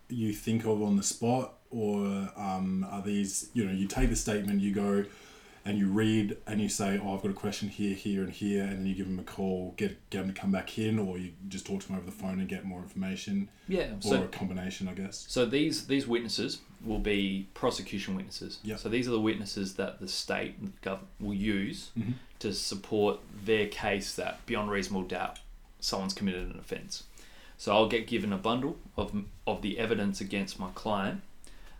you 0.08 0.34
think 0.34 0.66
of 0.66 0.82
on 0.84 0.96
the 0.98 1.04
spot, 1.04 1.56
or 1.72 2.30
um, 2.38 2.86
are 2.92 3.02
these 3.02 3.50
you 3.54 3.66
know 3.66 3.72
you 3.72 3.88
take 3.88 4.10
the 4.10 4.16
statement, 4.16 4.62
you 4.62 4.72
go, 4.72 5.04
and 5.66 5.80
you 5.80 5.88
read 5.88 6.38
and 6.46 6.62
you 6.62 6.70
say, 6.70 7.00
"Oh, 7.04 7.16
I've 7.16 7.24
got 7.24 7.32
a 7.32 7.34
question 7.46 7.70
here, 7.70 7.96
here, 7.96 8.22
and 8.24 8.32
here," 8.32 8.64
and 8.64 8.78
then 8.80 8.86
you 8.86 8.94
give 8.94 9.08
them 9.08 9.18
a 9.20 9.24
call, 9.24 9.74
get 9.78 9.98
get 10.12 10.20
them 10.20 10.32
to 10.34 10.40
come 10.40 10.52
back 10.52 10.78
in, 10.78 11.00
or 11.00 11.18
you 11.18 11.34
just 11.50 11.66
talk 11.66 11.82
to 11.82 11.88
them 11.88 11.98
over 11.98 12.06
the 12.06 12.12
phone 12.12 12.40
and 12.40 12.48
get 12.48 12.66
more 12.66 12.82
information, 12.84 13.50
Yeah. 13.68 13.96
or 13.96 14.02
So 14.02 14.24
a 14.24 14.28
combination, 14.28 14.88
I 14.88 14.94
guess. 14.94 15.26
So 15.28 15.46
these 15.48 15.88
these 15.88 16.06
witnesses 16.08 16.62
will 16.86 17.00
be 17.00 17.48
prosecution 17.54 18.16
witnesses. 18.16 18.60
Yeah. 18.64 18.76
So 18.76 18.90
these 18.90 19.08
are 19.08 19.12
the 19.12 19.20
witnesses 19.20 19.74
that 19.76 20.00
the 20.00 20.08
state 20.08 20.56
and 20.60 20.70
the 20.74 20.82
government 20.82 21.12
will 21.20 21.34
use 21.34 21.92
Mm-hmm. 21.98 22.12
to 22.40 22.54
support 22.54 23.20
their 23.46 23.68
case 23.68 24.16
that 24.16 24.46
beyond 24.46 24.70
reasonable 24.70 25.04
doubt 25.08 25.40
someone's 25.80 26.14
committed 26.14 26.50
an 26.52 26.60
offence. 26.60 27.04
So 27.58 27.74
I'll 27.74 27.88
get 27.88 28.08
given 28.08 28.34
a 28.34 28.38
bundle 28.38 28.78
of 28.98 29.14
of 29.48 29.62
the 29.62 29.80
evidence 29.80 30.20
against 30.22 30.60
my 30.60 30.70
client 30.76 31.22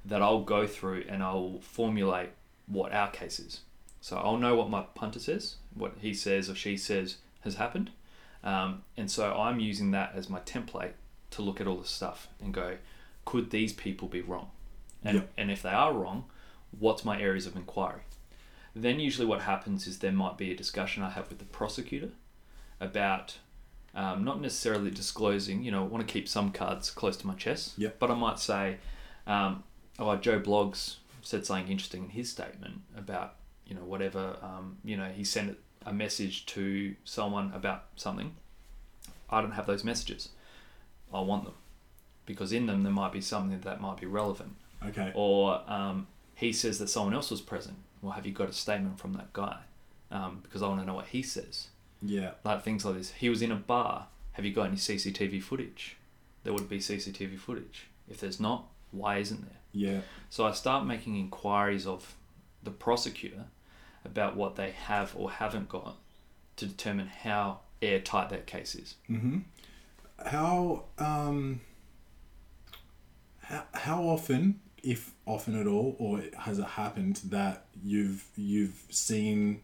that 0.06 0.22
I'll 0.22 0.44
go 0.44 0.68
through 0.68 1.04
and 1.10 1.22
I'll 1.24 1.60
formulate 1.62 2.30
what 2.68 2.94
our 2.94 3.10
case 3.12 3.40
is. 3.40 3.62
So 4.02 4.18
I'll 4.18 4.38
know 4.38 4.56
what 4.56 4.70
my 4.70 4.84
punter 4.94 5.20
says, 5.20 5.56
what 5.74 5.94
he 6.00 6.14
says 6.14 6.50
or 6.50 6.56
she 6.56 6.78
says 6.78 7.18
has 7.42 7.56
happened, 7.56 7.90
um, 8.44 8.84
and 8.96 9.10
so 9.10 9.34
I'm 9.36 9.60
using 9.60 9.92
that 9.92 10.14
as 10.16 10.30
my 10.30 10.40
template 10.40 10.94
to 11.32 11.42
look 11.42 11.60
at 11.60 11.68
all 11.68 11.78
the 11.78 11.88
stuff 11.88 12.28
and 12.42 12.54
go, 12.54 12.78
could 13.26 13.50
these 13.52 13.74
people 13.74 14.08
be 14.08 14.22
wrong? 14.22 14.50
And, 15.06 15.18
Yeah. 15.18 15.24
and 15.38 15.52
if 15.52 15.62
they 15.62 15.70
are 15.70 15.94
wrong, 15.94 16.26
what's 16.78 17.06
my 17.06 17.20
areas 17.22 17.46
of 17.46 17.56
inquiry? 17.56 18.02
Then 18.76 19.00
usually 19.00 19.26
what 19.28 19.42
happens 19.42 19.88
is 19.88 20.00
there 20.00 20.12
might 20.12 20.38
be 20.38 20.52
a 20.52 20.56
discussion 20.56 21.04
I 21.04 21.12
have 21.12 21.30
with 21.30 21.40
the 21.40 21.46
prosecutor 21.46 22.10
about 22.82 23.38
um, 23.94 24.26
not 24.26 24.42
necessarily 24.42 24.92
disclosing, 24.92 25.64
you 25.64 25.72
know, 25.72 25.84
I 25.84 25.88
want 25.88 26.06
to 26.06 26.12
keep 26.12 26.28
some 26.28 26.52
cards 26.52 26.92
close 26.92 27.16
to 27.18 27.28
my 27.28 27.36
chest, 27.36 27.76
Yep. 27.78 27.98
but 28.00 28.12
I 28.12 28.16
might 28.16 28.40
say, 28.40 28.78
um, 29.26 29.64
oh, 29.98 30.14
Joe 30.18 30.42
Bloggs 30.42 30.98
said 31.22 31.46
something 31.46 31.70
interesting 31.72 32.04
in 32.04 32.10
his 32.10 32.30
statement 32.30 32.82
about, 32.98 33.36
you 33.66 33.74
know, 33.74 33.86
whatever, 33.86 34.36
um, 34.42 34.78
you 34.84 34.98
know, 34.98 35.08
he 35.10 35.24
sent 35.24 35.58
a 35.86 35.94
message 35.94 36.46
to 36.48 36.96
someone 37.06 37.54
about 37.54 37.86
something. 37.96 38.36
I 39.30 39.40
don't 39.40 39.52
have 39.54 39.66
those 39.68 39.86
messages. 39.86 40.30
I 41.14 41.22
want 41.22 41.46
them 41.46 41.54
because 42.26 42.52
in 42.52 42.66
them 42.66 42.84
there 42.84 42.92
might 42.92 43.14
be 43.14 43.22
something 43.22 43.62
that 43.62 43.80
might 43.80 43.98
be 44.02 44.06
relevant. 44.08 44.56
Okay. 44.90 45.12
Or 45.16 45.62
um, 45.68 46.08
he 46.36 46.52
says 46.54 46.80
that 46.80 46.90
someone 46.90 47.14
else 47.14 47.32
was 47.32 47.42
present. 47.42 47.78
Well, 48.02 48.14
have 48.14 48.26
you 48.26 48.32
got 48.32 48.50
a 48.50 48.54
statement 48.54 49.00
from 49.00 49.14
that 49.14 49.34
guy? 49.34 49.58
Um, 50.12 50.40
because 50.44 50.62
I 50.62 50.68
want 50.68 50.82
to 50.82 50.86
know 50.86 50.94
what 50.94 51.08
he 51.08 51.22
says. 51.22 51.68
Yeah. 52.02 52.32
Like 52.44 52.64
things 52.64 52.86
like 52.86 52.96
this. 52.96 53.12
He 53.12 53.30
was 53.30 53.42
in 53.42 53.52
a 53.52 53.56
bar. 53.56 54.08
Have 54.34 54.46
you 54.46 54.54
got 54.54 54.68
any 54.68 54.76
CCTV 54.76 55.42
footage? 55.42 55.98
There 56.44 56.54
would 56.54 56.70
be 56.70 56.80
CCTV 56.80 57.40
footage. 57.40 57.88
If 58.10 58.20
there's 58.20 58.40
not, 58.40 58.68
why 58.92 59.18
isn't 59.18 59.42
there? 59.42 59.60
Yeah. 59.72 60.02
So 60.30 60.46
I 60.46 60.52
start 60.52 60.86
making 60.86 61.18
inquiries 61.18 61.88
of 61.88 62.16
the 62.64 62.72
prosecutor 62.72 63.46
about 64.04 64.36
what 64.36 64.56
they 64.56 64.72
have 64.72 65.14
or 65.16 65.32
haven't 65.32 65.70
got 65.70 65.96
to 66.58 66.66
determine 66.68 67.08
how 67.08 67.60
airtight 67.82 68.30
that 68.30 68.46
case 68.46 68.76
is. 68.76 68.96
How 70.26 70.84
um. 71.00 71.62
How, 73.42 73.64
how 73.74 74.04
often, 74.04 74.60
if 74.86 75.12
often 75.26 75.60
at 75.60 75.66
all, 75.68 75.96
or 75.98 76.22
has 76.40 76.60
it 76.60 76.66
happened 76.66 77.20
that 77.26 77.66
you've 77.84 78.26
you've 78.38 78.84
seen, 78.90 79.62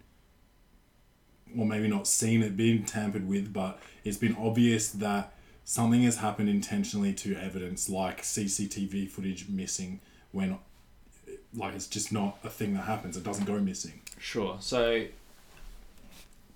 or 1.57 1.65
maybe 1.65 1.87
not 1.87 2.07
seen 2.07 2.41
it 2.41 2.57
being 2.57 2.83
tampered 2.83 3.27
with, 3.27 3.53
but 3.53 3.79
it's 4.03 4.17
been 4.17 4.35
obvious 4.35 4.89
that 4.89 5.31
something 5.63 6.01
has 6.03 6.17
happened 6.17 6.49
intentionally 6.49 7.13
to 7.13 7.35
evidence, 7.35 7.87
like 7.87 8.23
CCTV 8.23 9.09
footage 9.09 9.47
missing, 9.47 9.99
when 10.31 10.57
like 11.53 11.75
it's 11.75 11.87
just 11.87 12.11
not 12.11 12.39
a 12.43 12.49
thing 12.49 12.73
that 12.73 12.85
happens. 12.85 13.15
It 13.15 13.23
doesn't 13.23 13.45
go 13.45 13.59
missing. 13.59 14.01
Sure. 14.17 14.57
So 14.59 15.05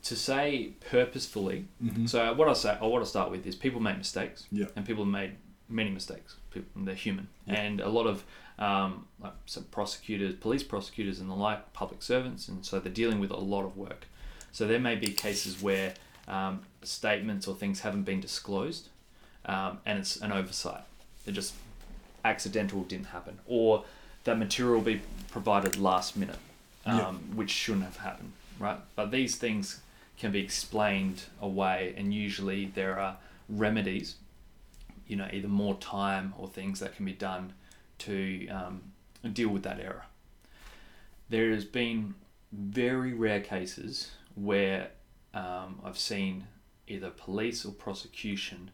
to 0.03 0.15
say 0.15 0.71
purposefully, 0.89 1.65
mm-hmm. 1.83 2.07
so 2.07 2.33
what 2.33 2.47
I 2.47 2.53
say, 2.53 2.77
I 2.81 2.85
want 2.85 3.03
to 3.03 3.09
start 3.09 3.29
with 3.29 3.45
is 3.45 3.55
people 3.55 3.79
make 3.79 3.97
mistakes, 3.97 4.47
Yeah. 4.51 4.67
and 4.75 4.85
people 4.85 5.03
have 5.03 5.11
made 5.11 5.35
many 5.69 5.91
mistakes. 5.91 6.35
People, 6.55 6.85
they're 6.85 6.95
human, 6.95 7.27
and 7.47 7.81
a 7.81 7.89
lot 7.89 8.07
of 8.07 8.23
um, 8.57 9.05
like 9.21 9.33
some 9.45 9.65
prosecutors, 9.65 10.33
police 10.35 10.63
prosecutors, 10.63 11.19
and 11.19 11.29
the 11.29 11.33
like, 11.35 11.73
public 11.73 12.01
servants, 12.01 12.47
and 12.47 12.65
so 12.65 12.79
they're 12.79 12.91
dealing 13.03 13.19
with 13.19 13.29
a 13.31 13.37
lot 13.37 13.65
of 13.65 13.75
work. 13.77 14.07
So 14.53 14.65
there 14.65 14.79
may 14.79 14.95
be 14.95 15.07
cases 15.11 15.61
where 15.61 15.93
um, 16.29 16.61
statements 16.81 17.45
or 17.47 17.55
things 17.55 17.81
haven't 17.81 18.03
been 18.03 18.21
disclosed, 18.21 18.87
um, 19.45 19.79
and 19.85 19.99
it's 19.99 20.15
an 20.21 20.31
oversight. 20.31 20.83
They're 21.25 21.33
just 21.33 21.53
accidental, 22.23 22.83
didn't 22.83 23.07
happen, 23.07 23.39
or 23.45 23.83
that 24.23 24.39
material 24.39 24.75
will 24.77 24.85
be 24.85 25.01
provided 25.29 25.75
last 25.77 26.15
minute, 26.15 26.39
um, 26.85 26.97
Yeah. 26.97 27.11
which 27.35 27.51
shouldn't 27.51 27.83
have 27.83 27.97
happened, 27.97 28.31
right? 28.57 28.79
But 28.95 29.11
these 29.11 29.35
things 29.35 29.81
can 30.17 30.31
be 30.31 30.39
explained 30.39 31.23
away, 31.41 31.93
and 31.97 32.13
usually 32.13 32.67
there 32.67 32.97
are 32.97 33.17
remedies, 33.49 34.15
you 35.07 35.15
know, 35.15 35.27
either 35.31 35.47
more 35.47 35.75
time 35.75 36.33
or 36.37 36.47
things 36.47 36.79
that 36.79 36.95
can 36.95 37.05
be 37.05 37.13
done 37.13 37.53
to 37.99 38.47
um, 38.49 38.81
deal 39.33 39.49
with 39.49 39.63
that 39.63 39.79
error. 39.79 40.05
There 41.29 41.51
has 41.51 41.65
been 41.65 42.15
very 42.51 43.13
rare 43.13 43.41
cases 43.41 44.11
where 44.35 44.89
um, 45.33 45.79
I've 45.83 45.97
seen 45.97 46.47
either 46.87 47.09
police 47.09 47.65
or 47.65 47.71
prosecution, 47.71 48.71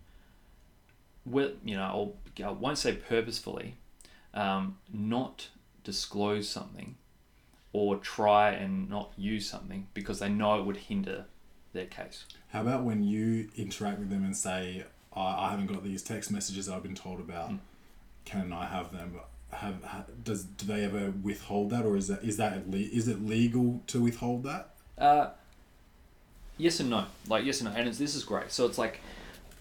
well, 1.26 1.52
you 1.64 1.76
know, 1.76 1.84
I'll, 1.84 2.14
I 2.46 2.52
won't 2.52 2.78
say 2.78 2.94
purposefully, 2.94 3.76
um, 4.34 4.78
not 4.92 5.50
disclose 5.84 6.50
something 6.50 6.96
or 7.74 7.98
try 7.98 8.52
and 8.52 8.90
not 8.90 9.14
use 9.18 9.50
something 9.50 9.88
because 9.94 10.20
they 10.20 10.30
know 10.30 10.60
it 10.60 10.66
would 10.66 10.78
hinder 10.78 11.26
their 11.74 11.86
case. 11.86 12.26
How 12.50 12.62
about 12.62 12.84
when 12.84 13.04
you 13.04 13.50
interact 13.56 14.00
with 14.00 14.10
them 14.10 14.26
and 14.26 14.36
say, 14.36 14.84
I, 15.16 15.48
I 15.48 15.50
haven't 15.52 15.68
got 15.68 15.84
these 15.84 16.02
text 16.04 16.32
messages 16.32 16.70
I've 16.70 16.84
been 16.84 16.96
told 16.96 17.20
about. 17.20 17.52
Can 18.26 18.54
I 18.54 18.66
have 18.66 18.92
them? 18.92 19.16
Have 19.52 19.84
ha, 19.84 20.04
does 20.24 20.44
do 20.46 20.66
they 20.66 20.84
ever 20.86 21.12
withhold 21.22 21.72
that, 21.72 21.86
or 21.86 21.98
is 21.98 22.08
that 22.08 22.24
is 22.24 22.38
that 22.38 22.70
le- 22.70 22.78
is 22.78 23.08
it 23.08 23.26
legal 23.26 23.82
to 23.88 24.02
withhold 24.02 24.44
that? 24.44 24.70
Uh, 24.98 25.30
yes 26.58 26.80
and 26.80 26.90
no. 26.90 27.06
Like 27.28 27.44
yes 27.46 27.60
and 27.62 27.70
no, 27.70 27.76
and 27.78 27.90
it's, 27.90 27.98
this 27.98 28.16
is 28.16 28.24
great. 28.24 28.52
So 28.52 28.66
it's 28.66 28.78
like 28.78 29.02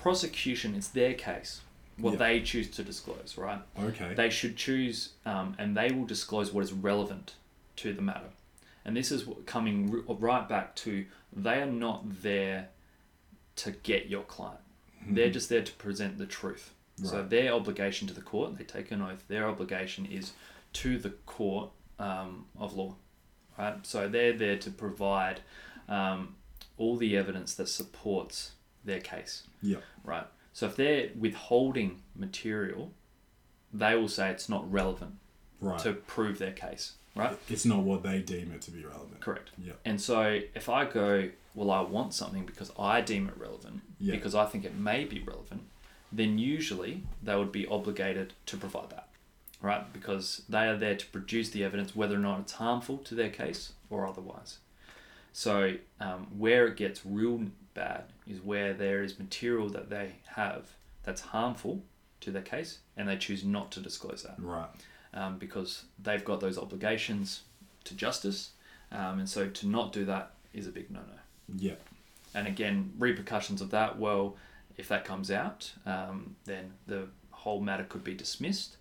prosecution. 0.00 0.74
It's 0.76 0.88
their 0.88 1.14
case, 1.14 1.60
what 1.98 2.12
Yeah. 2.12 2.18
they 2.18 2.40
choose 2.42 2.70
to 2.70 2.84
disclose, 2.84 3.34
right? 3.36 3.60
Okay. 3.78 4.14
They 4.14 4.30
should 4.30 4.56
choose, 4.56 5.10
um, 5.26 5.56
and 5.58 5.76
they 5.76 5.90
will 5.90 6.06
disclose 6.06 6.52
what 6.52 6.62
is 6.62 6.72
relevant 6.72 7.34
to 7.76 7.92
the 7.92 8.02
matter. 8.02 8.30
And 8.84 8.96
this 8.96 9.10
is 9.10 9.24
coming 9.46 10.04
r- 10.08 10.14
right 10.16 10.48
back 10.48 10.76
to 10.76 11.04
they 11.34 11.60
are 11.60 11.66
not 11.66 12.22
there 12.22 12.68
to 13.56 13.72
get 13.72 14.06
your 14.06 14.22
client. 14.22 14.60
They're 15.08 15.30
just 15.30 15.48
there 15.48 15.62
to 15.62 15.72
present 15.72 16.18
the 16.18 16.26
truth. 16.26 16.72
So 17.02 17.22
their 17.22 17.54
obligation 17.54 18.06
to 18.08 18.14
the 18.14 18.20
court, 18.20 18.58
they 18.58 18.64
take 18.64 18.90
an 18.90 19.00
oath. 19.00 19.24
Their 19.26 19.46
obligation 19.48 20.04
is 20.04 20.32
to 20.74 20.98
the 20.98 21.10
court 21.24 21.70
um, 21.98 22.44
of 22.58 22.74
law, 22.74 22.94
right? 23.58 23.74
So 23.86 24.06
they're 24.06 24.34
there 24.34 24.58
to 24.58 24.70
provide 24.70 25.40
um, 25.88 26.34
all 26.76 26.96
the 26.96 27.16
evidence 27.16 27.54
that 27.54 27.68
supports 27.68 28.52
their 28.84 29.00
case 29.00 29.44
yeah. 29.62 29.78
right? 30.04 30.26
So 30.52 30.66
if 30.66 30.76
they're 30.76 31.08
withholding 31.18 32.02
material, 32.14 32.92
they 33.72 33.94
will 33.94 34.08
say 34.08 34.30
it's 34.30 34.48
not 34.48 34.70
relevant 34.70 35.16
Right. 35.62 35.78
to 35.80 35.92
prove 35.92 36.38
their 36.38 36.52
case, 36.52 36.94
right? 37.14 37.38
it's 37.50 37.66
not 37.66 37.80
what 37.80 38.02
they 38.02 38.20
deem 38.20 38.50
it 38.52 38.62
to 38.62 38.70
be 38.70 38.82
relevant. 38.82 39.20
Correct. 39.20 39.50
Yeah. 39.58 39.74
And 39.84 40.00
so 40.00 40.40
if 40.54 40.70
I 40.70 40.86
go, 40.86 41.28
well, 41.54 41.70
I 41.70 41.82
want 41.82 42.14
something 42.14 42.46
because 42.46 42.72
I 42.78 43.02
deem 43.02 43.28
it 43.28 43.36
relevant, 43.36 43.82
Yeah. 44.00 44.14
because 44.14 44.34
I 44.34 44.46
think 44.46 44.64
it 44.64 44.74
may 44.76 45.04
be 45.04 45.20
relevant, 45.20 45.62
then 46.10 46.38
usually 46.38 47.02
they 47.22 47.36
would 47.36 47.52
be 47.52 47.66
obligated 47.66 48.32
to 48.46 48.56
provide 48.56 48.90
that, 48.90 49.08
right? 49.60 49.92
Because 49.92 50.42
they 50.48 50.66
are 50.68 50.76
there 50.76 50.96
to 50.96 51.06
produce 51.06 51.50
the 51.50 51.62
evidence 51.62 51.94
whether 51.94 52.14
or 52.16 52.18
not 52.18 52.40
it's 52.40 52.52
harmful 52.54 52.98
to 52.98 53.14
their 53.14 53.30
case 53.30 53.72
or 53.90 54.06
otherwise. 54.06 54.58
So 55.32 55.74
um, 56.00 56.26
where 56.36 56.66
it 56.66 56.76
gets 56.76 57.04
real 57.06 57.42
bad 57.74 58.04
is 58.26 58.40
where 58.40 58.72
there 58.74 59.02
is 59.04 59.18
material 59.18 59.68
that 59.70 59.88
they 59.90 60.12
have 60.34 60.70
that's 61.04 61.20
harmful 61.20 61.82
to 62.22 62.30
their 62.32 62.42
case 62.42 62.78
and 62.96 63.08
they 63.08 63.16
choose 63.16 63.44
not 63.44 63.70
to 63.72 63.80
disclose 63.80 64.22
that 64.24 64.34
Right. 64.38 64.68
um, 65.14 65.38
because 65.38 65.84
they've 66.02 66.24
got 66.24 66.40
those 66.40 66.58
obligations 66.58 67.42
to 67.84 67.94
justice. 67.94 68.50
Um, 68.92 69.20
and 69.20 69.28
so 69.28 69.48
to 69.48 69.66
not 69.68 69.92
do 69.92 70.04
that 70.06 70.32
is 70.52 70.66
a 70.66 70.70
big 70.70 70.90
no 70.90 70.98
no. 71.00 71.14
Yeah. 71.56 71.74
And 72.34 72.46
again, 72.46 72.92
repercussions 72.98 73.60
of 73.60 73.70
that, 73.70 73.98
well, 73.98 74.36
if 74.76 74.88
that 74.88 75.04
comes 75.04 75.30
out, 75.30 75.72
um, 75.86 76.36
then 76.44 76.72
the 76.86 77.08
whole 77.30 77.60
matter 77.60 77.84
could 77.84 78.04
be 78.04 78.14
dismissed. 78.14 78.76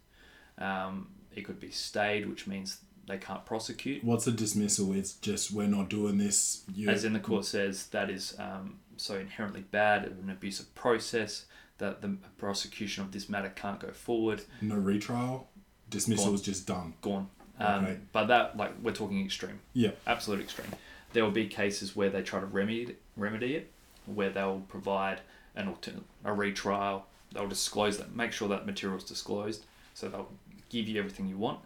Um, 0.58 1.10
it 1.36 1.42
could 1.46 1.60
be 1.60 1.72
stayed, 1.72 2.28
which 2.28 2.48
means 2.48 2.80
they 3.08 3.18
can't 3.18 3.46
prosecute. 3.46 4.04
What's 4.04 4.28
a 4.28 4.32
dismissal? 4.32 4.94
It's 4.94 5.14
just 5.14 5.52
we're 5.52 5.68
not 5.68 5.90
doing 5.90 6.18
this. 6.18 6.64
You, 6.74 6.90
As 6.90 7.06
in 7.06 7.14
the 7.14 7.20
court 7.20 7.46
says, 7.46 7.88
that 7.88 8.10
is 8.10 8.36
um, 8.40 8.80
so 8.98 9.16
inherently 9.18 9.62
bad, 9.72 10.06
an 10.06 10.30
abusive 10.30 10.74
process, 10.76 11.46
that 11.80 12.02
the 12.02 12.18
prosecution 12.38 13.04
of 13.04 13.12
this 13.12 13.30
matter 13.30 13.50
can't 13.56 13.80
go 13.80 13.92
forward. 13.92 14.42
no 14.62 14.76
retrial. 14.76 15.48
Dismissal 15.90 16.26
Gone. 16.28 16.36
is 16.36 16.42
just 16.42 16.68
done. 16.68 16.94
Gone. 17.02 17.30
Um, 17.60 17.86
Okay. 17.86 17.98
But 18.12 18.26
that, 18.28 18.56
like, 18.58 18.74
we're 18.82 18.92
talking 18.94 19.26
extreme, 19.26 19.60
Yeah. 19.74 19.92
absolute 20.06 20.40
extreme. 20.42 20.68
There 21.14 21.24
will 21.24 21.32
be 21.32 21.48
cases 21.48 21.96
where 21.96 22.10
they 22.12 22.22
try 22.22 22.40
to 22.40 22.46
remedy 22.46 22.96
remedy 23.20 23.56
it, 23.56 23.72
where 24.06 24.30
they'll 24.30 24.62
provide 24.68 25.22
an 25.56 25.74
a 26.26 26.34
retrial. 26.34 27.06
They'll 27.32 27.48
disclose 27.48 27.98
that, 28.00 28.16
make 28.16 28.32
sure 28.32 28.48
that 28.50 28.66
material 28.66 28.98
is 28.98 29.04
disclosed, 29.04 29.66
so 29.94 30.10
they'll 30.10 30.30
give 30.70 30.88
you 30.88 30.98
everything 31.00 31.28
you 31.28 31.38
want, 31.38 31.60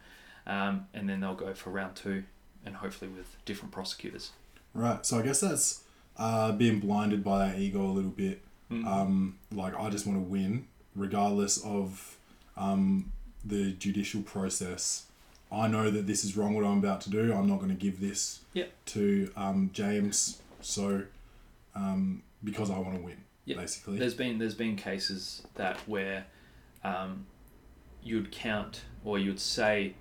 um, 0.45 0.87
and 0.93 1.07
then 1.07 1.21
they'll 1.21 1.35
go 1.35 1.53
for 1.53 1.69
round 1.69 1.95
two, 1.95 2.23
and 2.65 2.75
hopefully 2.75 3.09
with 3.11 3.37
different 3.45 3.71
prosecutors. 3.71 4.31
Right. 4.73 5.05
So 5.05 5.19
I 5.19 5.21
guess 5.21 5.39
that's 5.39 5.83
uh, 6.17 6.51
being 6.51 6.79
blinded 6.79 7.23
by 7.23 7.47
that 7.47 7.59
ego 7.59 7.81
a 7.81 7.91
little 7.91 8.11
bit. 8.11 8.41
Um, 8.71 9.37
like 9.53 9.79
I 9.79 9.91
just 9.91 10.07
want 10.07 10.17
to 10.17 10.23
win, 10.23 10.65
regardless 10.95 11.63
of 11.63 12.17
um, 12.57 13.11
the 13.45 13.73
judicial 13.73 14.23
process. 14.23 15.05
I 15.51 15.67
know 15.67 15.91
that 15.91 16.07
this 16.07 16.23
is 16.23 16.35
wrong. 16.35 16.55
What 16.55 16.65
I'm 16.65 16.79
about 16.79 17.01
to 17.01 17.11
do, 17.11 17.31
I'm 17.33 17.47
not 17.47 17.57
going 17.59 17.69
to 17.69 17.75
give 17.75 17.99
this 18.01 18.39
Yep. 18.53 18.71
to 18.87 19.31
um, 19.35 19.69
James. 19.73 20.41
So 20.61 21.03
um, 21.75 22.23
because 22.43 22.69
I 22.69 22.77
want 22.77 22.95
to 22.95 23.01
win, 23.01 23.17
Yep. 23.45 23.57
basically. 23.57 23.97
There's 23.99 24.13
been 24.13 24.37
there's 24.39 24.55
been 24.55 24.75
cases 24.75 25.43
that 25.55 25.77
where 25.87 26.25
um, 26.83 27.25
you'd 28.03 28.31
count 28.31 28.81
or 29.03 29.17
you'd 29.19 29.39
say 29.39 29.93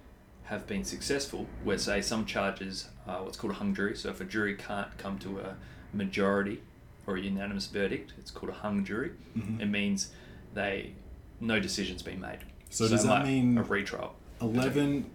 have 0.45 0.67
been 0.67 0.85
successful, 0.85 1.47
where 1.65 1.79
say 1.79 2.01
some 2.03 2.27
charges 2.27 2.89
are 3.07 3.23
what's 3.25 3.37
called 3.37 3.53
a 3.53 3.57
hung 3.57 3.75
jury. 3.75 3.97
So 3.97 4.11
if 4.11 4.21
a 4.21 4.25
jury 4.25 4.55
can't 4.57 4.97
come 4.99 5.19
to 5.21 5.39
a 5.41 5.57
majority 5.93 6.61
or 7.07 7.17
a 7.17 7.21
unanimous 7.21 7.67
verdict, 7.67 8.13
it's 8.19 8.31
called 8.31 8.51
a 8.51 8.55
hung 8.57 8.85
jury. 8.85 9.13
It 9.61 9.67
means 9.69 10.13
they 10.55 10.95
no 11.41 11.59
decision's 11.61 12.03
been 12.03 12.21
made. 12.21 12.41
Mm-hmm. 12.41 12.49
So 12.71 12.89
does 12.89 13.05
that 13.05 13.25
mean- 13.25 13.59
a 13.59 13.63
retrial? 13.63 14.15
11, 14.41 15.09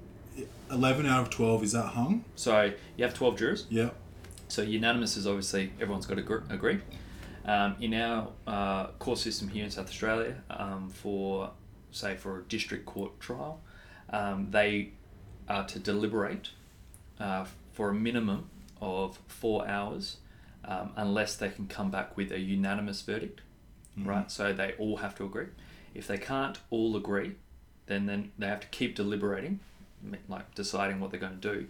11 0.71 1.05
out 1.05 1.21
of 1.23 1.29
twelve 1.29 1.61
is 1.63 1.73
that 1.73 1.87
hung? 1.87 2.23
So 2.35 2.71
you 2.95 3.03
have 3.03 3.13
twelve 3.13 3.37
jurors. 3.37 3.65
Yeah. 3.69 3.89
So 4.47 4.61
unanimous 4.61 5.17
is 5.17 5.27
obviously 5.27 5.71
everyone's 5.79 6.05
got 6.05 6.15
to 6.15 6.21
gr- 6.21 6.37
agree. 6.49 6.79
Um, 7.45 7.75
in 7.79 7.93
our 7.93 8.29
uh, 8.45 8.87
court 8.99 9.19
system 9.19 9.47
here 9.47 9.63
in 9.63 9.71
South 9.71 9.87
Australia, 9.87 10.35
um, 10.49 10.89
for 10.89 11.51
say 11.91 12.15
for 12.15 12.39
a 12.39 12.43
district 12.43 12.85
court 12.85 13.19
trial, 13.19 13.61
um, 14.09 14.47
they 14.51 14.91
are 15.47 15.65
to 15.65 15.79
deliberate 15.79 16.49
uh, 17.19 17.45
for 17.73 17.89
a 17.89 17.93
minimum 17.93 18.49
of 18.81 19.19
four 19.27 19.67
hours, 19.67 20.17
um, 20.65 20.91
unless 20.95 21.35
they 21.35 21.49
can 21.49 21.67
come 21.67 21.89
back 21.89 22.17
with 22.17 22.31
a 22.31 22.39
unanimous 22.39 23.01
verdict. 23.01 23.41
Right, 23.97 24.29
so 24.29 24.53
they 24.53 24.73
all 24.77 24.97
have 24.97 25.15
to 25.15 25.25
agree. 25.25 25.47
If 25.95 26.05
they 26.05 26.17
can't 26.17 26.59
all 26.69 26.95
agree, 26.95 27.35
then 27.87 28.05
then 28.05 28.31
they 28.37 28.47
have 28.47 28.59
to 28.59 28.67
keep 28.67 28.95
deliberating, 28.95 29.59
like 30.27 30.53
deciding 30.53 30.99
what 30.99 31.11
they're 31.11 31.19
going 31.19 31.39
to 31.39 31.53
do. 31.53 31.67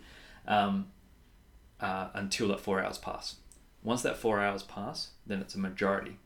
Uh, 1.79 2.09
until 2.15 2.47
that 2.47 2.59
four 2.59 2.81
hours 2.83 2.97
pass. 2.97 3.35
Once 3.83 4.01
that 4.01 4.17
four 4.17 4.39
hours 4.41 4.63
pass, 4.63 5.11
then 5.27 5.39
it's 5.39 5.53
a 5.53 5.59
majority. 5.59 6.17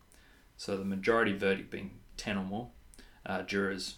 So 0.56 0.78
the 0.78 0.86
majority 0.86 1.34
verdict 1.34 1.70
being 1.70 2.00
10 2.16 2.38
or 2.38 2.44
more 2.46 2.70
uh, 3.26 3.42
jurors 3.42 3.96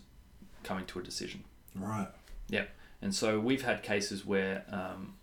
coming 0.64 0.86
to 0.88 1.00
a 1.00 1.04
decision. 1.04 1.44
Right. 1.76 2.08
Yeah. 2.50 2.66
And 3.04 3.14
so 3.14 3.40
we've 3.40 3.62
had 3.64 3.84
cases 3.84 4.26
where 4.26 4.64
um, 4.72 5.14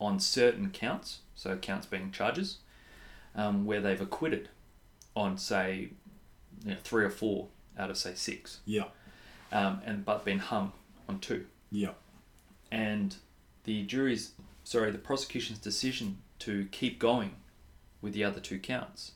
on 0.00 0.18
certain 0.18 0.70
counts, 0.70 1.20
so 1.36 1.56
counts 1.56 1.86
being 1.86 2.10
charges, 2.10 2.58
um, 3.36 3.64
where 3.64 3.80
they've 3.80 4.00
acquitted 4.00 4.48
on, 5.14 5.38
say, 5.38 5.90
you 6.64 6.70
know, 6.72 6.76
three 6.82 7.04
or 7.04 7.10
four 7.10 7.46
out 7.78 7.88
of, 7.88 7.96
say, 7.96 8.14
six, 8.14 8.58
Yeah. 8.64 8.86
um, 9.52 9.80
and 9.84 10.04
but 10.04 10.24
been 10.24 10.40
hung 10.40 10.72
on 11.08 11.20
two 11.20 11.46
Yeah. 11.70 11.92
and 12.70 13.14
the 13.64 13.84
jury's 13.84 14.32
sorry 14.64 14.90
the 14.90 14.98
prosecution's 14.98 15.58
decision 15.58 16.18
to 16.38 16.66
keep 16.70 16.98
going 16.98 17.36
with 18.00 18.12
the 18.12 18.24
other 18.24 18.40
two 18.40 18.58
counts 18.58 19.12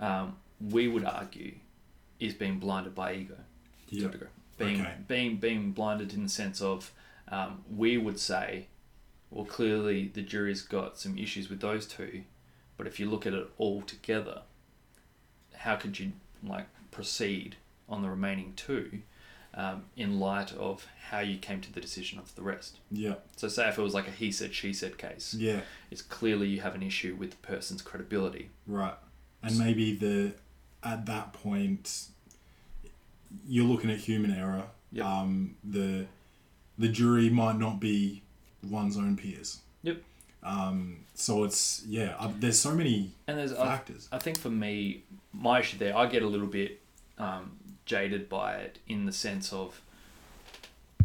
um, 0.00 0.36
we 0.60 0.88
would 0.88 1.04
argue 1.04 1.54
is 2.20 2.34
being 2.34 2.58
blinded 2.58 2.94
by 2.94 3.14
ego 3.14 3.36
Yeah. 3.88 4.08
being 4.58 4.80
Okay. 4.80 4.94
being 5.08 5.36
being 5.36 5.72
blinded 5.72 6.12
in 6.12 6.22
the 6.22 6.28
sense 6.28 6.60
of 6.60 6.92
um, 7.28 7.64
we 7.74 7.96
would 7.98 8.18
say 8.20 8.66
well 9.30 9.44
clearly 9.44 10.08
the 10.08 10.22
jury's 10.22 10.62
got 10.62 10.98
some 10.98 11.16
issues 11.18 11.48
with 11.50 11.60
those 11.60 11.86
two 11.86 12.22
but 12.76 12.86
if 12.86 12.98
you 13.00 13.08
look 13.08 13.26
at 13.26 13.32
it 13.34 13.48
all 13.58 13.82
together 13.82 14.42
how 15.58 15.76
could 15.76 15.98
you 15.98 16.12
like 16.42 16.66
proceed 16.90 17.56
on 17.88 18.02
the 18.02 18.08
remaining 18.10 18.52
two 18.56 19.00
um, 19.56 19.84
in 19.96 20.18
light 20.20 20.52
of 20.54 20.86
how 21.10 21.20
you 21.20 21.38
came 21.38 21.60
to 21.60 21.72
the 21.72 21.80
decision 21.80 22.18
of 22.18 22.34
the 22.34 22.42
rest. 22.42 22.78
Yeah. 22.90 23.14
So, 23.36 23.48
say 23.48 23.68
if 23.68 23.78
it 23.78 23.82
was 23.82 23.94
like 23.94 24.08
a 24.08 24.10
he 24.10 24.32
said, 24.32 24.54
she 24.54 24.72
said 24.72 24.98
case, 24.98 25.34
Yeah. 25.34 25.60
it's 25.90 26.02
clearly 26.02 26.48
you 26.48 26.60
have 26.60 26.74
an 26.74 26.82
issue 26.82 27.14
with 27.18 27.30
the 27.30 27.36
person's 27.38 27.82
credibility. 27.82 28.50
Right. 28.66 28.94
And 29.42 29.58
maybe 29.58 29.94
the 29.94 30.32
at 30.82 31.06
that 31.06 31.32
point 31.32 32.06
you're 33.46 33.64
looking 33.66 33.90
at 33.90 33.98
human 33.98 34.32
error. 34.32 34.64
Yep. 34.92 35.04
Um, 35.06 35.56
the 35.64 36.06
the 36.78 36.88
jury 36.88 37.30
might 37.30 37.58
not 37.58 37.80
be 37.80 38.22
one's 38.68 38.96
own 38.96 39.16
peers. 39.16 39.60
Yep. 39.82 39.98
Um, 40.42 40.98
so 41.14 41.44
it's 41.44 41.82
yeah. 41.86 42.14
Uh, 42.18 42.32
there's 42.38 42.58
so 42.58 42.74
many 42.74 43.12
And 43.26 43.38
there's, 43.38 43.52
I, 43.52 43.64
factors. 43.66 44.08
I 44.12 44.18
think 44.18 44.38
for 44.38 44.50
me, 44.50 45.04
my 45.32 45.60
issue 45.60 45.78
there, 45.78 45.96
I 45.96 46.06
get 46.06 46.22
a 46.22 46.26
little 46.26 46.46
bit 46.46 46.80
um, 47.18 47.52
jaded 47.86 48.28
by 48.28 48.54
it 48.56 48.78
in 48.86 49.06
the 49.06 49.12
sense 49.12 49.52
of 49.52 49.80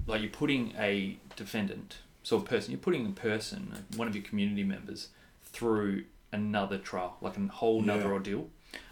like 0.07 0.21
you're 0.21 0.29
putting 0.31 0.73
a 0.77 1.17
defendant, 1.35 1.97
so 2.23 2.37
a 2.37 2.41
person, 2.41 2.71
you're 2.71 2.79
putting 2.79 3.05
a 3.05 3.09
person, 3.11 3.85
one 3.95 4.07
of 4.07 4.15
your 4.15 4.23
community 4.23 4.63
members, 4.63 5.09
through 5.43 6.03
another 6.31 6.77
trial, 6.77 7.17
like 7.21 7.37
a 7.37 7.47
whole 7.47 7.81
nother 7.81 8.03
Yeah. 8.07 8.11
ordeal, 8.13 8.49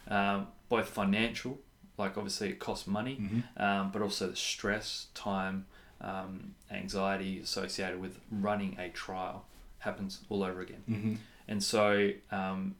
um, 0.07 0.47
both 0.69 0.89
financial, 0.89 1.59
like 1.97 2.17
obviously 2.17 2.49
it 2.49 2.59
costs 2.59 2.85
money, 2.87 3.15
Mm-hmm. 3.19 3.61
um, 3.63 3.91
but 3.91 4.01
also 4.01 4.27
the 4.29 4.35
stress, 4.35 5.07
time, 5.15 5.65
um, 6.01 6.53
anxiety 6.69 7.39
associated 7.39 7.99
with 7.99 8.19
running 8.31 8.77
a 8.79 8.89
trial 8.89 9.45
happens 9.79 10.21
all 10.29 10.43
over 10.43 10.61
again. 10.61 10.83
Mm-hmm. 10.89 11.15
And 11.47 11.63
so 11.63 12.11
um, 12.31 12.75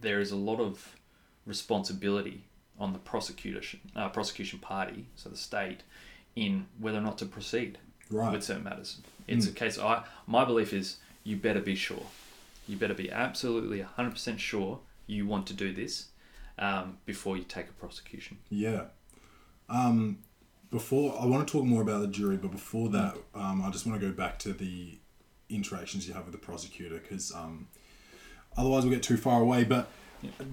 there 0.00 0.20
is 0.20 0.30
a 0.30 0.36
lot 0.36 0.60
of 0.60 0.96
responsibility 1.44 2.44
on 2.82 2.92
the 2.92 2.98
prosecution 2.98 3.80
uh, 3.96 4.08
prosecution 4.08 4.58
party, 4.58 5.06
so 5.16 5.28
the 5.30 5.36
state, 5.36 5.80
in 6.34 6.66
whether 6.78 6.98
or 6.98 7.02
not 7.02 7.16
to 7.18 7.26
proceed 7.26 7.78
Right. 8.10 8.32
with 8.32 8.42
certain 8.44 8.64
matters. 8.64 8.98
It's 9.28 9.46
a 9.46 9.52
case. 9.52 9.78
I 9.78 10.02
my 10.26 10.44
belief 10.44 10.72
is 10.72 10.96
you 11.24 11.36
better 11.36 11.60
be 11.60 11.76
sure. 11.76 12.06
You 12.68 12.76
better 12.76 12.94
be 12.94 13.10
absolutely 13.10 13.80
hundred 13.80 14.10
percent 14.12 14.40
sure 14.40 14.80
you 15.06 15.26
want 15.26 15.46
to 15.46 15.54
do 15.54 15.72
this 15.72 16.08
um, 16.58 16.98
before 17.06 17.36
you 17.38 17.44
take 17.44 17.68
a 17.68 17.72
prosecution. 17.72 18.38
Yeah. 18.50 18.82
Um, 19.68 20.18
before 20.70 21.16
I 21.18 21.24
want 21.26 21.46
to 21.46 21.50
talk 21.52 21.64
more 21.64 21.82
about 21.82 22.00
the 22.00 22.08
jury, 22.08 22.36
but 22.36 22.50
before 22.50 22.88
that, 22.90 23.16
um, 23.34 23.62
I 23.62 23.70
just 23.70 23.86
want 23.86 24.00
to 24.00 24.06
go 24.06 24.12
back 24.12 24.38
to 24.40 24.52
the 24.52 24.98
interactions 25.48 26.08
you 26.08 26.14
have 26.14 26.24
with 26.24 26.32
the 26.32 26.38
prosecutor 26.38 26.98
because 26.98 27.32
um, 27.34 27.68
otherwise 28.56 28.84
we'll 28.84 28.92
get 28.94 29.02
too 29.02 29.16
far 29.16 29.40
away. 29.40 29.64
But 29.64 29.88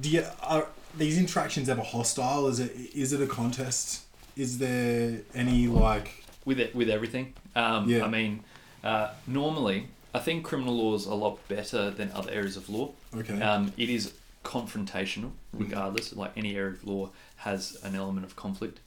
do 0.02 0.10
you, 0.10 0.26
are 0.42 0.68
these 0.98 1.18
interactions 1.18 1.70
ever 1.70 1.82
hostile? 1.82 2.48
Is 2.48 2.60
it 2.60 2.76
is 2.94 3.14
it 3.14 3.22
a 3.22 3.28
contest? 3.28 4.04
Is 4.36 4.58
there 4.58 5.22
any 5.34 5.68
like 5.68 6.24
with 6.46 6.60
it 6.60 6.76
with 6.76 6.90
everything. 6.90 7.34
Um, 7.56 7.90
Yeah. 7.90 8.06
I 8.06 8.08
mean, 8.08 8.44
uh, 8.84 9.12
normally 9.28 9.88
I 10.14 10.20
think 10.20 10.44
criminal 10.44 10.76
law 10.76 10.96
is 10.96 11.06
a 11.06 11.14
lot 11.14 11.48
better 11.48 11.92
than 11.92 12.12
other 12.12 12.32
areas 12.32 12.58
of 12.58 12.70
law. 12.70 12.90
Okay. 13.16 13.40
Um, 13.40 13.74
it 13.78 13.90
is 13.90 14.14
confrontational, 14.44 15.32
regardless. 15.54 16.16
Like 16.16 16.32
any 16.36 16.56
area 16.56 16.72
of 16.74 16.88
law 16.88 17.12
has 17.38 17.78
an 17.84 17.96
element 17.96 18.26
of 18.26 18.36
conflict. 18.36 18.80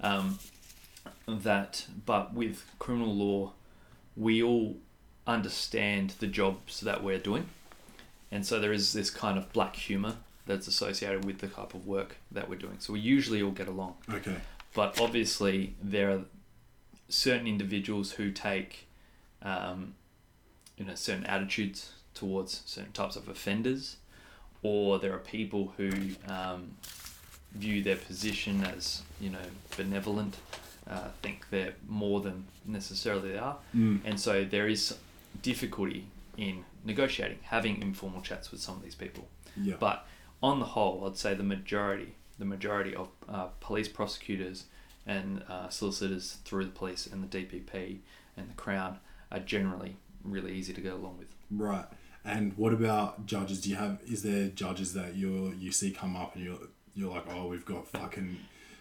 Um, 0.00 0.38
that, 1.26 1.86
but 2.06 2.32
with 2.32 2.64
criminal 2.78 3.14
law, 3.14 3.52
we 4.16 4.42
all 4.42 4.76
understand 5.26 6.14
the 6.18 6.26
jobs 6.26 6.80
that 6.80 7.04
we're 7.04 7.18
doing, 7.18 7.48
and 8.30 8.46
so 8.46 8.58
there 8.58 8.72
is 8.72 8.92
this 8.92 9.10
kind 9.10 9.36
of 9.38 9.52
black 9.52 9.76
humor 9.76 10.16
that's 10.50 10.66
associated 10.74 11.24
with 11.24 11.38
the 11.38 11.46
type 11.58 11.72
of 11.78 11.82
work 11.86 12.10
that 12.36 12.44
we're 12.48 12.62
doing. 12.66 12.76
So 12.84 12.92
we 12.92 13.00
usually 13.16 13.40
all 13.42 13.52
get 13.62 13.68
along 13.68 13.94
okay? 14.18 14.36
but 14.74 15.00
obviously 15.00 15.74
there 15.82 16.08
are 16.14 16.20
certain 17.08 17.46
individuals 17.46 18.12
who 18.18 18.26
take 18.30 18.72
um, 19.42 19.94
you 20.78 20.84
know 20.86 20.94
certain 20.94 21.24
attitudes 21.34 21.92
towards 22.14 22.50
certain 22.66 22.92
types 22.92 23.16
of 23.16 23.28
offenders 23.28 23.96
or 24.62 24.98
there 25.02 25.12
are 25.14 25.18
people 25.38 25.62
who 25.76 25.90
um, 26.36 26.60
view 27.54 27.82
their 27.82 27.96
position 28.10 28.54
as 28.74 29.02
you 29.20 29.30
know 29.30 29.46
benevolent 29.76 30.34
uh, 30.92 31.08
think 31.22 31.46
they're 31.50 31.74
more 31.88 32.20
than 32.20 32.44
necessarily 32.66 33.30
they 33.32 33.38
are 33.38 33.56
and 34.08 34.16
so 34.26 34.32
there 34.44 34.68
is 34.68 34.82
difficulty 35.42 36.02
in 36.36 36.64
negotiating 36.84 37.38
having 37.42 37.80
informal 37.82 38.20
chats 38.28 38.50
with 38.52 38.60
some 38.60 38.74
of 38.78 38.82
these 38.82 38.94
people 39.04 39.24
Yeah. 39.56 39.74
but 39.86 40.06
on 40.42 40.60
the 40.60 40.66
whole, 40.66 41.04
I'd 41.06 41.16
say 41.16 41.34
the 41.34 41.42
majority, 41.42 42.14
the 42.38 42.44
majority 42.44 42.94
of 42.94 43.08
uh, 43.28 43.48
police 43.60 43.88
prosecutors 43.88 44.64
and 45.06 45.42
uh, 45.48 45.68
solicitors 45.68 46.38
through 46.44 46.64
the 46.64 46.70
police 46.70 47.06
and 47.06 47.28
the 47.28 47.38
DPP 47.38 47.98
and 48.36 48.48
the 48.48 48.54
Crown 48.54 48.98
are 49.30 49.40
generally 49.40 49.96
really 50.24 50.52
easy 50.52 50.72
to 50.72 50.80
get 50.80 50.92
along 50.92 51.18
with. 51.18 51.28
Right. 51.50 51.86
And 52.24 52.52
what 52.56 52.72
about 52.72 53.26
judges? 53.26 53.60
Do 53.60 53.70
you 53.70 53.76
have? 53.76 54.00
Is 54.06 54.22
there 54.22 54.48
judges 54.48 54.92
that 54.92 55.14
you 55.14 55.54
you 55.58 55.72
see 55.72 55.90
come 55.90 56.16
up 56.16 56.34
and 56.34 56.44
you're 56.44 56.58
you're 56.94 57.10
like, 57.10 57.24
oh, 57.30 57.46
we've 57.46 57.64
got 57.64 57.88
fucking 57.88 58.36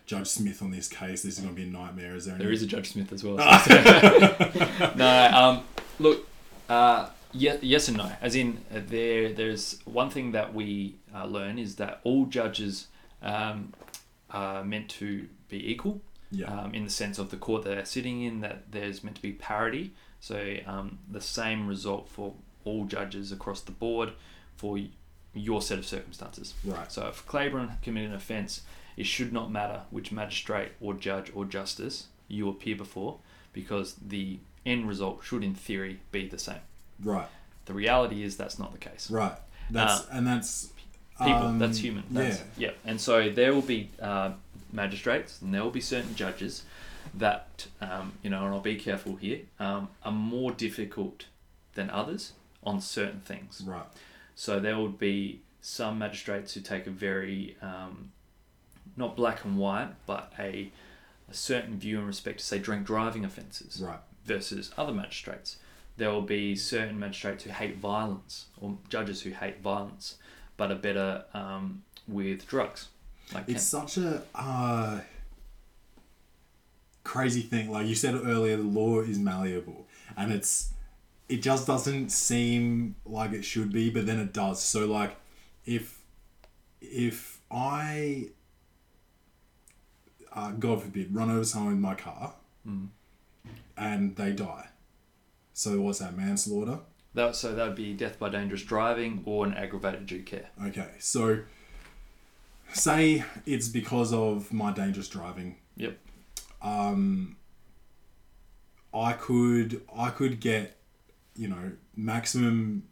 Judge 0.05 0.27
Smith 0.27 0.61
on 0.61 0.71
this 0.71 0.89
case. 0.89 1.21
This 1.21 1.37
is 1.37 1.39
gonna 1.39 1.53
be 1.53 1.63
a 1.63 1.67
nightmare. 1.67 2.15
Is 2.15 2.25
there? 2.25 2.35
There 2.35 2.47
any- 2.47 2.55
is 2.55 2.63
a 2.63 2.67
Judge 2.67 2.91
Smith 2.91 3.13
as 3.13 3.23
well. 3.23 3.37
no, 4.95 5.29
um, 5.33 5.63
look, 5.99 6.27
uh, 6.67 7.09
ye- 7.31 7.59
yes 7.61 7.87
and 7.87 7.97
no. 7.97 8.11
As 8.21 8.35
in, 8.35 8.63
uh, 8.73 8.79
there, 8.85 9.33
there's 9.33 9.79
one 9.85 10.09
thing 10.09 10.31
that 10.31 10.53
we 10.53 10.95
uh, 11.13 11.25
learn 11.25 11.57
is 11.57 11.75
that 11.75 12.01
all 12.03 12.25
judges 12.25 12.87
um, 13.21 13.73
are 14.29 14.63
meant 14.63 14.89
to 14.89 15.27
be 15.47 15.71
equal. 15.71 16.01
Yeah. 16.31 16.45
Um, 16.45 16.75
in 16.75 16.83
the 16.83 16.91
sense 16.91 17.17
of 17.17 17.31
the 17.31 17.37
court 17.37 17.63
that 17.63 17.69
they're 17.69 17.85
sitting 17.85 18.21
in, 18.21 18.41
that 18.41 18.71
there's 18.71 19.03
meant 19.03 19.15
to 19.15 19.21
be 19.23 19.31
parity. 19.31 19.93
So 20.19 20.57
um, 20.67 20.99
the 21.09 21.21
same 21.21 21.67
result 21.67 22.07
for 22.07 22.35
all 22.65 22.85
judges 22.85 23.31
across 23.31 23.61
the 23.61 23.71
board 23.71 24.13
for 24.55 24.77
your 25.33 25.59
set 25.61 25.79
of 25.79 25.87
circumstances. 25.87 26.53
Right. 26.63 26.91
So 26.91 27.07
if 27.07 27.25
Claiborne 27.25 27.71
committed 27.81 28.11
an 28.11 28.15
offence, 28.15 28.61
it 28.95 29.07
should 29.07 29.33
not 29.33 29.51
matter 29.51 29.81
which 29.89 30.11
magistrate 30.11 30.73
or 30.79 30.93
judge 30.93 31.31
or 31.33 31.45
justice 31.45 32.09
you 32.27 32.47
appear 32.47 32.75
before, 32.75 33.17
because 33.51 33.95
the 33.95 34.37
end 34.67 34.87
result 34.87 35.23
should, 35.23 35.43
in 35.43 35.55
theory, 35.55 35.99
be 36.11 36.27
the 36.27 36.37
same. 36.37 36.61
Right. 37.03 37.27
The 37.65 37.73
reality 37.73 38.23
is 38.23 38.35
that's 38.37 38.57
not 38.59 38.71
the 38.71 38.77
case. 38.77 39.09
Right. 39.11 39.33
That's 39.69 40.01
Uh, 40.01 40.05
and 40.11 40.27
that's 40.27 40.71
People, 41.17 41.33
um, 41.33 41.59
that's 41.59 41.77
human. 41.77 42.05
That's, 42.09 42.37
yeah. 42.57 42.69
yeah. 42.69 42.73
And 42.85 42.99
so 43.01 43.29
there 43.29 43.53
will 43.53 43.61
be 43.61 43.91
uh, 44.01 44.31
magistrates 44.71 45.41
and 45.41 45.53
there 45.53 45.61
will 45.63 45.69
be 45.69 45.81
certain 45.81 46.15
judges 46.15 46.63
that, 47.13 47.67
um, 47.81 48.13
you 48.23 48.29
know, 48.29 48.45
and 48.45 48.53
I'll 48.55 48.61
be 48.61 48.77
careful 48.77 49.17
here, 49.17 49.41
um, 49.59 49.89
are 50.03 50.11
more 50.13 50.51
difficult 50.51 51.25
than 51.73 51.89
others 51.89 52.33
on 52.63 52.79
certain 52.79 53.19
things. 53.19 53.61
Right. 53.65 53.83
So 54.35 54.59
there 54.61 54.77
would 54.79 54.97
be 54.97 55.41
some 55.61 55.99
magistrates 55.99 56.53
who 56.53 56.61
take 56.61 56.87
a 56.87 56.91
very, 56.91 57.57
um, 57.61 58.11
not 58.95 59.17
black 59.17 59.43
and 59.43 59.57
white, 59.57 59.89
but 60.05 60.31
a, 60.39 60.71
a 61.29 61.33
certain 61.33 61.77
view 61.77 61.99
in 61.99 62.07
respect 62.07 62.39
to, 62.39 62.45
say, 62.45 62.59
drink 62.59 62.85
driving 62.85 63.25
offences 63.25 63.81
Right. 63.81 63.99
versus 64.23 64.71
other 64.77 64.93
magistrates. 64.93 65.57
There 65.99 66.09
will 66.09 66.21
be 66.21 66.55
certain 66.55 66.97
magistrates 66.97 67.43
who 67.43 67.51
hate 67.51 67.75
violence 67.77 68.45
or 68.61 68.77
judges 68.87 69.21
who 69.21 69.31
hate 69.31 69.61
violence, 69.61 70.15
but 70.55 70.71
are 70.71 70.75
better 70.75 71.25
um, 71.33 71.83
with 72.07 72.47
drugs. 72.47 72.87
Like 73.33 73.43
It's 73.49 73.63
such 73.63 73.97
a 73.97 74.23
uh, 74.33 75.01
crazy 77.03 77.41
thing. 77.41 77.69
Like 77.69 77.85
you 77.85 77.95
said 77.95 78.15
earlier, 78.15 78.55
the 78.55 78.63
law 78.63 79.01
is 79.01 79.19
malleable, 79.19 79.87
and 80.15 80.31
it's 80.31 80.73
it 81.27 81.41
just 81.41 81.67
doesn't 81.67 82.09
seem 82.11 82.95
like 83.05 83.33
it 83.33 83.43
should 83.43 83.71
be, 83.71 83.89
but 83.89 84.05
then 84.05 84.19
it 84.19 84.31
does. 84.33 84.63
So 84.63 84.85
like, 84.87 85.17
if 85.65 86.01
if 86.81 87.41
I 87.51 88.29
uh, 90.33 90.51
God 90.51 90.81
forbid 90.81 91.13
run 91.13 91.29
over 91.29 91.43
someone 91.43 91.73
in 91.73 91.81
my 91.81 91.95
car, 91.95 92.35
and 93.77 94.15
they 94.15 94.31
die, 94.31 94.69
so 95.59 95.81
what's 95.81 95.99
that 95.99 96.15
manslaughter? 96.15 96.79
that, 97.15 97.35
so 97.35 97.53
that 97.53 97.67
would 97.67 97.75
be 97.75 97.93
death 97.93 98.17
by 98.17 98.29
dangerous 98.29 98.63
driving 98.63 99.21
or 99.25 99.45
an 99.45 99.53
aggravated 99.53 100.05
due 100.05 100.23
care. 100.23 100.47
Okay, 100.67 100.87
so 100.99 101.39
say 102.71 103.25
it's 103.45 103.67
because 103.67 104.13
of 104.13 104.53
my 104.53 104.71
dangerous 104.71 105.09
driving. 105.09 105.57
Yep. 105.75 105.97
I 108.93 109.13
could 109.13 109.81
I 109.93 110.11
could 110.11 110.39
get, 110.39 110.77
you 111.35 111.49
know, 111.49 111.73
maximum 111.93 112.83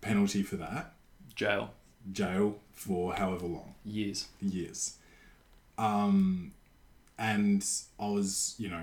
penalty 0.00 0.42
for 0.42 0.56
that, 0.56 0.94
Jail. 1.36 1.70
jail 2.10 2.56
for 2.72 3.14
however 3.14 3.46
long, 3.46 3.74
Years. 3.84 4.26
years. 4.40 4.96
Um 5.78 6.52
and 7.18 7.64
I 8.00 8.08
was, 8.08 8.56
you 8.58 8.68
know, 8.68 8.82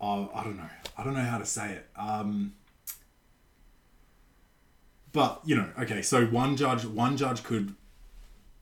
I, 0.00 0.28
I 0.34 0.44
don't 0.44 0.56
know. 0.56 0.68
I 0.98 1.04
don't 1.04 1.14
know 1.14 1.20
how 1.24 1.38
to 1.38 1.46
say 1.46 1.72
it. 1.72 1.88
Um 1.96 2.54
but, 5.12 5.40
you 5.46 5.56
know, 5.56 5.68
okay, 5.78 6.02
so 6.02 6.26
one 6.26 6.56
judge 6.56 6.84
one 6.84 7.16
judge 7.16 7.42
could 7.42 7.74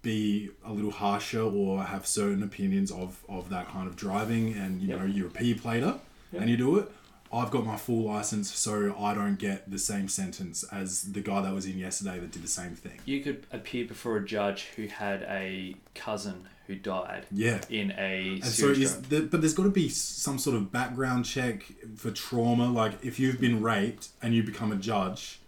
be 0.02 0.50
a 0.64 0.72
little 0.72 0.90
harsher 0.90 1.40
or 1.40 1.82
have 1.82 2.06
certain 2.06 2.42
opinions 2.42 2.92
of, 2.92 3.24
of 3.28 3.48
that 3.50 3.66
kind 3.68 3.88
of 3.88 3.96
driving 3.96 4.52
and 4.54 4.80
you 4.82 4.88
Yep. 4.88 4.98
know 4.98 5.04
you're 5.06 5.26
a 5.28 5.30
P 5.30 5.54
plater 5.54 5.98
and 6.38 6.48
you 6.50 6.56
do 6.56 6.76
it 6.78 6.90
I've 7.34 7.50
got 7.50 7.66
my 7.66 7.76
full 7.76 8.04
license 8.04 8.54
so 8.54 8.94
I 8.98 9.14
don't 9.14 9.38
get 9.38 9.70
the 9.70 9.78
same 9.78 10.08
sentence 10.08 10.64
as 10.70 11.12
the 11.12 11.20
guy 11.20 11.40
that 11.40 11.52
was 11.52 11.66
in 11.66 11.78
yesterday 11.78 12.18
that 12.18 12.30
did 12.30 12.42
the 12.42 12.48
same 12.48 12.76
thing. 12.76 13.00
You 13.04 13.20
could 13.22 13.46
appear 13.52 13.86
before 13.86 14.16
a 14.16 14.24
judge 14.24 14.68
who 14.76 14.86
had 14.86 15.22
a 15.22 15.74
cousin 15.94 16.48
who 16.66 16.76
died 16.76 17.26
yeah. 17.30 17.60
in 17.68 17.90
a 17.92 18.40
and 18.42 18.44
so 18.44 18.68
is 18.68 19.02
the, 19.02 19.20
but 19.22 19.40
there's 19.42 19.52
got 19.52 19.64
to 19.64 19.70
be 19.70 19.88
some 19.88 20.38
sort 20.38 20.56
of 20.56 20.72
background 20.72 21.26
check 21.26 21.64
for 21.96 22.10
trauma 22.10 22.66
like 22.66 22.92
if 23.04 23.20
you've 23.20 23.38
been 23.38 23.60
raped 23.60 24.08
and 24.22 24.34
you 24.34 24.42
become 24.42 24.72
a 24.72 24.76
judge 24.76 25.40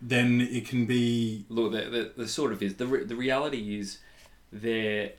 then 0.00 0.40
it 0.40 0.64
can 0.64 0.86
be 0.86 1.44
Look, 1.48 1.72
the, 1.72 1.90
the, 1.90 2.12
the 2.18 2.28
sort 2.28 2.52
of 2.52 2.62
is 2.62 2.76
the, 2.76 2.86
re- 2.86 3.04
the 3.04 3.16
reality 3.16 3.80
is 3.80 3.98
they're 4.52 5.10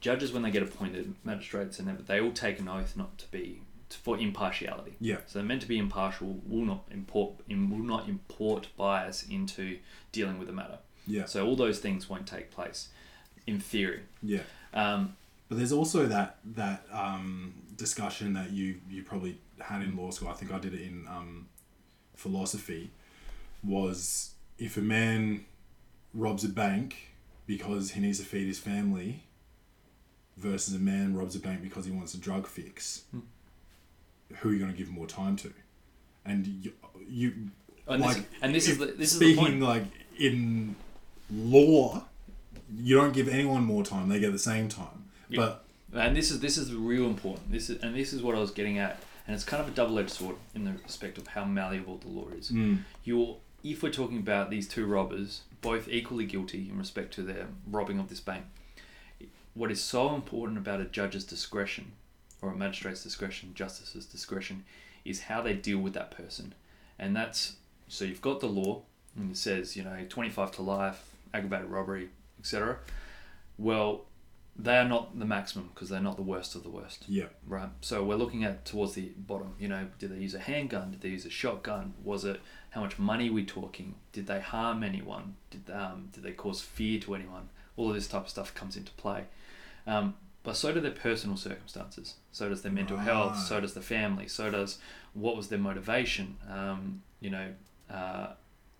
judges 0.00 0.32
when 0.32 0.42
they 0.42 0.50
get 0.50 0.62
appointed 0.62 1.14
magistrates 1.24 1.78
and 1.78 1.88
they 2.06 2.20
all 2.20 2.32
take 2.32 2.60
an 2.60 2.68
oath 2.68 2.94
not 2.94 3.16
to 3.18 3.30
be 3.30 3.62
for 3.90 4.18
impartiality. 4.18 4.94
yeah 5.00 5.18
So 5.26 5.38
they're 5.38 5.46
meant 5.48 5.62
to 5.62 5.68
be 5.68 5.78
impartial, 5.78 6.40
will 6.46 6.64
not 6.64 6.84
import 6.90 7.32
will 7.48 7.78
not 7.94 8.08
import 8.08 8.68
bias 8.76 9.24
into 9.28 9.78
dealing 10.12 10.38
with 10.38 10.48
the 10.48 10.54
matter. 10.54 10.78
yeah 11.06 11.26
So 11.26 11.46
all 11.46 11.56
those 11.56 11.78
things 11.78 12.08
won't 12.08 12.26
take 12.26 12.50
place, 12.50 12.88
in 13.46 13.60
theory. 13.60 14.02
yeah 14.22 14.42
Um, 14.74 15.16
But 15.48 15.56
there's 15.58 15.72
also 15.72 16.06
that 16.06 16.38
that 16.56 16.84
um, 16.92 17.54
discussion 17.76 18.34
that 18.34 18.50
you 18.50 18.80
you 18.90 19.02
probably 19.02 19.38
had 19.60 19.82
in 19.82 19.96
law 19.96 20.10
school. 20.10 20.28
I 20.28 20.34
think 20.34 20.52
I 20.52 20.58
did 20.58 20.74
it 20.74 20.82
in 20.82 21.06
um, 21.08 21.48
philosophy. 22.14 22.90
Was 23.64 24.34
if 24.58 24.76
a 24.76 24.80
man 24.82 25.44
robs 26.14 26.44
a 26.44 26.48
bank 26.48 26.94
because 27.46 27.92
he 27.92 28.00
needs 28.00 28.18
to 28.20 28.24
feed 28.24 28.46
his 28.46 28.58
family, 28.58 29.24
versus 30.36 30.74
a 30.74 30.78
man 30.78 31.14
robs 31.16 31.34
a 31.34 31.40
bank 31.40 31.62
because 31.62 31.84
he 31.84 31.90
wants 31.90 32.14
a 32.14 32.18
drug 32.18 32.46
fix, 32.46 33.02
who 34.36 34.50
are 34.50 34.52
you 34.52 34.58
going 34.58 34.70
to 34.70 34.76
give 34.76 34.90
more 34.90 35.06
time 35.06 35.36
to? 35.36 35.52
And 36.24 36.46
you, 36.46 36.72
you 37.08 37.34
and 37.86 38.02
this, 38.02 38.16
like 38.16 38.24
and 38.42 38.54
this 38.54 38.68
is 38.68 38.78
the, 38.78 38.86
this 38.86 39.12
is 39.12 39.16
speaking 39.16 39.60
like 39.60 39.84
in 40.18 40.76
law, 41.30 42.04
you 42.76 42.96
don't 42.96 43.12
give 43.12 43.28
anyone 43.28 43.64
more 43.64 43.82
time; 43.82 44.08
they 44.08 44.20
get 44.20 44.32
the 44.32 44.38
same 44.38 44.68
time. 44.68 45.10
Yeah. 45.28 45.54
But 45.90 46.04
and 46.04 46.16
this 46.16 46.30
is 46.30 46.40
this 46.40 46.58
is 46.58 46.74
real 46.74 47.06
important. 47.06 47.50
This 47.50 47.70
is 47.70 47.82
and 47.82 47.94
this 47.94 48.12
is 48.12 48.22
what 48.22 48.34
I 48.34 48.38
was 48.38 48.50
getting 48.50 48.78
at, 48.78 49.02
and 49.26 49.34
it's 49.34 49.44
kind 49.44 49.62
of 49.62 49.68
a 49.68 49.72
double-edged 49.72 50.10
sword 50.10 50.36
in 50.54 50.64
the 50.64 50.72
respect 50.84 51.18
of 51.18 51.28
how 51.28 51.44
malleable 51.44 51.98
the 51.98 52.08
law 52.08 52.28
is. 52.36 52.50
Mm. 52.50 52.80
You're 53.04 53.36
if 53.64 53.82
we're 53.82 53.90
talking 53.90 54.18
about 54.18 54.50
these 54.50 54.68
two 54.68 54.86
robbers, 54.86 55.42
both 55.60 55.88
equally 55.88 56.26
guilty 56.26 56.68
in 56.70 56.78
respect 56.78 57.12
to 57.14 57.22
their 57.22 57.48
robbing 57.70 57.98
of 57.98 58.08
this 58.08 58.20
bank, 58.20 58.44
what 59.54 59.70
is 59.70 59.82
so 59.82 60.14
important 60.14 60.58
about 60.58 60.80
a 60.80 60.84
judge's 60.84 61.24
discretion, 61.24 61.92
or 62.42 62.50
a 62.50 62.56
magistrate's 62.56 63.02
discretion, 63.02 63.52
justice's 63.54 64.06
discretion, 64.06 64.64
is 65.04 65.22
how 65.22 65.42
they 65.42 65.54
deal 65.54 65.78
with 65.78 65.94
that 65.94 66.10
person, 66.10 66.54
and 66.98 67.14
that's 67.16 67.56
so 67.88 68.04
you've 68.04 68.22
got 68.22 68.40
the 68.40 68.46
law, 68.46 68.82
and 69.16 69.30
it 69.30 69.36
says 69.36 69.76
you 69.76 69.84
know 69.84 69.96
twenty-five 70.08 70.52
to 70.52 70.62
life, 70.62 71.12
aggravated 71.32 71.68
robbery, 71.70 72.10
etc. 72.38 72.78
Well, 73.56 74.04
they 74.56 74.76
are 74.76 74.84
not 74.84 75.18
the 75.18 75.24
maximum 75.24 75.70
because 75.72 75.88
they're 75.88 76.00
not 76.00 76.16
the 76.16 76.22
worst 76.22 76.54
of 76.56 76.64
the 76.64 76.68
worst. 76.68 77.04
yeah, 77.08 77.26
Right. 77.46 77.68
So 77.80 78.02
we're 78.02 78.16
looking 78.16 78.42
at 78.44 78.64
towards 78.64 78.94
the 78.94 79.12
bottom. 79.16 79.54
You 79.58 79.68
know, 79.68 79.86
did 79.98 80.10
they 80.12 80.18
use 80.20 80.34
a 80.34 80.40
handgun? 80.40 80.90
Did 80.90 81.00
they 81.00 81.10
use 81.10 81.24
a 81.24 81.30
shotgun? 81.30 81.94
Was 82.02 82.24
it 82.24 82.40
how 82.70 82.80
much 82.80 82.98
money 82.98 83.30
we 83.30 83.44
talking? 83.44 83.94
Did 84.12 84.26
they 84.26 84.40
harm 84.40 84.82
anyone? 84.82 85.36
Did 85.50 85.70
um, 85.70 86.08
did 86.12 86.24
they 86.24 86.32
cause 86.32 86.60
fear 86.60 86.98
to 87.00 87.14
anyone? 87.14 87.50
All 87.76 87.88
of 87.88 87.94
this 87.94 88.08
type 88.08 88.24
of 88.24 88.28
stuff 88.28 88.52
comes 88.52 88.76
into 88.76 88.90
play. 88.92 89.24
Um, 89.86 90.14
but 90.42 90.56
so 90.56 90.72
do 90.72 90.80
their 90.80 90.90
personal 90.92 91.36
circumstances. 91.36 92.14
So 92.32 92.48
does 92.48 92.62
their 92.62 92.72
mental 92.72 92.96
health. 92.96 93.38
So 93.38 93.60
does 93.60 93.74
the 93.74 93.82
family. 93.82 94.28
So 94.28 94.50
does 94.50 94.78
what 95.14 95.36
was 95.36 95.48
their 95.48 95.58
motivation. 95.58 96.36
Um, 96.50 97.02
you 97.20 97.30
know, 97.30 97.52
uh, 97.90 98.28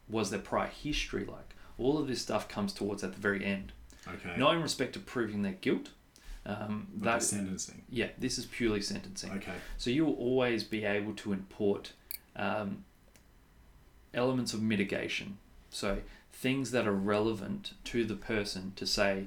was 0.09 0.31
their 0.31 0.41
prior 0.41 0.69
history 0.69 1.25
like? 1.25 1.55
All 1.77 1.99
of 1.99 2.09
this 2.09 2.23
stuff 2.23 2.49
comes 2.49 2.73
towards 2.73 3.05
at 3.05 3.13
the 3.13 3.21
very 3.21 3.45
end. 3.45 3.73
okay. 4.07 4.39
Not 4.39 4.55
in 4.55 4.63
respect 4.63 4.97
of 4.97 5.05
proving 5.07 5.43
their 5.43 5.53
guilt. 5.53 5.91
Um, 6.47 6.89
But 6.95 7.05
that 7.05 7.23
sentencing. 7.23 7.83
yeah, 7.91 8.09
this 8.19 8.39
is 8.39 8.47
purely 8.47 8.81
sentencing. 8.81 9.33
Okay. 9.33 9.53
So 9.77 9.91
you 9.91 10.07
will 10.07 10.15
always 10.15 10.65
be 10.65 10.85
able 10.85 11.13
to 11.15 11.33
import 11.33 11.93
um, 12.37 12.85
elements 14.15 14.55
of 14.55 14.63
mitigation. 14.63 15.39
So 15.71 15.99
things 16.33 16.71
that 16.71 16.87
are 16.87 16.95
relevant 16.95 17.75
to 17.85 18.05
the 18.05 18.15
person 18.15 18.73
to 18.77 18.87
say, 18.87 19.27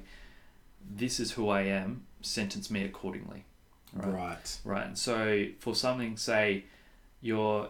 this 0.90 1.20
is 1.20 1.32
who 1.32 1.48
I 1.48 1.62
am, 1.62 2.04
sentence 2.22 2.70
me 2.70 2.84
accordingly. 2.84 3.44
Right. 3.94 4.58
Right. 4.64 4.86
And 4.86 4.98
so 4.98 5.46
for 5.58 5.74
something, 5.74 6.16
say, 6.16 6.64
you're 7.20 7.68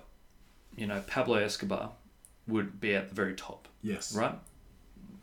you 0.77 0.87
know, 0.87 1.03
Pablo 1.07 1.37
Escobar 1.37 1.91
would 2.49 2.81
be 2.81 2.95
at 2.95 3.09
the 3.11 3.15
very 3.15 3.35
top, 3.35 3.69
Yes. 3.83 4.15
right? 4.17 4.35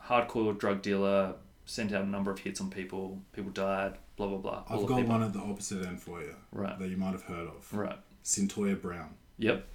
Hardcore 0.05 0.55
drug 0.57 0.81
dealer, 0.83 1.33
sent 1.65 1.91
out 1.93 2.03
a 2.03 2.07
number 2.07 2.29
of 2.31 2.39
hits 2.39 2.61
on 2.61 2.69
people, 2.69 3.19
people 3.33 3.51
died, 3.51 3.97
blah 4.15 4.27
blah 4.27 4.37
blah. 4.37 4.63
all 4.69 4.81
I've 4.81 4.87
got 4.87 4.97
people- 4.97 5.11
one 5.11 5.23
at 5.23 5.33
the 5.33 5.39
opposite 5.39 5.85
end 5.85 6.01
for 6.01 6.21
you. 6.21 6.35
Right. 6.51 6.77
That 6.77 6.89
you 6.89 6.97
might 6.97 7.11
have 7.13 7.23
heard 7.23 7.47
of. 7.47 7.73
Right. 7.73 7.97
Cyntoia 8.23 8.79
Brown. 8.79 9.15
Yep. 9.37 9.65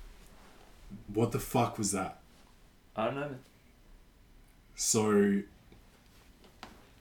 What 1.12 1.32
the 1.32 1.40
fuck 1.40 1.76
was 1.78 1.90
that? 1.92 2.20
I 2.94 3.06
don't 3.06 3.16
know. 3.16 3.34
So 4.76 5.40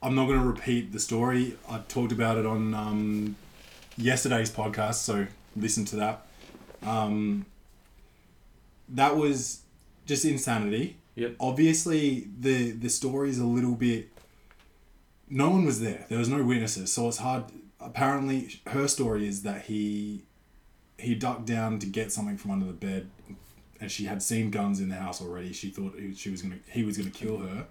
I'm 0.03 0.15
not 0.15 0.27
going 0.27 0.39
to 0.39 0.45
repeat 0.45 0.91
the 0.91 0.99
story. 0.99 1.55
I 1.69 1.79
talked 1.87 2.11
about 2.11 2.37
it 2.37 2.45
on 2.45 2.73
um, 2.73 3.35
yesterday's 3.95 4.51
podcast, 4.51 4.95
so 4.95 5.27
listen 5.55 5.85
to 5.85 5.95
that. 5.95 6.25
Um, 6.85 7.45
that 8.89 9.15
was 9.15 9.61
just 10.05 10.25
insanity. 10.25 10.97
Yep. 11.15 11.35
Obviously, 11.39 12.27
the 12.37 12.71
the 12.71 12.89
story 12.89 13.29
is 13.29 13.39
a 13.39 13.45
little 13.45 13.75
bit. 13.75 14.09
No 15.29 15.49
one 15.49 15.63
was 15.63 15.79
there. 15.79 16.05
There 16.09 16.19
was 16.19 16.27
no 16.27 16.43
witnesses, 16.43 16.91
so 16.91 17.07
it's 17.07 17.17
hard. 17.17 17.45
Apparently, 17.79 18.59
her 18.67 18.89
story 18.89 19.25
is 19.25 19.43
that 19.43 19.63
he 19.63 20.23
he 20.97 21.15
ducked 21.15 21.45
down 21.45 21.79
to 21.79 21.85
get 21.85 22.11
something 22.11 22.37
from 22.37 22.51
under 22.51 22.65
the 22.65 22.73
bed, 22.73 23.09
and 23.79 23.89
she 23.89 24.03
had 24.05 24.21
seen 24.21 24.51
guns 24.51 24.81
in 24.81 24.89
the 24.89 24.95
house 24.95 25.21
already. 25.21 25.53
She 25.53 25.69
thought 25.69 25.95
she 26.15 26.29
was 26.29 26.41
gonna 26.41 26.59
he 26.69 26.83
was 26.83 26.97
gonna 26.97 27.09
kill 27.09 27.37
her, 27.37 27.67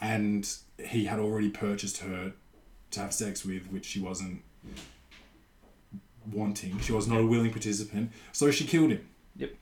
and 0.00 0.48
he 0.78 1.04
had 1.06 1.18
already 1.18 1.48
purchased 1.50 1.98
her 1.98 2.32
to 2.92 3.00
have 3.00 3.12
sex 3.12 3.44
with, 3.44 3.66
which 3.72 3.84
she 3.84 4.00
wasn't 4.00 4.42
wanting. 6.32 6.78
She 6.80 6.92
was 6.92 7.06
not 7.06 7.20
a 7.20 7.26
willing 7.26 7.50
participant, 7.52 8.10
so 8.32 8.50
she 8.50 8.64
killed 8.64 8.90
him. 8.90 9.06
Yep. 9.36 9.54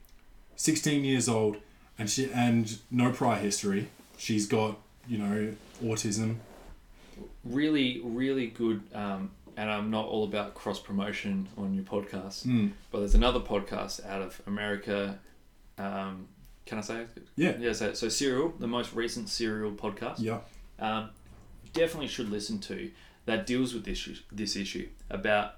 16 0.57 1.05
years 1.05 1.29
old 1.29 1.57
and 1.99 2.09
she 2.09 2.31
and 2.33 2.79
no 2.91 3.11
prior 3.11 3.39
history 3.41 3.89
she's 4.17 4.47
got 4.47 4.79
you 5.09 5.19
know 5.19 5.53
autism 5.83 6.37
Really, 7.45 8.01
really 8.03 8.47
good. 8.47 8.81
Um, 8.95 9.31
and 9.57 9.71
I'm 9.71 9.91
not 9.91 10.07
all 10.07 10.25
about 10.25 10.55
cross 10.55 10.81
promotion 10.81 11.47
on 11.59 11.75
your 11.75 11.85
podcast, 11.85 12.45
Hmm. 12.45 12.69
but 12.91 13.01
there's 13.01 13.15
another 13.15 13.39
podcast 13.39 14.05
out 14.07 14.23
of 14.23 14.41
America. 14.47 15.19
Um, 15.77 16.27
can 16.67 16.79
I 16.79 16.81
say 16.81 17.01
it? 17.03 17.09
yeah 17.37 17.57
Yeah. 17.59 17.73
So, 17.73 17.93
so 17.95 18.09
Serial, 18.09 18.55
the 18.59 18.67
most 18.67 18.93
recent 18.95 19.29
Serial 19.29 19.73
podcast. 19.73 20.17
yeah 20.19 20.41
um, 20.79 21.11
definitely 21.73 22.09
should 22.09 22.31
listen 22.31 22.59
to 22.61 22.91
that 23.27 23.47
deals 23.47 23.75
with 23.75 23.85
this 23.85 23.99
issue, 23.99 24.17
this 24.33 24.57
issue 24.57 24.89
about 25.11 25.57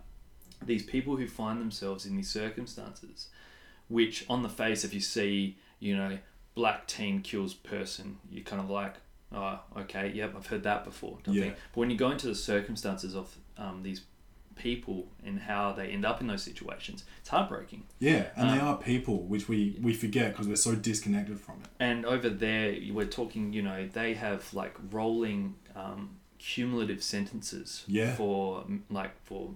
these 0.62 0.82
people 0.84 1.16
who 1.16 1.26
find 1.26 1.60
themselves 1.60 2.06
in 2.06 2.16
these 2.16 2.30
circumstances, 2.30 3.28
which 3.88 4.24
on 4.28 4.42
the 4.42 4.48
face, 4.48 4.84
if 4.84 4.94
you 4.94 5.00
see, 5.00 5.58
you 5.80 5.96
know, 5.96 6.18
black 6.54 6.86
teen 6.86 7.20
kills 7.20 7.54
person, 7.54 8.18
you're 8.30 8.44
kind 8.44 8.62
of 8.62 8.70
like, 8.70 8.94
oh, 9.32 9.60
okay, 9.78 10.10
yep, 10.14 10.34
I've 10.36 10.46
heard 10.46 10.62
that 10.62 10.84
before. 10.84 11.18
Yeah. 11.26 11.42
thing. 11.42 11.54
But 11.72 11.80
when 11.80 11.90
you 11.90 11.96
go 11.96 12.10
into 12.10 12.26
the 12.26 12.34
circumstances 12.34 13.14
of 13.14 13.34
um, 13.58 13.82
these 13.82 14.02
people 14.56 15.06
and 15.24 15.38
how 15.40 15.72
they 15.72 15.88
end 15.88 16.04
up 16.04 16.20
in 16.20 16.26
those 16.26 16.42
situations, 16.42 17.04
it's 17.20 17.28
heartbreaking. 17.28 17.84
yeah 17.98 18.26
and 18.36 18.50
they 18.50 18.58
Um, 18.60 18.68
are 18.68 18.76
people 18.78 19.22
which 19.22 19.48
we 19.48 19.78
we 19.80 19.92
forget 19.94 20.32
because 20.32 20.48
we're 20.48 20.56
so 20.56 20.74
disconnected 20.74 21.38
from 21.40 21.56
it 21.62 21.68
And 21.78 22.04
over 22.06 22.28
there, 22.28 22.74
we're 22.92 23.06
talking, 23.20 23.52
you 23.52 23.62
know, 23.62 23.86
they 23.92 24.14
have 24.14 24.42
like 24.54 24.74
rolling 24.90 25.54
um, 25.74 26.16
cumulative 26.38 27.02
sentences 27.02 27.84
Yeah. 27.86 28.14
for 28.14 28.64
like 28.90 29.14
for 29.24 29.54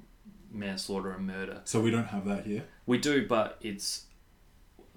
manslaughter 0.53 1.11
and 1.13 1.27
murder. 1.27 1.61
so 1.65 1.81
we 1.81 1.91
don't 1.91 2.09
have 2.09 2.25
that 2.27 2.45
here 2.47 2.65
We 2.87 2.99
do, 2.99 3.27
but 3.27 3.57
it's 3.61 4.07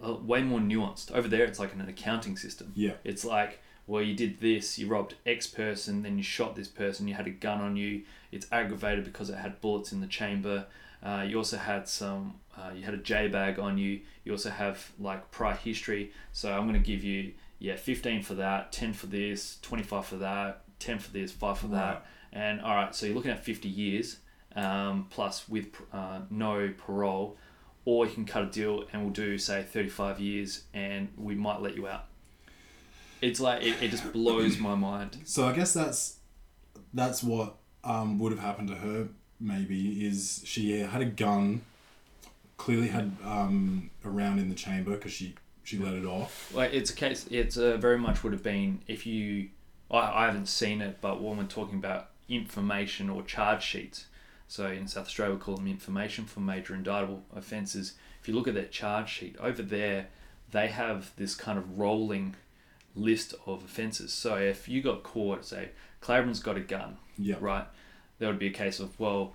uh, 0.04 0.16
way 0.16 0.41
more 0.43 0.60
nuanced. 0.60 1.12
Over 1.12 1.28
there, 1.28 1.45
it's 1.45 1.60
like 1.60 1.74
an 1.74 1.82
accounting 1.82 2.36
system. 2.38 2.72
Yeah. 2.76 2.95
It's 3.04 3.24
like, 3.24 3.62
well, 3.88 4.01
you 4.01 4.16
did 4.16 4.39
this, 4.41 4.78
you 4.80 4.88
robbed 4.88 5.16
X 5.26 5.47
person, 5.47 6.01
then 6.04 6.18
you 6.18 6.24
shot 6.24 6.56
this 6.56 6.68
person, 6.68 7.08
you 7.08 7.14
had 7.14 7.28
a 7.28 7.36
gun 7.47 7.62
on 7.62 7.78
you. 7.78 8.01
It's 8.34 8.47
aggravated 8.51 9.05
because 9.05 9.29
it 9.29 9.36
had 9.38 9.61
bullets 9.61 9.91
in 9.91 10.01
the 10.01 10.07
chamber. 10.07 10.65
Uh, 11.01 11.25
you 11.27 11.38
also 11.38 11.57
had 11.57 11.88
some, 11.88 12.36
uh, 12.57 12.71
you 12.75 12.84
had 12.84 12.93
a 12.93 12.97
J 12.97 13.27
bag 13.27 13.59
on 13.59 13.77
you. 13.77 14.01
You 14.23 14.31
also 14.31 14.49
have 14.49 14.91
like 14.99 15.31
prior 15.31 15.55
history. 15.55 16.11
So 16.31 16.51
I'm 16.53 16.67
going 16.67 16.81
to 16.81 16.86
give 16.86 17.03
you, 17.03 17.34
yeah, 17.59 17.75
15 17.75 18.23
for 18.23 18.36
that, 18.36 18.71
10 18.71 18.93
for 18.93 19.07
this, 19.07 19.57
25 19.61 20.05
for 20.05 20.15
that, 20.17 20.61
10 20.79 20.99
for 20.99 21.11
this, 21.11 21.31
5 21.31 21.57
for 21.57 21.67
Right. 21.67 21.75
that. 21.77 22.05
And 22.31 22.61
all 22.61 22.75
right, 22.75 22.95
so 22.95 23.05
you're 23.05 23.15
looking 23.15 23.31
at 23.31 23.43
50 23.43 23.67
years 23.69 24.17
um, 24.55 25.07
plus 25.09 25.47
with 25.49 25.67
uh, 25.91 26.21
no 26.29 26.73
parole 26.77 27.38
or 27.86 28.05
you 28.05 28.13
can 28.13 28.25
cut 28.25 28.43
a 28.43 28.45
deal 28.45 28.86
and 28.93 29.03
we'll 29.03 29.11
do 29.11 29.38
say 29.38 29.61
35 29.63 30.19
years 30.19 30.63
and 30.73 31.09
we 31.17 31.36
might 31.36 31.61
let 31.61 31.75
you 31.75 31.88
out 31.88 32.05
it's 33.21 33.39
like 33.39 33.61
it, 33.63 33.81
it 33.81 33.89
just 33.91 34.11
blows 34.13 34.57
my 34.57 34.75
mind 34.75 35.17
so 35.25 35.45
i 35.47 35.51
guess 35.53 35.73
that's 35.73 36.17
that's 36.93 37.23
what 37.23 37.55
um, 37.84 38.19
would 38.19 38.31
have 38.31 38.41
happened 38.41 38.69
to 38.69 38.75
her 38.75 39.07
maybe 39.39 40.05
is 40.05 40.41
she 40.45 40.79
had 40.79 41.01
a 41.01 41.05
gun 41.05 41.61
clearly 42.57 42.88
had 42.88 43.15
um, 43.25 43.89
a 44.03 44.09
round 44.09 44.39
in 44.39 44.49
the 44.49 44.55
chamber 44.55 44.91
because 44.91 45.11
she 45.11 45.36
she 45.63 45.77
let 45.77 45.93
it 45.93 46.05
off. 46.05 46.53
Like 46.53 46.73
it's 46.73 46.91
a 46.91 46.95
case 46.95 47.25
it's 47.29 47.57
uh, 47.57 47.77
very 47.77 47.97
much 47.97 48.23
would 48.23 48.34
have 48.34 48.43
been 48.43 48.81
if 48.88 49.05
you 49.05 49.49
I, 49.91 50.23
I 50.23 50.25
haven't 50.25 50.47
seen 50.47 50.81
it 50.81 50.99
but 51.01 51.21
when 51.21 51.38
we're 51.38 51.43
talking 51.43 51.77
about 51.77 52.09
information 52.29 53.09
or 53.09 53.21
charge 53.21 53.63
sheets 53.63 54.05
so 54.47 54.67
in 54.67 54.88
south 54.88 55.07
australia 55.07 55.36
we 55.36 55.41
call 55.41 55.57
them 55.57 55.67
information 55.67 56.25
for 56.25 56.39
major 56.39 56.73
indictable 56.73 57.23
offences. 57.36 57.93
If 58.21 58.29
you 58.29 58.34
look 58.34 58.47
at 58.47 58.53
that 58.53 58.71
charge 58.71 59.09
sheet 59.09 59.36
over 59.39 59.61
there 59.61 60.07
they 60.51 60.67
have 60.67 61.11
this 61.17 61.36
kind 61.36 61.57
of 61.57 61.77
rolling 61.77 62.36
list 62.95 63.34
of 63.47 63.63
offences. 63.63 64.13
So 64.13 64.36
if 64.36 64.69
you 64.69 64.81
got 64.81 65.03
caught 65.03 65.43
say 65.45 65.69
claiborne's 65.99 66.39
got 66.39 66.57
a 66.57 66.61
gun 66.61 66.97
yeah 67.18 67.36
right 67.39 67.66
there 68.20 68.30
would 68.30 68.39
be 68.39 68.47
a 68.47 68.51
case 68.53 68.80
of 68.80 68.99
well 68.99 69.34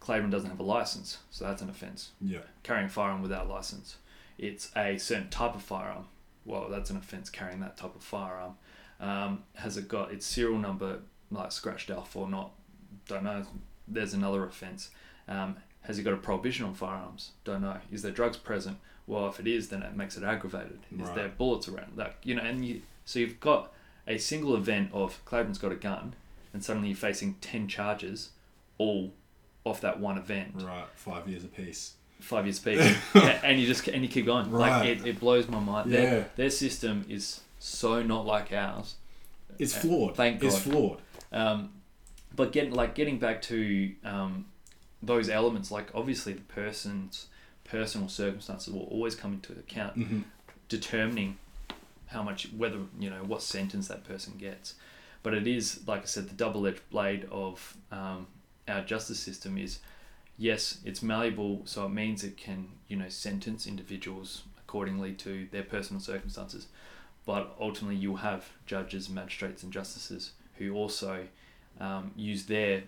claiborne 0.00 0.30
doesn't 0.30 0.50
have 0.50 0.60
a 0.60 0.62
license 0.64 1.18
so 1.30 1.44
that's 1.44 1.62
an 1.62 1.68
offence 1.70 2.10
yeah 2.20 2.38
carrying 2.62 2.88
firearm 2.88 3.22
without 3.22 3.46
a 3.46 3.48
license. 3.48 3.96
It's 4.38 4.70
a 4.74 4.96
certain 4.96 5.28
type 5.28 5.54
of 5.54 5.60
firearm. 5.62 6.06
Well, 6.46 6.68
that's 6.70 6.88
an 6.88 6.96
offence 6.96 7.28
carrying 7.28 7.60
that 7.60 7.76
type 7.76 7.94
of 7.94 8.02
firearm. 8.02 8.54
Um, 8.98 9.42
has 9.54 9.76
it 9.76 9.86
got 9.86 10.12
its 10.12 10.24
serial 10.24 10.58
number 10.58 11.00
like 11.30 11.52
scratched 11.52 11.90
off 11.90 12.16
or 12.16 12.26
not? 12.26 12.52
Don't 13.06 13.24
know. 13.24 13.44
There's 13.86 14.14
another 14.14 14.44
offence. 14.46 14.90
Um, 15.28 15.56
has 15.82 15.98
he 15.98 16.02
got 16.02 16.14
a 16.14 16.16
prohibition 16.16 16.64
on 16.64 16.72
firearms? 16.72 17.32
Don't 17.44 17.60
know. 17.60 17.76
Is 17.92 18.00
there 18.00 18.12
drugs 18.12 18.38
present? 18.38 18.78
Well, 19.06 19.28
if 19.28 19.40
it 19.40 19.46
is, 19.46 19.68
then 19.68 19.82
it 19.82 19.94
makes 19.94 20.16
it 20.16 20.22
aggravated. 20.22 20.78
Is 20.90 21.00
Right. 21.08 21.14
there 21.14 21.28
bullets 21.28 21.68
around? 21.68 21.96
That 21.96 22.16
you 22.22 22.34
know, 22.34 22.42
and 22.42 22.64
you 22.64 22.80
so 23.04 23.18
you've 23.18 23.40
got 23.40 23.72
a 24.06 24.16
single 24.16 24.54
event 24.56 24.90
of 24.94 25.22
Claiborne's 25.26 25.58
got 25.58 25.72
a 25.72 25.76
gun, 25.76 26.14
and 26.52 26.64
suddenly 26.64 26.88
you're 26.88 26.96
facing 26.96 27.34
ten 27.40 27.68
charges, 27.68 28.30
all 28.78 29.12
off 29.64 29.80
that 29.82 30.00
one 30.00 30.16
event 30.16 30.52
right 30.56 30.86
five 30.94 31.28
years 31.28 31.44
apiece 31.44 31.94
five 32.20 32.44
years 32.46 32.56
speed, 32.56 32.78
and 33.14 33.58
you 33.60 33.66
just 33.66 33.86
and 33.88 34.02
you 34.02 34.08
keep 34.08 34.26
going. 34.26 34.50
Like 34.52 34.70
Right. 34.72 34.88
it, 34.88 35.06
it 35.06 35.20
blows 35.20 35.48
my 35.48 35.58
mind. 35.60 35.90
Yeah. 35.90 36.00
Their, 36.00 36.30
their 36.36 36.50
system 36.50 37.04
is 37.08 37.40
so 37.58 38.02
not 38.02 38.26
like 38.26 38.52
ours. 38.52 38.96
it's 39.58 39.74
flawed 39.76 40.16
Thank 40.16 40.40
God. 40.40 40.46
it's 40.48 40.58
flawed 40.58 40.98
Um, 41.32 41.72
but 42.34 42.52
getting 42.52 42.72
like 42.72 42.94
getting 42.94 43.18
back 43.18 43.40
to 43.42 43.92
um, 44.04 44.46
those 45.02 45.28
elements, 45.30 45.70
like 45.70 45.90
obviously 45.94 46.32
the 46.34 46.42
person's 46.42 47.26
personal 47.64 48.08
circumstances 48.08 48.72
will 48.72 48.82
always 48.90 49.14
come 49.14 49.32
into 49.32 49.52
account, 49.52 49.98
Mm-hmm. 49.98 50.20
determining 50.68 51.38
how 52.06 52.22
much 52.22 52.48
whether 52.56 52.78
you 52.98 53.08
know 53.08 53.22
what 53.24 53.40
sentence 53.42 53.88
that 53.88 54.04
person 54.04 54.34
gets. 54.38 54.74
But 55.22 55.34
it 55.34 55.46
is 55.46 55.80
like 55.86 56.02
I 56.02 56.06
said, 56.06 56.28
the 56.28 56.34
double-edged 56.34 56.88
blade 56.90 57.26
of 57.30 57.76
um, 57.92 58.26
our 58.68 58.80
justice 58.82 59.20
system 59.20 59.58
is 59.58 59.78
yes, 60.38 60.78
it's 60.84 61.02
malleable, 61.02 61.62
so 61.66 61.84
it 61.86 61.90
means 61.90 62.24
it 62.24 62.36
can 62.36 62.68
you 62.88 62.96
know 62.96 63.08
sentence 63.08 63.66
individuals 63.66 64.42
accordingly 64.58 65.12
to 65.14 65.46
their 65.50 65.62
personal 65.64 66.00
circumstances. 66.00 66.68
But 67.26 67.54
ultimately, 67.60 67.96
you'll 67.96 68.16
have 68.16 68.48
judges, 68.66 69.08
magistrates, 69.10 69.62
and 69.62 69.72
justices 69.72 70.32
who 70.56 70.74
also 70.74 71.26
um, 71.78 72.12
use 72.16 72.46
their 72.46 72.84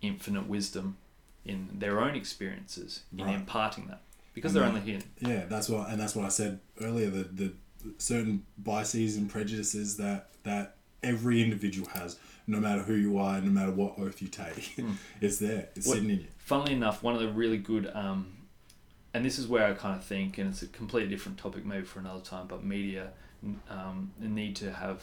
infinite 0.00 0.46
wisdom 0.46 0.96
in 1.44 1.68
their 1.74 2.00
own 2.00 2.14
experiences 2.14 3.02
in 3.16 3.24
Right. 3.24 3.34
imparting 3.34 3.88
that 3.88 4.00
because 4.34 4.52
And 4.54 4.56
they're 4.62 4.68
then- 4.72 4.76
only 4.80 4.86
human. 4.92 5.10
Yeah, 5.20 5.46
that's 5.46 5.68
what, 5.68 5.90
and 5.90 6.00
that's 6.00 6.14
what 6.14 6.24
I 6.24 6.28
said 6.28 6.60
earlier. 6.80 7.10
The 7.10 7.24
the 7.24 7.52
certain 7.98 8.44
biases 8.58 9.16
and 9.16 9.28
prejudices 9.28 9.96
that 9.96 10.30
that 10.44 10.76
every 11.02 11.42
individual 11.42 11.88
has, 11.90 12.18
no 12.46 12.58
matter 12.60 12.82
who 12.82 12.94
you 12.94 13.18
are, 13.18 13.40
no 13.40 13.50
matter 13.50 13.72
what 13.72 13.98
oath 13.98 14.20
you 14.22 14.28
take, 14.28 14.74
it's 15.20 15.38
there. 15.38 15.68
It's 15.74 15.86
What- 15.86 15.94
sitting 15.94 16.10
in 16.10 16.20
you. 16.20 16.26
funnily 16.38 16.72
enough, 16.74 17.02
one 17.02 17.14
of 17.14 17.20
the 17.20 17.28
really 17.28 17.58
good, 17.58 17.90
um, 17.94 18.36
and 19.14 19.24
this 19.24 19.38
is 19.38 19.46
where 19.46 19.66
I 19.66 19.74
kind 19.74 19.96
of 19.98 20.04
think, 20.04 20.38
and 20.38 20.50
it's 20.50 20.62
a 20.62 20.66
completely 20.68 21.10
different 21.10 21.38
topic 21.38 21.64
maybe 21.64 21.84
for 21.84 21.98
another 22.00 22.20
time, 22.22 22.46
but 22.46 22.64
media 22.64 23.10
um, 23.70 24.12
need 24.18 24.56
to 24.56 24.72
have, 24.72 25.02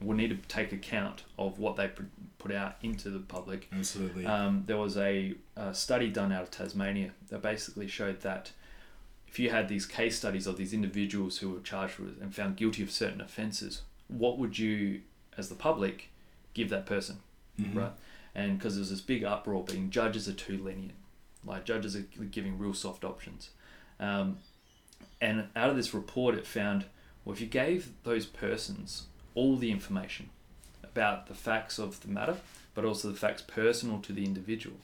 will 0.00 0.16
need 0.16 0.28
to 0.30 0.48
take 0.48 0.72
account 0.72 1.24
of 1.38 1.58
what 1.58 1.76
they 1.76 1.88
put- 1.88 2.10
put 2.38 2.52
out 2.52 2.76
into 2.82 3.10
the 3.10 3.18
public. 3.18 3.68
Absolutely. 3.72 4.24
Um, 4.26 4.64
there 4.66 4.76
was 4.78 4.96
a, 4.96 5.34
a 5.56 5.74
study 5.74 6.08
done 6.10 6.32
out 6.32 6.42
of 6.42 6.50
Tasmania 6.50 7.12
that 7.28 7.42
basically 7.42 7.86
showed 7.86 8.20
that 8.22 8.52
if 9.28 9.38
you 9.38 9.50
had 9.50 9.68
these 9.68 9.86
case 9.86 10.16
studies 10.16 10.46
of 10.46 10.56
these 10.56 10.72
individuals 10.72 11.38
who 11.38 11.50
were 11.50 11.60
charged 11.60 11.98
with 11.98 12.20
and 12.20 12.34
found 12.34 12.56
guilty 12.56 12.82
of 12.82 12.90
certain 12.90 13.20
offences, 13.20 13.82
what 14.08 14.38
would 14.38 14.58
you, 14.58 15.02
as 15.40 15.48
the 15.48 15.56
public, 15.56 16.08
give 16.54 16.68
that 16.70 16.86
person, 16.86 17.18
right? 17.74 17.92
And 18.34 18.56
because 18.56 18.76
there's 18.76 18.90
this 18.90 19.00
big 19.00 19.24
uproar 19.24 19.64
being 19.64 19.90
judges 19.90 20.28
are 20.28 20.32
too 20.32 20.56
lenient, 20.62 20.94
like 21.44 21.64
judges 21.64 21.96
are 21.96 22.04
giving 22.30 22.58
real 22.58 22.74
soft 22.74 23.04
options, 23.04 23.50
um, 23.98 24.38
and 25.20 25.46
out 25.56 25.70
of 25.70 25.76
this 25.76 25.92
report 25.92 26.34
it 26.36 26.46
found 26.46 26.84
well 27.24 27.34
if 27.34 27.40
you 27.40 27.46
gave 27.46 27.90
those 28.04 28.26
persons 28.26 29.06
all 29.34 29.56
the 29.56 29.70
information 29.70 30.30
about 30.84 31.26
the 31.26 31.34
facts 31.34 31.78
of 31.78 32.00
the 32.02 32.08
matter, 32.08 32.36
but 32.74 32.84
also 32.84 33.10
the 33.10 33.16
facts 33.16 33.42
personal 33.42 33.98
to 34.00 34.12
the 34.12 34.24
individual, 34.24 34.76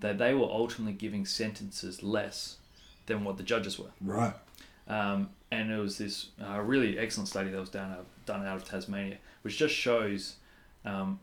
that 0.00 0.18
they 0.18 0.34
were 0.34 0.46
ultimately 0.46 0.92
giving 0.92 1.24
sentences 1.24 2.02
less 2.02 2.58
than 3.06 3.24
what 3.24 3.36
the 3.36 3.42
judges 3.42 3.78
were. 3.78 3.92
Right. 4.00 4.34
Um, 4.88 5.30
and 5.50 5.70
it 5.70 5.78
was 5.78 5.98
this 5.98 6.28
uh, 6.42 6.60
really 6.60 6.98
excellent 6.98 7.28
study 7.28 7.50
that 7.50 7.60
was 7.60 7.70
done 7.70 7.92
out, 7.92 8.06
done 8.26 8.44
out 8.46 8.56
of 8.56 8.64
Tasmania, 8.64 9.18
which 9.46 9.58
just 9.58 9.76
shows 9.76 10.34
um, 10.84 11.20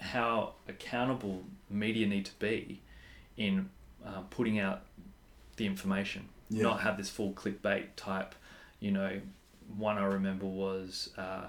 how 0.00 0.52
accountable 0.68 1.44
media 1.70 2.04
need 2.08 2.24
to 2.24 2.32
be 2.40 2.80
in 3.36 3.70
uh, 4.04 4.20
putting 4.30 4.58
out 4.58 4.82
the 5.58 5.64
information, 5.64 6.28
Yeah. 6.50 6.64
not 6.64 6.80
have 6.80 6.96
this 6.96 7.08
full 7.08 7.32
clickbait 7.34 7.90
type. 7.94 8.34
You 8.80 8.90
know, 8.90 9.20
one 9.76 9.96
I 9.96 10.06
remember 10.06 10.44
was 10.44 11.10
uh, 11.16 11.44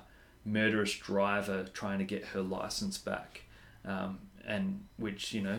murderous 0.45 0.93
driver 0.93 1.66
trying 1.74 1.97
to 1.97 2.05
get 2.05 2.26
her 2.26 2.41
license 2.43 2.99
back, 2.99 3.41
um, 3.84 4.20
and 4.45 4.84
which 4.97 5.34
you 5.34 5.41
know, 5.41 5.57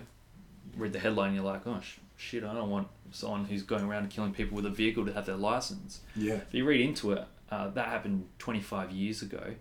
read 0.76 0.92
the 0.92 1.00
headline, 1.00 1.34
you're 1.34 1.42
like, 1.42 1.66
oh 1.66 1.80
sh- 1.80 1.98
shit, 2.16 2.44
I 2.44 2.54
don't 2.54 2.70
want 2.70 2.86
someone 3.10 3.46
who's 3.46 3.64
going 3.64 3.82
around 3.84 4.08
killing 4.10 4.32
people 4.32 4.54
with 4.54 4.66
a 4.66 4.70
vehicle 4.70 5.04
to 5.06 5.12
have 5.14 5.26
their 5.26 5.34
license. 5.34 5.98
Yeah. 6.14 6.34
If 6.34 6.54
you 6.54 6.64
read 6.64 6.80
into 6.80 7.10
it, 7.10 7.26
uh, 7.50 7.70
that 7.70 7.88
happened 7.88 8.28
25 8.38 8.92
years 8.92 9.20
ago. 9.20 9.54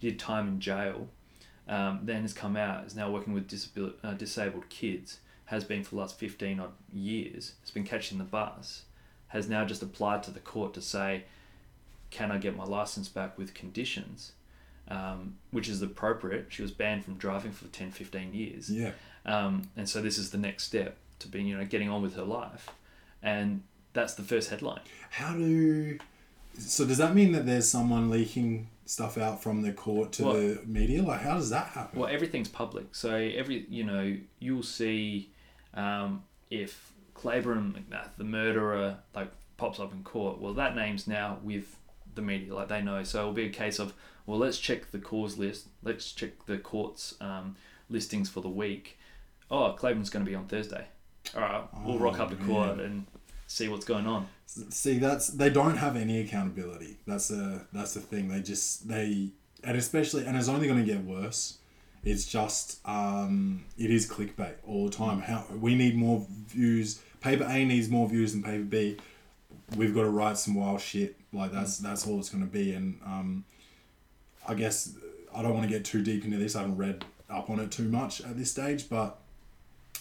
Did 0.00 0.18
time 0.18 0.48
in 0.48 0.60
jail. 0.60 1.08
Um, 1.68 2.00
then 2.02 2.22
has 2.22 2.32
come 2.32 2.56
out. 2.56 2.86
Is 2.86 2.96
now 2.96 3.10
working 3.10 3.32
with 3.32 3.48
disabil- 3.48 3.94
uh, 4.02 4.14
disabled 4.14 4.68
kids. 4.68 5.20
Has 5.46 5.64
been 5.64 5.82
for 5.84 5.90
the 5.90 5.96
last 5.96 6.18
15 6.18 6.60
odd 6.60 6.72
years. 6.92 7.54
Has 7.60 7.70
been 7.70 7.84
catching 7.84 8.18
the 8.18 8.24
bus. 8.24 8.82
Has 9.28 9.48
now 9.48 9.64
just 9.64 9.82
applied 9.82 10.22
to 10.24 10.30
the 10.30 10.40
court 10.40 10.74
to 10.74 10.82
say, 10.82 11.24
can 12.10 12.30
I 12.30 12.38
get 12.38 12.56
my 12.56 12.64
license 12.64 13.08
back 13.08 13.38
with 13.38 13.54
conditions? 13.54 14.32
Um, 14.88 15.36
which 15.52 15.68
is 15.68 15.80
appropriate. 15.82 16.46
She 16.48 16.62
was 16.62 16.72
banned 16.72 17.04
from 17.04 17.14
driving 17.14 17.52
for 17.52 17.68
10, 17.68 17.92
15 17.92 18.34
years. 18.34 18.70
Yeah. 18.70 18.90
Um, 19.24 19.68
and 19.76 19.88
so 19.88 20.02
this 20.02 20.18
is 20.18 20.30
the 20.30 20.38
next 20.38 20.64
step 20.64 20.96
to 21.20 21.28
being, 21.28 21.46
you 21.46 21.56
know, 21.56 21.64
getting 21.64 21.88
on 21.88 22.02
with 22.02 22.16
her 22.16 22.24
life. 22.24 22.70
And 23.22 23.62
that's 23.92 24.14
the 24.14 24.22
first 24.22 24.50
headline. 24.50 24.80
How 25.10 25.34
do? 25.34 25.98
So 26.58 26.84
does 26.84 26.98
that 26.98 27.14
mean 27.14 27.32
that 27.32 27.46
there's 27.46 27.68
someone 27.68 28.10
leaking 28.10 28.68
stuff 28.90 29.16
out 29.16 29.40
from 29.42 29.62
the 29.62 29.72
court 29.72 30.12
to 30.12 30.24
Well- 30.24 30.34
the 30.34 30.60
media? 30.66 31.02
Like, 31.02 31.20
how 31.20 31.34
does 31.34 31.50
that 31.50 31.68
happen? 31.68 32.00
Well, 32.00 32.10
everything's 32.10 32.48
public, 32.48 32.94
so 32.94 33.14
every 33.14 33.66
you 33.68 33.84
know 33.84 34.16
you'll 34.38 34.62
see 34.62 35.32
um, 35.74 36.24
if 36.50 36.92
Claiborne 37.14 37.72
McNath, 37.72 38.16
the 38.16 38.24
murderer, 38.24 38.98
like 39.14 39.30
pops 39.56 39.78
up 39.78 39.92
in 39.92 40.02
court. 40.02 40.40
Well, 40.40 40.54
that 40.54 40.74
name's 40.74 41.06
now 41.06 41.38
with 41.42 41.76
the 42.14 42.22
media, 42.22 42.54
like 42.54 42.68
they 42.68 42.82
know. 42.82 43.04
So 43.04 43.20
it'll 43.20 43.32
be 43.32 43.46
a 43.46 43.50
case 43.50 43.78
of 43.78 43.94
well, 44.26 44.38
let's 44.38 44.58
check 44.58 44.90
the 44.90 44.98
cause 44.98 45.38
list, 45.38 45.68
let's 45.82 46.12
check 46.12 46.46
the 46.46 46.58
court's 46.58 47.14
um, 47.20 47.56
listings 47.88 48.28
for 48.28 48.40
the 48.40 48.48
week. 48.48 48.98
Oh, 49.50 49.72
Claiborne's 49.76 50.10
going 50.10 50.24
to 50.24 50.30
be 50.30 50.36
on 50.36 50.46
Thursday. 50.46 50.86
All 51.34 51.40
right, 51.40 51.64
we'll 51.84 51.98
rock 51.98 52.18
up 52.18 52.30
to 52.30 52.36
court 52.36 52.76
man. 52.76 52.86
and 52.86 53.06
see 53.46 53.68
what's 53.68 53.84
going 53.84 54.06
on. 54.06 54.28
See, 54.70 54.98
that's 54.98 55.28
they 55.28 55.48
don't 55.48 55.76
have 55.76 55.96
any 55.96 56.20
accountability. 56.20 56.96
That's 57.06 57.30
a 57.30 57.66
that's 57.72 57.94
the 57.94 58.00
thing. 58.00 58.28
They 58.28 58.40
just 58.40 58.88
they 58.88 59.28
and 59.62 59.76
especially 59.76 60.26
and 60.26 60.36
it's 60.36 60.48
only 60.48 60.66
going 60.66 60.84
to 60.84 60.92
get 60.92 61.04
worse. 61.04 61.58
It's 62.02 62.24
just 62.24 62.80
um, 62.84 63.64
it 63.78 63.90
is 63.90 64.10
clickbait 64.10 64.54
all 64.66 64.86
the 64.86 64.96
time. 64.96 65.20
How 65.20 65.44
we 65.60 65.74
need 65.74 65.94
more 65.94 66.26
views. 66.46 67.00
Paper 67.20 67.44
A 67.48 67.64
needs 67.64 67.88
more 67.88 68.08
views 68.08 68.32
than 68.32 68.42
paper 68.42 68.64
B. 68.64 68.96
We've 69.76 69.94
got 69.94 70.02
to 70.02 70.10
write 70.10 70.36
some 70.36 70.54
wild 70.54 70.80
shit. 70.80 71.14
Like 71.32 71.52
that's 71.52 71.78
that's 71.78 72.06
all 72.06 72.18
it's 72.18 72.30
going 72.30 72.44
to 72.44 72.50
be. 72.50 72.72
And 72.72 72.98
um, 73.04 73.44
I 74.48 74.54
guess 74.54 74.94
I 75.32 75.42
don't 75.42 75.54
want 75.54 75.62
to 75.64 75.72
get 75.72 75.84
too 75.84 76.02
deep 76.02 76.24
into 76.24 76.38
this. 76.38 76.56
I 76.56 76.62
haven't 76.62 76.76
read 76.76 77.04
up 77.28 77.50
on 77.50 77.60
it 77.60 77.70
too 77.70 77.88
much 77.88 78.20
at 78.22 78.36
this 78.36 78.50
stage, 78.50 78.88
but 78.88 79.18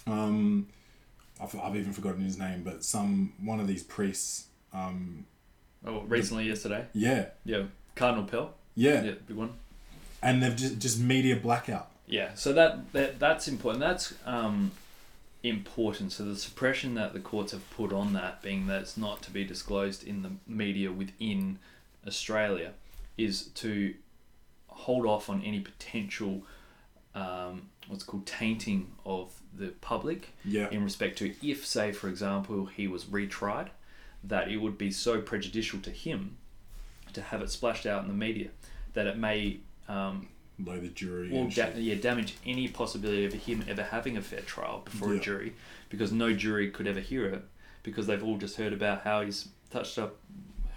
um, 0.07 0.67
I've, 1.41 1.55
I've 1.59 1.75
even 1.75 1.93
forgotten 1.93 2.21
his 2.23 2.37
name. 2.37 2.63
But 2.63 2.83
some 2.83 3.33
one 3.41 3.59
of 3.59 3.67
these 3.67 3.83
priests. 3.83 4.47
Um, 4.73 5.25
Oh, 5.85 6.01
recently 6.01 6.43
yesterday, 6.45 6.87
yeah, 6.93 7.27
yeah, 7.45 7.63
Cardinal 7.95 8.25
Pell, 8.25 8.53
yeah, 8.75 9.01
yeah, 9.01 9.11
big 9.25 9.37
one. 9.37 9.53
and 10.21 10.43
they've 10.43 10.55
just 10.55 10.77
just 10.77 10.99
media 10.99 11.37
blackout. 11.37 11.89
Yeah, 12.05 12.33
so 12.35 12.51
that, 12.51 12.91
that 12.91 13.17
that's 13.17 13.47
important. 13.47 13.79
That's 13.79 14.13
um, 14.25 14.73
important. 15.41 16.11
So 16.11 16.25
the 16.25 16.35
suppression 16.35 16.95
that 16.95 17.13
the 17.13 17.21
courts 17.21 17.53
have 17.53 17.67
put 17.69 17.93
on 17.93 18.11
that, 18.11 18.41
being 18.41 18.67
that 18.67 18.81
it's 18.81 18.97
not 18.97 19.21
to 19.23 19.31
be 19.31 19.45
disclosed 19.45 20.05
in 20.05 20.21
the 20.21 20.31
media 20.45 20.91
within 20.91 21.59
Australia, 22.05 22.73
is 23.17 23.43
to 23.55 23.93
hold 24.67 25.05
off 25.05 25.29
on 25.29 25.41
any 25.43 25.61
potential 25.61 26.41
um, 27.15 27.69
what's 27.87 28.03
called 28.03 28.25
tainting 28.25 28.87
of 29.05 29.38
the 29.59 29.67
public 29.81 30.29
Yeah. 30.45 30.69
in 30.71 30.83
respect 30.83 31.17
to 31.19 31.35
if, 31.45 31.65
say, 31.65 31.91
for 31.91 32.07
example, 32.07 32.65
he 32.67 32.87
was 32.87 33.05
retried, 33.05 33.67
that 34.23 34.49
it 34.49 34.57
would 34.57 34.77
be 34.77 34.91
so 34.91 35.21
prejudicial 35.21 35.79
to 35.81 35.91
him 35.91 36.37
to 37.13 37.21
have 37.21 37.41
it 37.41 37.49
splashed 37.51 37.85
out 37.85 38.01
in 38.01 38.07
the 38.07 38.13
media 38.13 38.49
that 38.93 39.05
it 39.07 39.17
may 39.17 39.59
um, 39.87 40.27
By 40.57 40.77
the 40.77 40.87
jury. 40.87 41.31
or 41.31 41.49
da- 41.49 41.75
yeah, 41.77 41.95
damage 41.95 42.35
any 42.45 42.67
possibility 42.67 43.25
of 43.25 43.33
him 43.33 43.63
ever 43.67 43.83
having 43.83 44.17
a 44.17 44.21
fair 44.21 44.41
trial 44.41 44.81
before 44.85 45.13
Yeah. 45.13 45.19
a 45.19 45.23
jury, 45.23 45.53
because 45.89 46.11
no 46.11 46.33
jury 46.33 46.69
could 46.71 46.85
ever 46.87 46.99
hear 46.99 47.25
it, 47.27 47.43
because 47.83 48.07
they've 48.07 48.23
all 48.23 48.37
just 48.37 48.57
heard 48.57 48.73
about 48.73 49.01
how 49.03 49.21
he's 49.21 49.49
touched 49.71 49.97
up 49.97 50.17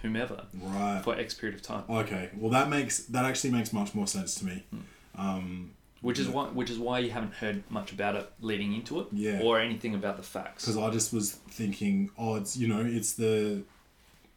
whomever 0.01 0.45
Right. 0.53 1.01
for 1.03 1.15
X 1.17 1.33
period 1.33 1.55
of 1.55 1.61
time, 1.61 1.83
Okay. 1.89 2.29
Well, 2.35 2.49
that 2.51 2.69
makes 2.69 2.99
that 3.05 3.23
actually 3.25 3.51
makes 3.51 3.71
much 3.71 3.93
more 3.95 4.07
sense 4.07 4.35
to 4.35 4.45
me. 4.45 4.63
Hmm. 4.71 4.79
Um, 5.15 5.71
which 6.03 6.19
is 6.19 6.27
why 6.29 6.45
which 6.59 6.69
is 6.69 6.77
why 6.77 6.99
you 6.99 7.09
haven't 7.09 7.33
heard 7.33 7.63
much 7.71 7.91
about 7.91 8.15
it 8.15 8.29
leading 8.41 8.73
into 8.73 8.99
it, 8.99 9.07
Yeah. 9.11 9.39
or 9.41 9.59
anything 9.59 9.95
about 9.95 10.17
the 10.17 10.23
facts. 10.23 10.63
because 10.65 10.77
I 10.77 10.91
just 10.91 11.11
was 11.11 11.31
thinking, 11.31 12.11
oh, 12.17 12.35
it's 12.35 12.55
you 12.55 12.67
know, 12.67 12.81
it's 12.85 13.13
the 13.13 13.63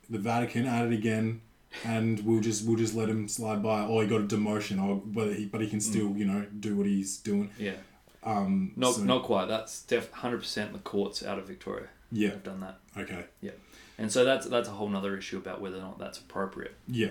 the 0.08 0.18
Vatican 0.18 0.64
at 0.66 0.86
it 0.86 0.92
again, 0.92 1.42
and 1.84 2.20
we'll 2.24 2.40
just 2.40 2.64
we'll 2.66 2.76
just 2.78 2.94
let 2.94 3.08
him 3.08 3.28
slide 3.28 3.62
by. 3.62 3.80
Oh, 3.82 4.00
he 4.00 4.06
got 4.06 4.20
a 4.22 4.24
demotion. 4.24 4.80
Oh, 4.80 5.02
but 5.04 5.34
he 5.34 5.44
but 5.46 5.60
he 5.60 5.68
can 5.68 5.80
still 5.80 6.16
you 6.16 6.24
know 6.24 6.46
do 6.60 6.76
what 6.76 6.86
he's 6.86 7.18
doing. 7.18 7.50
Yeah, 7.58 7.74
Um, 8.22 8.72
not 8.76 8.94
so- 8.94 9.02
not 9.04 9.24
quite. 9.24 9.46
That's 9.48 9.82
def 9.82 10.10
hundred 10.12 10.38
percent 10.38 10.72
the 10.72 10.78
courts 10.78 11.22
out 11.24 11.38
of 11.38 11.46
Victoria 11.48 11.88
Yeah. 12.12 12.30
have 12.30 12.44
done 12.44 12.60
that. 12.60 12.78
Okay. 12.96 13.24
Yeah, 13.40 13.50
and 13.98 14.10
so 14.12 14.24
that's 14.24 14.46
that's 14.46 14.68
a 14.68 14.72
whole 14.72 14.88
nother 14.88 15.16
issue 15.16 15.36
about 15.38 15.60
whether 15.60 15.76
or 15.78 15.80
not 15.82 15.98
that's 15.98 16.18
appropriate. 16.18 16.74
Yeah. 16.86 17.10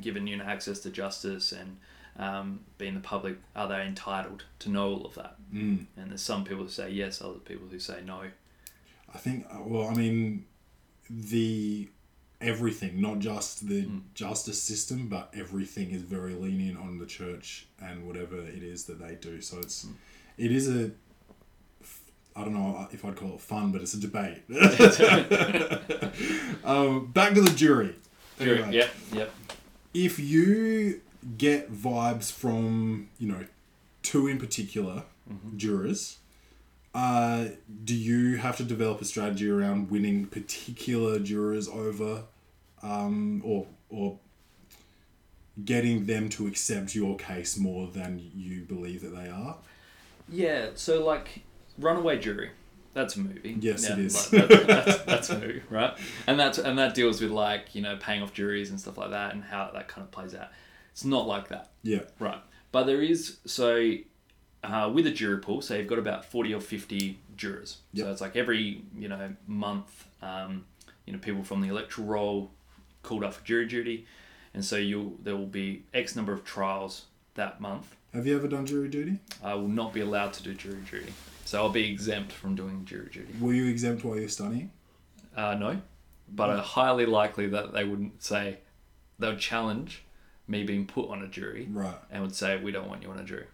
given 0.00 0.26
you 0.26 0.36
know 0.36 0.42
access 0.44 0.80
to 0.80 0.90
justice 0.90 1.52
and 1.52 1.76
um, 2.16 2.60
being 2.78 2.94
the 2.94 3.00
public, 3.00 3.36
are 3.56 3.68
they 3.68 3.82
entitled 3.84 4.44
to 4.60 4.70
know 4.70 4.88
all 4.90 5.06
of 5.06 5.14
that? 5.14 5.36
Mm. 5.52 5.86
And 5.96 6.10
there's 6.10 6.22
some 6.22 6.44
people 6.44 6.64
who 6.64 6.68
say 6.70 6.90
yes, 6.90 7.20
other 7.22 7.38
people 7.38 7.66
who 7.70 7.78
say 7.78 8.00
no. 8.04 8.22
I 9.14 9.18
think. 9.18 9.46
Well, 9.64 9.88
I 9.88 9.94
mean, 9.94 10.44
the 11.10 11.88
everything, 12.40 13.00
not 13.00 13.20
just 13.20 13.66
the 13.68 13.82
Hmm. 13.82 13.98
justice 14.14 14.60
system, 14.62 15.08
but 15.08 15.32
everything 15.34 15.90
is 15.92 16.02
very 16.02 16.34
lenient 16.34 16.78
on 16.78 16.98
the 16.98 17.06
church 17.06 17.66
and 17.80 18.06
whatever 18.06 18.36
it 18.38 18.62
is 18.62 18.84
that 18.84 18.98
they 19.00 19.14
do. 19.14 19.40
So 19.40 19.58
it's, 19.60 19.82
Hmm. 19.84 19.92
it 20.36 20.52
is 20.52 20.68
a. 20.68 20.90
I 22.36 22.42
don't 22.42 22.52
know 22.52 22.88
if 22.92 23.04
I'd 23.04 23.14
call 23.14 23.34
it 23.34 23.40
fun, 23.40 23.70
but 23.70 23.80
it's 23.80 23.94
a 23.94 24.00
debate. 24.00 24.42
um, 26.64 27.06
back 27.12 27.34
to 27.34 27.40
the 27.40 27.52
jury. 27.54 27.94
Anyway, 28.40 28.72
Yep, 28.72 28.90
yep. 29.12 29.32
If 29.94 30.18
you 30.18 31.00
get 31.38 31.72
vibes 31.72 32.30
from, 32.32 33.08
you 33.18 33.28
know, 33.28 33.44
two 34.02 34.26
in 34.28 34.38
particular 34.38 35.04
Mm-hmm. 35.30 35.56
jurors, 35.56 36.18
uh, 36.94 37.46
do 37.82 37.94
you 37.96 38.36
have 38.36 38.58
to 38.58 38.62
develop 38.62 39.00
a 39.00 39.06
strategy 39.06 39.48
around 39.48 39.90
winning 39.90 40.26
particular 40.26 41.18
jurors 41.18 41.66
over, 41.66 42.24
um, 42.82 43.40
or 43.42 43.66
or 43.88 44.18
getting 45.64 46.06
them 46.06 46.28
to 46.28 46.46
accept 46.46 46.94
your 46.94 47.16
case 47.16 47.56
more 47.58 47.86
than 47.88 48.30
you 48.34 48.62
believe 48.62 49.00
that 49.02 49.14
they 49.16 49.28
are? 49.28 49.56
Yeah, 50.28 50.70
so 50.74 51.04
like 51.04 51.42
Runaway 51.78 52.18
Jury, 52.18 52.50
that's 52.92 53.16
a 53.16 53.20
movie. 53.20 53.56
Yes, 53.60 53.86
yeah, 53.88 53.92
it 53.94 53.98
is. 54.00 54.32
like, 54.32 54.48
that- 54.48 54.66
that's, 54.66 55.02
that's 55.04 55.30
a 55.30 55.38
movie, 55.38 55.62
right? 55.70 55.96
And 56.26 56.38
that's 56.38 56.58
and 56.58 56.78
that 56.78 56.94
deals 56.94 57.20
with 57.20 57.30
like 57.30 57.74
you 57.74 57.82
know 57.82 57.96
paying 58.00 58.22
off 58.22 58.32
juries 58.32 58.70
and 58.70 58.78
stuff 58.80 58.98
like 58.98 59.10
that 59.10 59.32
and 59.34 59.42
how 59.44 59.70
that 59.72 59.88
kind 59.88 60.02
of 60.04 60.10
plays 60.10 60.34
out. 60.34 60.48
It's 60.94 61.04
not 61.04 61.26
like 61.26 61.48
that. 61.48 61.72
Yeah. 61.82 62.04
Right. 62.18 62.40
But 62.72 62.84
there 62.84 63.02
is, 63.02 63.38
so 63.44 63.94
uh, 64.62 64.90
with 64.92 65.06
a 65.06 65.10
jury 65.10 65.38
pool, 65.38 65.60
so 65.60 65.74
you've 65.74 65.86
got 65.86 65.98
about 65.98 66.24
40 66.24 66.54
or 66.54 66.60
50 66.60 67.18
jurors. 67.36 67.78
Yep. 67.92 68.06
So 68.06 68.12
it's 68.12 68.20
like 68.20 68.36
every, 68.36 68.82
you 68.96 69.08
know, 69.08 69.34
month, 69.46 70.06
um, 70.22 70.64
you 71.06 71.12
know 71.12 71.18
people 71.18 71.42
from 71.42 71.60
the 71.60 71.68
electoral 71.68 72.06
roll 72.06 72.50
called 73.02 73.24
up 73.24 73.34
for 73.34 73.44
jury 73.44 73.66
duty, 73.66 74.06
and 74.52 74.64
so 74.64 74.76
you 74.76 75.18
there 75.22 75.36
will 75.36 75.46
be 75.46 75.84
X 75.92 76.16
number 76.16 76.32
of 76.32 76.44
trials 76.44 77.06
that 77.34 77.60
month. 77.60 77.94
Have 78.12 78.26
you 78.26 78.36
ever 78.36 78.48
done 78.48 78.66
jury 78.66 78.88
duty? 78.88 79.18
I 79.42 79.54
will 79.54 79.68
not 79.68 79.92
be 79.92 80.00
allowed 80.00 80.32
to 80.34 80.42
do 80.42 80.54
jury 80.54 80.80
duty, 80.90 81.12
so 81.44 81.62
I'll 81.62 81.70
be 81.70 81.90
exempt 81.90 82.32
from 82.32 82.54
doing 82.54 82.84
jury 82.84 83.10
duty. 83.12 83.34
Were 83.40 83.52
you 83.52 83.66
exempt 83.66 84.04
while 84.04 84.18
you're 84.18 84.28
studying? 84.28 84.70
Uh, 85.36 85.54
no, 85.54 85.80
but 86.32 86.50
uh, 86.50 86.62
highly 86.62 87.06
likely 87.06 87.48
that 87.48 87.72
they 87.72 87.84
wouldn't 87.84 88.22
say 88.22 88.58
they'll 89.18 89.36
challenge 89.36 90.03
me 90.46 90.62
being 90.64 90.86
put 90.86 91.08
on 91.10 91.22
a 91.22 91.28
jury 91.28 91.68
Right. 91.70 91.94
and 92.10 92.22
would 92.22 92.34
say 92.34 92.56
we 92.62 92.70
don't 92.72 92.88
want 92.88 93.02
you 93.02 93.10
on 93.10 93.18
a 93.18 93.24
jury. 93.24 93.46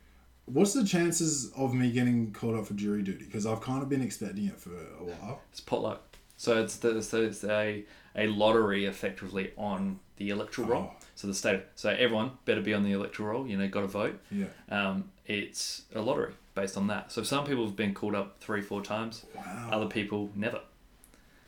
What's 0.46 0.72
the 0.72 0.84
chances 0.84 1.52
of 1.52 1.74
me 1.74 1.92
getting 1.92 2.32
called 2.32 2.56
up 2.56 2.66
for 2.66 2.74
jury 2.74 3.02
duty? 3.02 3.24
Because 3.24 3.46
I've 3.46 3.60
kind 3.60 3.82
of 3.82 3.88
been 3.88 4.02
expecting 4.02 4.46
it 4.46 4.58
for 4.58 4.70
a 4.70 5.04
while. 5.04 5.40
It's 5.52 5.60
potluck. 5.60 6.02
So 6.36 6.60
it's 6.62 6.76
the, 6.76 7.02
so 7.02 7.22
it's 7.22 7.44
a 7.44 7.84
a 8.16 8.26
lottery 8.26 8.86
effectively 8.86 9.52
on 9.56 10.00
the 10.16 10.30
electoral 10.30 10.66
roll. 10.68 10.90
Oh. 10.92 10.96
So 11.14 11.26
the 11.28 11.34
state. 11.34 11.62
So 11.76 11.90
everyone 11.90 12.32
better 12.46 12.62
be 12.62 12.74
on 12.74 12.82
the 12.82 12.92
electoral 12.92 13.28
roll. 13.28 13.46
You 13.46 13.56
know, 13.58 13.68
got 13.68 13.82
to 13.82 13.86
vote. 13.86 14.18
Yeah. 14.32 14.46
Um, 14.68 15.10
it's 15.26 15.82
a 15.94 16.00
lottery 16.00 16.32
based 16.56 16.76
on 16.76 16.88
that. 16.88 17.12
So 17.12 17.22
some 17.22 17.44
people 17.44 17.64
have 17.66 17.76
been 17.76 17.94
called 17.94 18.16
up 18.16 18.40
three, 18.40 18.62
four 18.62 18.82
times. 18.82 19.24
Wow. 19.36 19.68
Other 19.70 19.86
people 19.86 20.30
never. 20.34 20.62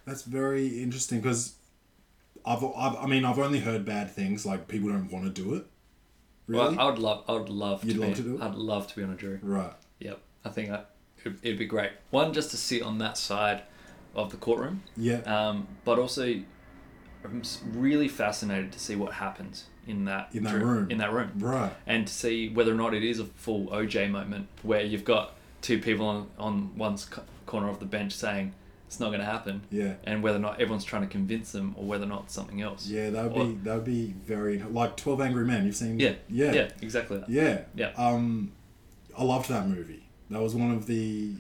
That's 0.07 0.22
very 0.22 0.80
interesting 0.82 1.20
because 1.20 1.55
I've, 2.45 2.64
I've, 2.64 2.97
I 2.97 3.07
mean, 3.07 3.24
I've 3.24 3.38
only 3.38 3.61
heard 3.61 3.84
bad 3.84 4.11
things 4.11 4.45
like 4.45 4.68
people 4.68 4.88
don't 4.88 5.11
want 5.12 5.24
to 5.24 5.43
do 5.43 5.55
it. 5.55 5.66
Really? 6.47 6.76
Well, 6.76 6.80
I 6.80 6.90
would 6.90 6.99
love. 6.99 7.24
I 7.28 7.32
would 7.32 7.49
love 7.49 7.84
You'd 7.84 7.95
to 7.95 8.01
love 8.01 8.11
be. 8.11 8.14
to 8.16 8.22
do 8.22 8.34
it? 8.36 8.43
I'd 8.43 8.55
love 8.55 8.86
to 8.88 8.97
be 8.97 9.03
on 9.03 9.11
a 9.11 9.16
jury. 9.16 9.38
right. 9.43 9.72
Yep. 10.01 10.18
I 10.45 10.49
think 10.49 10.70
that 10.70 10.90
it'd, 11.20 11.38
it'd 11.43 11.59
be 11.59 11.66
great. 11.66 11.93
One 12.11 12.32
just 12.32 12.51
to 12.51 12.57
sit 12.57 12.82
on 12.82 12.99
that 12.99 13.16
side 13.16 13.62
of 14.14 14.30
the 14.32 14.36
courtroom. 14.36 14.82
Yeah. 14.97 15.18
Um, 15.20 15.68
but 15.84 15.99
also, 16.01 16.24
I'm 17.24 17.43
really 17.72 18.09
fascinated 18.09 18.72
to 18.72 18.80
see 18.80 18.97
what 18.97 19.12
happens 19.14 19.66
in 19.86 20.05
that 20.07 20.30
In 20.34 20.43
that 20.43 20.51
jury- 20.51 20.64
room. 20.64 20.90
In 20.90 20.99
that 20.99 21.12
room, 21.12 21.30
right. 21.38 21.72
and 21.86 22.07
to 22.09 22.12
see 22.12 22.49
whether 22.49 22.72
or 22.72 22.76
not 22.76 22.93
it 22.95 23.05
is 23.05 23.20
a 23.20 23.24
full 23.24 23.68
OJ 23.68 24.11
moment 24.11 24.49
where 24.62 24.82
you've 24.82 25.05
got 25.05 25.34
two 25.61 25.78
people 25.78 26.07
on 26.09 26.26
on 26.38 26.76
one 26.76 26.99
co- 26.99 27.22
corner 27.47 27.68
of 27.68 27.78
the 27.78 27.84
bench 27.86 28.12
saying 28.12 28.53
it's 28.93 29.01
not 29.01 29.09
going 29.09 29.20
to 29.20 29.24
happen, 29.24 29.62
Yeah. 29.70 29.95
and 30.05 30.22
whether 30.22 30.36
or 30.36 30.40
not 30.40 30.61
everyone's 30.61 30.84
trying 30.84 31.01
to 31.01 31.09
convince 31.09 31.51
them, 31.51 31.74
or 31.78 31.84
whether 31.86 32.05
or 32.05 32.09
not 32.09 32.30
something 32.30 32.61
else. 32.61 32.86
Yeah, 32.86 33.09
that 33.09 33.24
would 33.32 33.40
Or- 33.40 33.47
be 33.47 33.55
that 33.64 33.74
would 33.76 33.84
be 33.86 34.14
very 34.26 34.62
like 34.62 34.99
Twelve 34.99 35.22
Angry 35.22 35.47
Men. 35.47 35.64
You've 35.64 35.74
seen? 35.76 35.99
Yeah. 35.99 36.12
Yeah. 36.28 36.53
Yeah. 36.53 36.68
Exactly. 36.82 37.16
That. 37.16 37.30
Yeah. 37.30 37.62
Yeah. 37.74 37.93
Um, 37.97 38.53
I 39.16 39.24
loved 39.24 39.49
that 39.49 39.66
movie. 39.66 40.03
That 40.28 40.43
was 40.43 40.55
one 40.55 40.72
of 40.72 40.86
the 40.86 41.32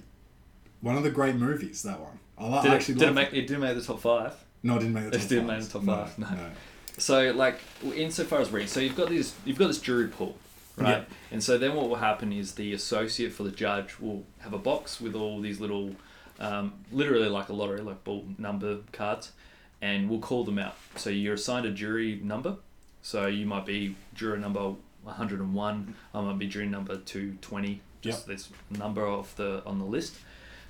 one 0.80 0.96
of 0.96 1.02
the 1.02 1.10
great 1.10 1.36
movies. 1.36 1.82
That 1.82 2.00
one. 2.00 2.18
I 2.38 2.46
lo- 2.48 2.62
Did, 2.62 2.72
actually 2.72 2.94
it, 2.94 2.98
did 3.00 3.08
it 3.10 3.12
make 3.12 3.32
it 3.34 3.42
didn't 3.46 3.60
make 3.60 3.76
the 3.76 3.82
top 3.82 4.00
five? 4.00 4.34
No, 4.62 4.76
it 4.76 4.78
didn't 4.78 4.94
make 4.94 5.04
the 5.04 5.10
top. 5.10 5.16
It 5.18 5.20
top 5.20 5.28
didn't 5.28 5.46
five. 5.48 5.58
make 5.58 5.66
the 5.66 5.72
top 5.72 5.82
No, 5.82 5.94
five, 5.96 6.18
no. 6.18 6.30
no. 6.44 6.50
So 6.96 7.32
like 7.32 7.60
insofar 7.94 8.40
as 8.40 8.50
reading, 8.50 8.68
so 8.68 8.80
you've 8.80 8.96
got 8.96 9.10
these, 9.10 9.34
you've 9.44 9.58
got 9.58 9.66
this 9.66 9.78
jury 9.78 10.08
pool, 10.08 10.36
right? 10.78 10.98
Yeah. 11.00 11.04
And 11.32 11.42
so 11.44 11.58
then 11.58 11.74
what 11.74 11.90
will 11.90 11.96
happen 11.96 12.32
is 12.32 12.54
the 12.54 12.72
associate 12.72 13.32
for 13.34 13.42
the 13.42 13.50
judge 13.50 13.98
will 14.00 14.24
have 14.38 14.52
a 14.54 14.58
box 14.58 15.00
with 15.02 15.14
all 15.14 15.40
these 15.40 15.60
little, 15.60 15.96
um, 16.42 16.74
literally 16.90 17.28
like 17.28 17.48
a 17.48 17.52
lottery, 17.52 17.80
like 17.80 18.04
ball 18.04 18.26
number 18.36 18.80
cards, 18.90 19.32
and 19.80 20.10
we'll 20.10 20.18
call 20.18 20.44
them 20.44 20.58
out. 20.58 20.76
So 20.96 21.08
you're 21.08 21.34
assigned 21.34 21.64
a 21.64 21.70
jury 21.70 22.20
number. 22.22 22.56
So 23.00 23.26
you 23.26 23.46
might 23.46 23.64
be 23.64 23.96
juror 24.14 24.36
number 24.36 24.74
101. 25.04 25.94
I 26.14 26.20
might 26.20 26.38
be 26.38 26.46
jury 26.46 26.66
number 26.66 26.96
220. 26.96 27.80
Just 28.00 28.26
this 28.26 28.50
number 28.70 29.06
of 29.06 29.34
the 29.36 29.62
on 29.64 29.78
the 29.78 29.84
list. 29.84 30.16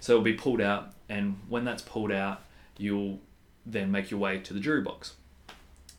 So 0.01 0.13
it'll 0.13 0.25
be 0.25 0.35
pulled 0.35 0.61
out, 0.61 0.93
and 1.09 1.39
when 1.49 1.65
that's 1.65 1.83
pulled 1.83 2.13
out, 2.13 2.43
you'll 2.77 3.21
then 3.65 3.91
make 3.91 4.11
your 4.11 4.21
way 4.21 4.39
to 4.39 4.53
the 4.53 4.61
jury 4.61 4.83
box. 4.83 5.15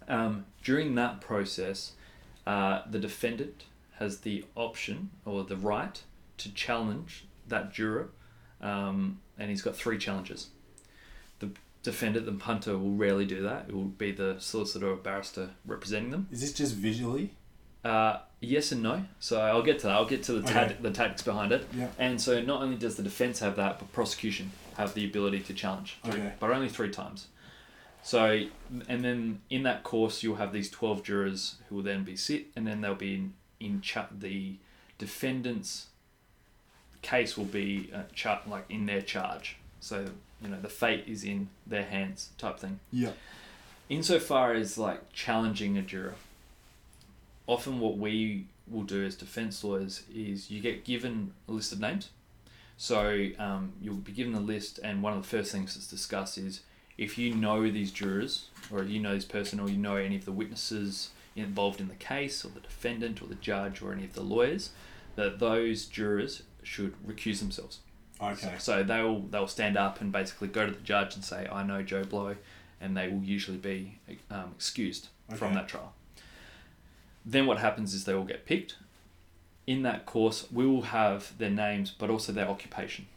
Um, 0.07 0.45
during 0.63 0.95
that 0.95 1.21
process, 1.21 1.93
uh, 2.45 2.81
the 2.89 2.99
defendant 2.99 3.65
has 3.99 4.19
the 4.19 4.45
option 4.55 5.09
or 5.25 5.43
the 5.43 5.55
right 5.55 6.01
to 6.37 6.53
challenge 6.53 7.25
that 7.47 7.71
juror, 7.71 8.09
um, 8.61 9.19
and 9.37 9.49
he's 9.49 9.61
got 9.61 9.75
three 9.75 9.97
challenges. 9.97 10.47
The 11.39 11.49
defendant, 11.83 12.25
the 12.25 12.31
punter, 12.33 12.77
will 12.77 12.91
rarely 12.91 13.25
do 13.25 13.41
that. 13.43 13.65
It 13.67 13.73
will 13.75 13.85
be 13.85 14.11
the 14.11 14.37
solicitor 14.39 14.91
or 14.91 14.95
barrister 14.95 15.51
representing 15.65 16.11
them. 16.11 16.27
Is 16.31 16.41
this 16.41 16.53
just 16.53 16.75
visually? 16.75 17.33
Uh, 17.83 18.19
yes 18.39 18.71
and 18.71 18.81
no. 18.81 19.03
So 19.19 19.41
I'll 19.41 19.61
get 19.63 19.79
to 19.79 19.87
that. 19.87 19.93
I'll 19.95 20.05
get 20.05 20.23
to 20.23 20.33
the, 20.33 20.41
tad- 20.47 20.71
Okay. 20.71 20.81
the 20.81 20.91
tactics 20.91 21.21
behind 21.21 21.51
it. 21.51 21.67
Yeah. 21.75 21.89
And 21.99 22.21
so 22.21 22.41
not 22.41 22.61
only 22.61 22.77
does 22.77 22.95
the 22.95 23.03
defense 23.03 23.39
have 23.39 23.57
that, 23.57 23.79
but 23.79 23.91
prosecution 23.91 24.51
have 24.77 24.93
the 24.93 25.03
ability 25.05 25.41
to 25.41 25.53
challenge. 25.53 25.97
Okay. 26.07 26.31
But 26.39 26.51
only 26.51 26.69
three 26.69 26.89
times. 26.91 27.27
So, 28.05 28.45
and 28.89 29.03
then 29.03 29.41
in 29.49 29.63
that 29.63 29.83
course, 29.83 30.23
you'll 30.23 30.35
have 30.37 30.51
these 30.53 30.69
12 30.69 31.03
jurors 31.03 31.55
who 31.69 31.75
will 31.75 31.83
then 31.83 32.03
be 32.03 32.15
sit, 32.15 32.47
and 32.55 32.65
then 32.67 32.81
they'll 32.81 32.95
be 32.95 33.15
in, 33.15 33.33
in 33.59 33.81
cha- 33.81 34.07
the 34.11 34.57
defendant's 34.97 35.87
case 37.03 37.37
will 37.37 37.45
be 37.45 37.91
uh, 37.93 38.01
char- 38.15 38.41
like 38.47 38.65
in 38.69 38.87
their 38.87 39.01
charge. 39.01 39.57
So, 39.79 40.05
you 40.41 40.47
know, 40.49 40.59
the 40.59 40.69
fate 40.69 41.03
is 41.07 41.23
in 41.23 41.49
their 41.67 41.83
hands 41.83 42.29
type 42.37 42.57
thing 42.59 42.79
Yeah. 42.91 43.11
insofar 43.89 44.53
as 44.53 44.77
like 44.77 45.11
challenging 45.13 45.77
a 45.77 45.81
juror, 45.83 46.15
often 47.47 47.79
what 47.79 47.97
we 47.97 48.45
will 48.67 48.83
do 48.83 49.03
as 49.05 49.15
defense 49.15 49.63
lawyers 49.63 50.03
is 50.13 50.49
you 50.49 50.61
get 50.61 50.85
given 50.85 51.33
a 51.47 51.51
list 51.51 51.71
of 51.73 51.79
names. 51.79 52.09
So 52.77 53.27
um, 53.37 53.73
you'll 53.81 53.95
be 53.95 54.11
given 54.11 54.33
a 54.33 54.39
list, 54.39 54.79
and 54.83 55.03
one 55.03 55.13
of 55.13 55.21
the 55.21 55.27
first 55.27 55.51
things 55.51 55.75
that's 55.75 55.87
discussed 55.87 56.37
is 56.37 56.61
if 56.97 57.17
you 57.17 57.33
know 57.35 57.69
these 57.69 57.91
jurors, 57.91 58.47
or 58.71 58.83
you 58.83 58.99
know 58.99 59.13
this 59.15 59.25
person, 59.25 59.59
or 59.59 59.69
you 59.69 59.77
know 59.77 59.95
any 59.95 60.15
of 60.15 60.25
the 60.25 60.31
witnesses 60.31 61.09
involved 61.35 61.79
in 61.79 61.87
the 61.87 61.95
case, 61.95 62.43
or 62.43 62.49
the 62.49 62.59
defendant, 62.59 63.21
or 63.21 63.27
the 63.27 63.35
judge, 63.35 63.81
or 63.81 63.93
any 63.93 64.03
of 64.05 64.13
the 64.13 64.21
lawyers, 64.23 64.71
that 65.15 65.39
those 65.39 65.85
jurors 65.85 66.41
should 66.63 66.95
recuse 67.05 67.39
themselves. 67.39 67.79
Okay. 68.21 68.55
So 68.59 68.83
they'll 68.83 69.19
they'll 69.21 69.47
stand 69.47 69.77
up 69.77 70.01
and 70.01 70.11
basically 70.11 70.47
go 70.47 70.65
to 70.65 70.71
the 70.71 70.81
judge 70.81 71.15
and 71.15 71.23
say, 71.23 71.47
"I 71.51 71.63
know 71.63 71.81
Joe 71.83 72.03
Blow," 72.03 72.35
and 72.79 72.95
they 72.95 73.07
will 73.07 73.23
usually 73.23 73.57
be 73.57 73.99
um, 74.29 74.51
excused 74.55 75.09
from 75.35 75.53
that 75.55 75.67
trial. 75.67 75.93
Then 77.25 77.45
what 77.45 77.59
happens 77.59 77.93
is 77.93 78.05
they 78.05 78.13
will 78.13 78.23
get 78.23 78.45
picked. 78.45 78.75
In 79.65 79.83
that 79.83 80.05
course, 80.05 80.47
we 80.51 80.65
will 80.67 80.83
have 80.83 81.37
their 81.37 81.49
names, 81.49 81.91
but 81.97 82.09
also 82.09 82.31
their 82.33 82.47
occupation. 82.47 83.07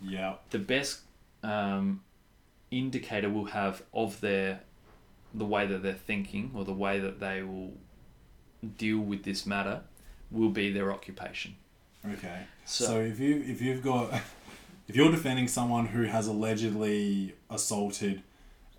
Yeah. 0.00 0.34
The 0.50 0.60
best 0.60 1.00
um, 1.42 2.02
indicator 2.70 3.28
we'll 3.28 3.46
have 3.46 3.82
of 3.92 4.20
their 4.20 4.60
the 5.34 5.44
way 5.44 5.66
that 5.66 5.82
they're 5.82 5.92
thinking 5.92 6.52
or 6.54 6.64
the 6.64 6.72
way 6.72 7.00
that 7.00 7.20
they 7.20 7.42
will 7.42 7.72
deal 8.76 8.98
with 8.98 9.24
this 9.24 9.44
matter 9.44 9.82
will 10.30 10.50
be 10.50 10.72
their 10.72 10.92
occupation. 10.92 11.56
Okay. 12.06 12.42
So- 12.64 12.84
So, 12.86 13.00
if 13.00 13.18
you 13.20 13.42
if 13.46 13.60
you've 13.62 13.82
got 13.82 14.12
if 14.88 14.96
you're 14.96 15.10
defending 15.10 15.48
someone 15.48 15.86
who 15.86 16.04
has 16.04 16.26
allegedly 16.26 17.34
assaulted 17.50 18.22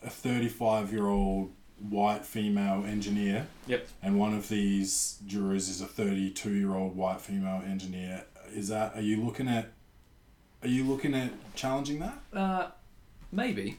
a 0.01 0.09
35 0.09 0.91
year 0.93 1.07
old 1.07 1.51
white 1.89 2.25
female 2.25 2.83
engineer 2.85 3.47
Yep. 3.67 3.87
and 4.03 4.19
one 4.19 4.33
of 4.33 4.49
these 4.49 5.17
jurors 5.25 5.69
is 5.69 5.79
a 5.81 5.85
32 5.85 6.53
year 6.53 6.75
old 6.75 6.95
white 6.95 7.21
female 7.21 7.61
engineer 7.65 8.25
is 8.53 8.67
that 8.69 8.95
are 8.95 9.01
you 9.01 9.23
looking 9.23 9.47
at 9.47 9.71
are 10.61 10.67
you 10.67 10.83
looking 10.83 11.13
at 11.13 11.31
challenging 11.55 11.99
that 11.99 12.17
Uh, 12.33 12.71
maybe. 13.31 13.77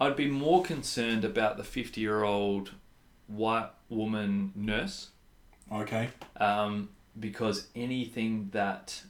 I'd 0.00 0.14
be 0.16 0.28
more 0.28 0.62
concerned 0.62 1.24
about 1.24 1.56
the 1.56 1.64
50 1.64 2.00
year 2.00 2.22
old 2.24 2.72
white 3.26 3.70
woman 3.88 4.52
nurse 4.54 5.08
okay 5.72 6.10
um, 6.36 6.88
because 7.18 7.66
anything 7.74 8.48
that, 8.52 9.02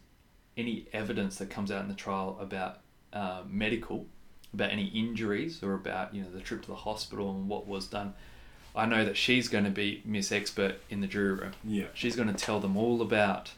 any 0.57 0.86
evidence 0.92 1.36
that 1.36 1.50
comes 1.50 1.70
out 1.70 1.82
in 1.82 1.88
the 1.88 1.94
trial 1.94 2.36
about 2.40 2.78
uh, 3.12 3.42
medical, 3.48 4.07
about 4.55 4.70
any 4.70 4.86
injuries 4.86 5.62
or 5.62 5.74
about, 5.74 6.14
you 6.14 6.22
know, 6.22 6.30
the 6.30 6.40
trip 6.40 6.62
to 6.62 6.68
the 6.68 6.74
hospital 6.76 7.30
and 7.30 7.48
what 7.48 7.66
was 7.66 7.86
done, 7.86 8.14
I 8.74 8.86
know 8.86 9.05
that 9.05 9.16
she's 9.16 9.48
going 9.48 9.64
to 9.64 9.70
be 9.70 10.03
Miss 10.05 10.32
Expert 10.32 10.76
in 10.90 11.00
the 11.00 11.07
jury 11.07 11.32
room. 11.34 11.53
yeah 11.64 11.86
She's 11.94 12.16
going 12.16 12.28
to 12.28 12.34
tell 12.34 12.59
them 12.61 12.76
all 12.76 13.03
about 13.03 13.50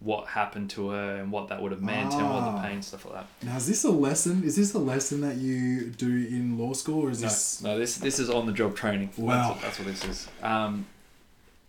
what 0.00 0.28
happened 0.28 0.70
to 0.70 0.88
her 0.90 1.16
and 1.16 1.30
what 1.30 1.48
that 1.48 1.60
would 1.60 1.72
have 1.72 1.82
meant 1.82 2.12
and 2.14 2.22
what 2.30 2.42
Ah. 2.42 2.56
the 2.62 2.68
pain, 2.68 2.80
stuff 2.80 3.04
like 3.04 3.14
that. 3.14 3.26
now 3.42 3.56
is 3.56 3.66
this 3.66 3.84
a 3.84 3.90
lesson 3.90 4.42
is 4.44 4.56
this 4.56 4.72
a 4.72 4.78
lesson 4.78 5.20
that 5.20 5.36
you 5.36 5.90
do 5.90 6.08
in 6.08 6.58
law 6.58 6.72
school 6.72 7.04
or 7.04 7.10
is 7.10 7.20
No, 7.20 7.28
this 7.28 7.62
no, 7.62 7.78
this 7.78 7.96
this 7.98 8.18
is 8.18 8.30
on 8.30 8.46
the 8.46 8.52
job 8.52 8.74
training. 8.76 9.10
Wow. 9.18 9.34
That's 9.34 9.48
what, 9.50 9.62
that's 9.62 9.78
what 9.78 9.88
this 9.88 10.04
is. 10.06 10.28
Um, 10.42 10.86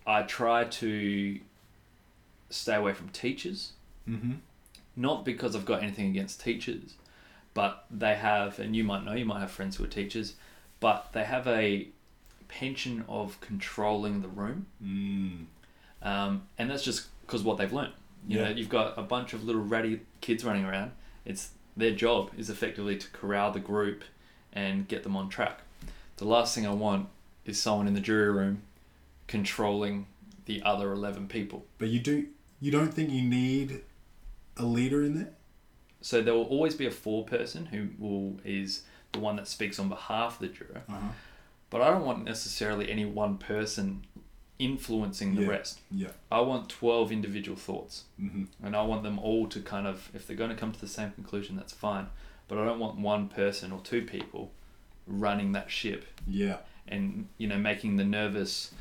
I 0.06 0.22
try 0.22 0.64
to 0.64 1.38
stay 2.52 2.76
away 2.76 2.92
from 2.92 3.08
teachers, 3.08 3.72
mm-hmm. 4.08 4.34
not 4.96 5.24
because 5.24 5.56
I've 5.56 5.64
got 5.64 5.82
anything 5.82 6.08
against 6.08 6.42
teachers, 6.42 6.94
but 7.54 7.84
they 7.90 8.14
have, 8.14 8.58
and 8.58 8.74
you 8.76 8.84
might 8.84 9.04
know, 9.04 9.12
you 9.12 9.24
might 9.24 9.40
have 9.40 9.50
friends 9.50 9.76
who 9.76 9.84
are 9.84 9.88
teachers, 9.88 10.34
but 10.80 11.12
they 11.12 11.24
have 11.24 11.46
a 11.46 11.88
pension 12.48 13.04
of 13.08 13.40
controlling 13.40 14.22
the 14.22 14.28
room, 14.28 14.66
mm. 14.82 15.44
um, 16.02 16.42
and 16.58 16.70
that's 16.70 16.84
just 16.84 17.08
because 17.22 17.42
what 17.42 17.58
they've 17.58 17.72
learned. 17.72 17.94
You 18.28 18.38
know, 18.38 18.50
you've 18.50 18.68
got 18.68 18.96
a 18.96 19.02
bunch 19.02 19.32
of 19.32 19.42
little 19.42 19.62
ratty 19.62 20.00
kids 20.20 20.44
running 20.44 20.64
around. 20.64 20.92
It's 21.24 21.50
their 21.76 21.90
job 21.90 22.30
is 22.38 22.50
effectively 22.50 22.96
to 22.96 23.10
corral 23.10 23.50
the 23.50 23.58
group 23.58 24.04
and 24.52 24.86
get 24.86 25.02
them 25.02 25.16
on 25.16 25.28
track. 25.28 25.60
The 26.18 26.24
last 26.24 26.54
thing 26.54 26.66
I 26.66 26.72
want 26.72 27.08
is 27.44 27.60
someone 27.60 27.88
in 27.88 27.94
the 27.94 28.00
jury 28.00 28.30
room 28.30 28.62
controlling 29.26 30.06
the 30.44 30.62
other 30.62 30.92
11 30.92 31.28
people. 31.28 31.64
But 31.78 31.88
you 31.88 31.98
do 31.98 32.28
you 32.62 32.70
don't 32.70 32.94
think 32.94 33.10
you 33.10 33.22
need 33.22 33.82
a 34.56 34.64
leader 34.64 35.02
in 35.02 35.14
there? 35.16 35.32
So 36.00 36.22
there 36.22 36.32
will 36.34 36.44
always 36.44 36.74
be 36.74 36.86
a 36.86 36.90
foreperson 36.90 37.66
who 37.68 37.88
will 37.98 38.40
is 38.44 38.82
the 39.12 39.18
one 39.18 39.36
that 39.36 39.46
speaks 39.48 39.78
on 39.78 39.88
behalf 39.88 40.34
of 40.34 40.38
the 40.40 40.48
juror. 40.48 40.82
Uh-huh. 40.88 41.08
But 41.70 41.80
I 41.82 41.90
don't 41.90 42.04
want 42.06 42.24
necessarily 42.24 42.90
any 42.90 43.04
one 43.04 43.36
person 43.38 44.04
influencing 44.58 45.34
the 45.34 45.42
Yeah. 45.42 45.48
rest. 45.48 45.80
Yeah. 45.90 46.10
I 46.30 46.40
want 46.40 46.68
12 46.68 47.10
individual 47.10 47.56
thoughts. 47.56 48.04
Mm-hmm. 48.20 48.44
And 48.64 48.76
I 48.76 48.82
want 48.82 49.02
them 49.02 49.18
all 49.18 49.46
to 49.48 49.60
kind 49.60 49.86
of, 49.86 50.08
if 50.14 50.26
they're 50.26 50.36
going 50.36 50.50
to 50.50 50.56
come 50.56 50.70
to 50.72 50.80
the 50.80 50.86
same 50.88 51.10
conclusion, 51.12 51.56
that's 51.56 51.72
fine. 51.72 52.06
But 52.48 52.58
I 52.58 52.64
don't 52.64 52.78
want 52.78 52.98
one 52.98 53.28
person 53.28 53.72
or 53.72 53.80
two 53.82 54.02
people 54.02 54.52
running 55.06 55.52
that 55.52 55.70
ship 55.70 56.04
Yeah. 56.28 56.58
and, 56.86 57.28
you 57.38 57.48
know, 57.48 57.58
making 57.58 57.96
the 57.96 58.04
nervous 58.04 58.72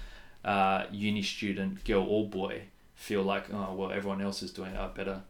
uh, 0.43 0.85
uni 0.91 1.21
student, 1.23 1.83
girl 1.85 2.03
or 2.07 2.27
boy, 2.27 2.63
feel 3.01 3.23
like, 3.23 3.51
oh, 3.51 3.73
well, 3.73 3.91
everyone 3.91 4.21
else 4.21 4.43
is 4.43 4.51
doing 4.51 4.71
it, 4.75 4.79
I 4.79 4.87
better 4.87 5.21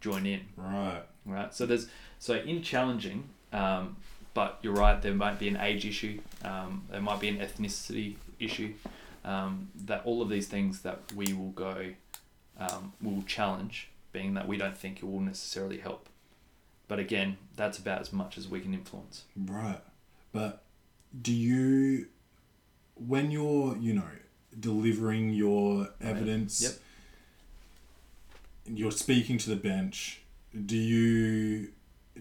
join 0.00 0.24
in. 0.24 0.40
Right. 0.56 1.02
Right. 1.26 1.52
So 1.52 1.66
there's, 1.66 1.86
so 2.18 2.36
in 2.36 2.62
challenging, 2.62 3.28
um, 3.52 3.96
but 4.32 4.58
you're 4.62 4.72
right, 4.72 5.00
there 5.02 5.12
might 5.14 5.38
be 5.38 5.46
an 5.48 5.58
age 5.58 5.84
issue, 5.84 6.20
um, 6.42 6.84
there 6.90 7.02
might 7.02 7.20
be 7.20 7.28
an 7.28 7.36
ethnicity 7.36 8.16
issue, 8.40 8.72
um, 9.26 9.68
that 9.84 10.00
all 10.06 10.22
of 10.22 10.30
these 10.30 10.46
things 10.46 10.80
that 10.80 11.00
we 11.14 11.34
will 11.34 11.50
go, 11.50 11.92
um, 12.58 12.94
will 13.02 13.22
challenge, 13.26 13.90
being 14.10 14.32
that 14.32 14.48
we 14.48 14.56
don't 14.56 14.76
think 14.76 14.98
it 14.98 15.04
will 15.04 15.20
necessarily 15.20 15.78
help. 15.78 16.08
But 16.88 16.98
again, 16.98 17.36
that's 17.56 17.78
about 17.78 18.00
as 18.00 18.10
much 18.10 18.38
as 18.38 18.48
we 18.48 18.60
can 18.60 18.72
influence. 18.72 19.24
Right. 19.36 19.82
But 20.32 20.62
do 21.20 21.34
you, 21.34 22.06
when 22.94 23.30
you're, 23.30 23.76
you 23.76 23.92
know, 23.92 24.10
delivering 24.58 25.34
your 25.34 25.90
evidence, 26.00 26.62
Yep. 26.62 26.72
You're 28.74 28.90
speaking 28.90 29.38
to 29.38 29.50
the 29.50 29.56
bench, 29.56 30.20
do 30.66 30.76
you, 30.76 31.68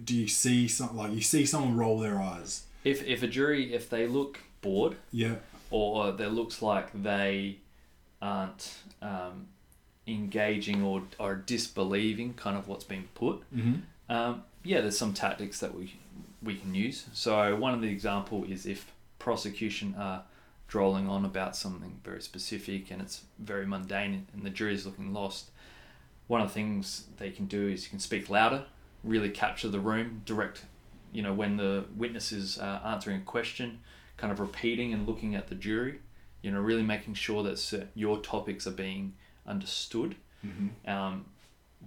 do 0.03 0.15
you 0.15 0.27
see 0.27 0.67
some, 0.67 0.95
like 0.95 1.11
you 1.13 1.21
see 1.21 1.45
someone 1.45 1.75
roll 1.77 1.99
their 1.99 2.19
eyes? 2.19 2.63
If, 2.83 3.03
if 3.05 3.23
a 3.23 3.27
jury, 3.27 3.73
if 3.73 3.89
they 3.89 4.07
look 4.07 4.39
bored, 4.61 4.95
Yeah. 5.11 5.35
or 5.71 6.11
there 6.11 6.29
looks 6.29 6.61
like 6.61 6.89
they 7.03 7.57
aren't 8.21 8.77
um, 9.01 9.47
engaging 10.07 10.81
or 10.83 11.03
are 11.19 11.35
disbelieving 11.35 12.33
kind 12.33 12.57
of 12.57 12.67
what's 12.67 12.83
being 12.83 13.07
put, 13.15 13.41
Mm-hmm. 13.55 13.75
um, 14.11 14.43
yeah, 14.63 14.81
there's 14.81 14.97
some 14.97 15.13
tactics 15.13 15.59
that 15.59 15.73
we 15.75 15.93
we 16.43 16.55
can 16.55 16.75
use. 16.75 17.05
So 17.13 17.55
one 17.55 17.73
of 17.73 17.81
the 17.81 17.87
example 17.89 18.43
is 18.47 18.65
if 18.67 18.91
prosecution 19.17 19.95
are 19.97 20.23
drolling 20.67 21.07
on 21.09 21.25
about 21.25 21.55
something 21.55 21.99
very 22.03 22.21
specific 22.21 22.91
and 22.91 23.01
it's 23.01 23.23
very 23.39 23.65
mundane 23.65 24.27
and 24.33 24.43
the 24.43 24.49
jury 24.51 24.73
is 24.75 24.85
looking 24.85 25.13
lost. 25.13 25.49
One 26.27 26.41
of 26.41 26.47
the 26.47 26.53
things 26.53 27.05
they 27.17 27.31
can 27.31 27.45
do 27.45 27.67
is 27.67 27.83
you 27.83 27.89
can 27.89 27.99
speak 27.99 28.29
louder, 28.29 28.65
really 29.03 29.29
capture 29.29 29.69
the 29.69 29.79
room, 29.79 30.21
direct, 30.25 30.65
you 31.11 31.21
know, 31.21 31.33
when 31.33 31.57
the 31.57 31.85
witness 31.95 32.31
is 32.31 32.59
uh, 32.59 32.81
answering 32.85 33.17
a 33.17 33.21
question, 33.21 33.79
kind 34.17 34.31
of 34.31 34.39
repeating 34.39 34.93
and 34.93 35.07
looking 35.07 35.35
at 35.35 35.47
the 35.47 35.55
jury, 35.55 35.99
you 36.41 36.51
know, 36.51 36.59
really 36.59 36.83
making 36.83 37.13
sure 37.13 37.43
that 37.43 37.87
your 37.95 38.19
topics 38.19 38.67
are 38.67 38.71
being 38.71 39.13
understood. 39.45 40.15
Mm-hmm. 40.45 40.89
Um, 40.89 41.25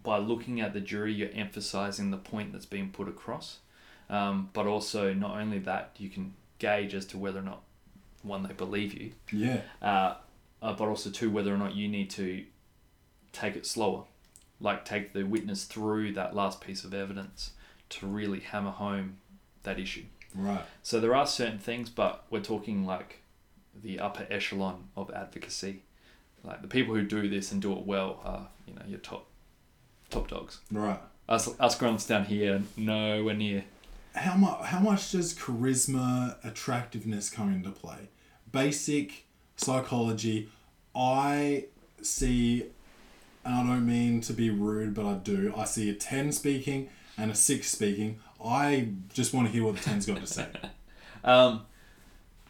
by 0.02 0.18
looking 0.18 0.60
at 0.60 0.72
the 0.72 0.80
jury, 0.80 1.12
you're 1.12 1.30
emphasizing 1.34 2.10
the 2.10 2.16
point 2.16 2.52
that's 2.52 2.66
being 2.66 2.90
put 2.90 3.08
across. 3.08 3.58
Um, 4.08 4.50
but 4.52 4.66
also, 4.66 5.12
not 5.12 5.38
only 5.38 5.58
that, 5.60 5.94
you 5.98 6.08
can 6.08 6.34
gauge 6.58 6.94
as 6.94 7.06
to 7.06 7.18
whether 7.18 7.40
or 7.40 7.42
not 7.42 7.62
one 8.22 8.42
they 8.42 8.52
believe 8.52 8.94
you, 8.94 9.12
Yeah. 9.32 9.62
uh, 9.80 10.14
uh, 10.62 10.72
but 10.74 10.88
also 10.88 11.10
two 11.10 11.30
whether 11.30 11.54
or 11.54 11.56
not 11.58 11.74
you 11.74 11.88
need 11.88 12.10
to 12.10 12.44
take 13.32 13.56
it 13.56 13.66
slower, 13.66 14.04
like 14.60 14.84
take 14.84 15.12
the 15.12 15.22
witness 15.24 15.64
through 15.64 16.12
that 16.12 16.34
last 16.34 16.60
piece 16.60 16.84
of 16.84 16.92
evidence 16.94 17.52
to 17.90 18.06
really 18.06 18.40
hammer 18.40 18.70
home 18.70 19.16
that 19.62 19.78
issue. 19.78 20.04
Right. 20.34 20.62
So 20.82 21.00
there 21.00 21.14
are 21.14 21.26
certain 21.26 21.58
things, 21.58 21.88
but 21.90 22.24
we're 22.30 22.40
talking 22.40 22.84
like 22.84 23.20
the 23.82 23.98
upper 24.00 24.26
echelon 24.30 24.84
of 24.96 25.10
advocacy. 25.10 25.82
Like 26.44 26.62
the 26.62 26.68
people 26.68 26.94
who 26.94 27.04
do 27.04 27.28
this 27.28 27.52
and 27.52 27.60
do 27.60 27.72
it 27.72 27.84
well 27.84 28.20
are, 28.24 28.48
you 28.66 28.74
know, 28.74 28.82
your 28.86 29.00
top 29.00 29.26
top 30.10 30.28
dogs. 30.28 30.60
Right. 30.70 31.00
Us 31.28 31.48
us 31.60 31.76
grunts 31.76 32.06
down 32.06 32.24
here, 32.24 32.62
nowhere 32.76 33.34
near. 33.34 33.64
how 34.14 34.36
much 34.36 34.64
how 34.66 34.80
much 34.80 35.12
does 35.12 35.34
charisma 35.34 36.36
attractiveness 36.44 37.30
come 37.30 37.52
into 37.52 37.70
play 37.70 38.08
basic 38.50 39.24
psychology 39.56 40.48
i 40.96 41.64
see 42.02 42.64
and 43.44 43.54
i 43.54 43.62
don't 43.62 43.86
mean 43.86 44.20
to 44.20 44.32
be 44.32 44.50
rude 44.50 44.94
but 44.94 45.06
i 45.06 45.14
do 45.14 45.52
i 45.56 45.64
see 45.64 45.88
a 45.90 45.94
10 45.94 46.32
speaking 46.32 46.88
and 47.18 47.30
a 47.30 47.34
6 47.34 47.68
speaking 47.68 48.18
i 48.44 48.88
just 49.12 49.32
want 49.34 49.46
to 49.46 49.52
hear 49.52 49.64
what 49.64 49.76
the 49.76 49.80
10's 49.90 50.06
got 50.06 50.20
to 50.20 50.26
say 50.26 50.46
Um, 51.24 51.66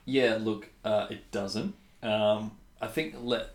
yeah, 0.05 0.39
look, 0.41 0.69
uh, 0.85 1.09
it 1.11 1.31
doesn't. 1.33 1.75
Um, 2.05 2.53
I 2.81 2.87
think 2.87 3.17
let. 3.21 3.49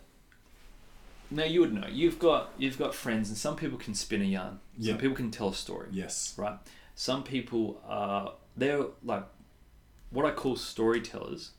Now 1.32 1.46
you 1.46 1.62
would 1.62 1.74
know. 1.74 1.88
You've 1.90 2.20
got 2.20 2.52
you've 2.58 2.78
got 2.78 2.94
friends, 2.94 3.30
and 3.30 3.38
some 3.38 3.56
people 3.56 3.78
can 3.78 3.94
spin 3.96 4.22
a 4.22 4.26
yarn. 4.26 4.60
Some 4.78 4.86
Yeah. 4.88 4.98
people 4.98 5.16
can 5.16 5.32
tell 5.32 5.50
a 5.50 5.54
story. 5.56 5.88
yes 5.92 6.34
right? 6.38 6.58
Some 6.96 7.24
people 7.24 7.82
are 7.88 8.34
they're 8.58 8.84
like 9.06 9.24
what 10.12 10.26
I 10.26 10.32
call 10.32 10.58
storytellers. 10.58 11.52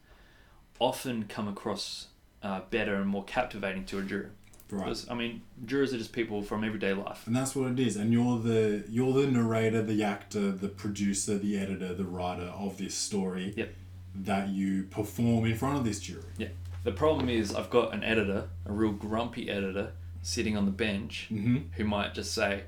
Often 0.78 1.24
come 1.28 1.48
across 1.48 2.08
uh, 2.42 2.60
better 2.70 2.96
and 2.96 3.08
more 3.08 3.24
captivating 3.24 3.86
to 3.86 3.98
a 3.98 4.02
juror. 4.02 4.32
Right 4.70 5.04
I 5.10 5.14
mean, 5.14 5.42
jurors 5.64 5.92
are 5.94 5.98
just 5.98 6.12
people 6.12 6.42
from 6.42 6.64
everyday 6.64 6.92
life. 6.92 7.26
and 7.26 7.34
that's 7.36 7.54
what 7.54 7.70
it 7.70 7.78
is 7.80 7.96
and 7.96 8.12
you're 8.12 8.38
the 8.38 8.84
you're 8.88 9.12
the 9.12 9.26
narrator 9.26 9.82
the 9.82 10.02
actor 10.02 10.50
the 10.50 10.68
producer 10.68 11.38
the 11.38 11.56
editor 11.58 11.94
the 11.94 12.04
writer 12.04 12.44
of 12.46 12.76
this 12.78 12.94
story 12.94 13.54
Yep. 13.56 13.74
that 14.14 14.48
you 14.48 14.84
perform 14.84 15.44
in 15.46 15.54
front 15.56 15.76
of 15.78 15.84
this 15.84 16.00
jury 16.00 16.22
Yeah. 16.38 16.48
The 16.84 16.92
problem 16.92 17.28
is 17.28 17.52
I've 17.52 17.68
got 17.70 17.92
an 17.94 18.04
editor, 18.04 18.48
a 18.64 18.72
real 18.72 18.92
grumpy 18.92 19.50
editor, 19.50 19.92
sitting 20.22 20.56
on 20.56 20.66
the 20.66 20.70
bench 20.70 21.26
mm-hmm. 21.32 21.58
who 21.76 21.84
might 21.84 22.14
just 22.14 22.32
say, 22.32 22.62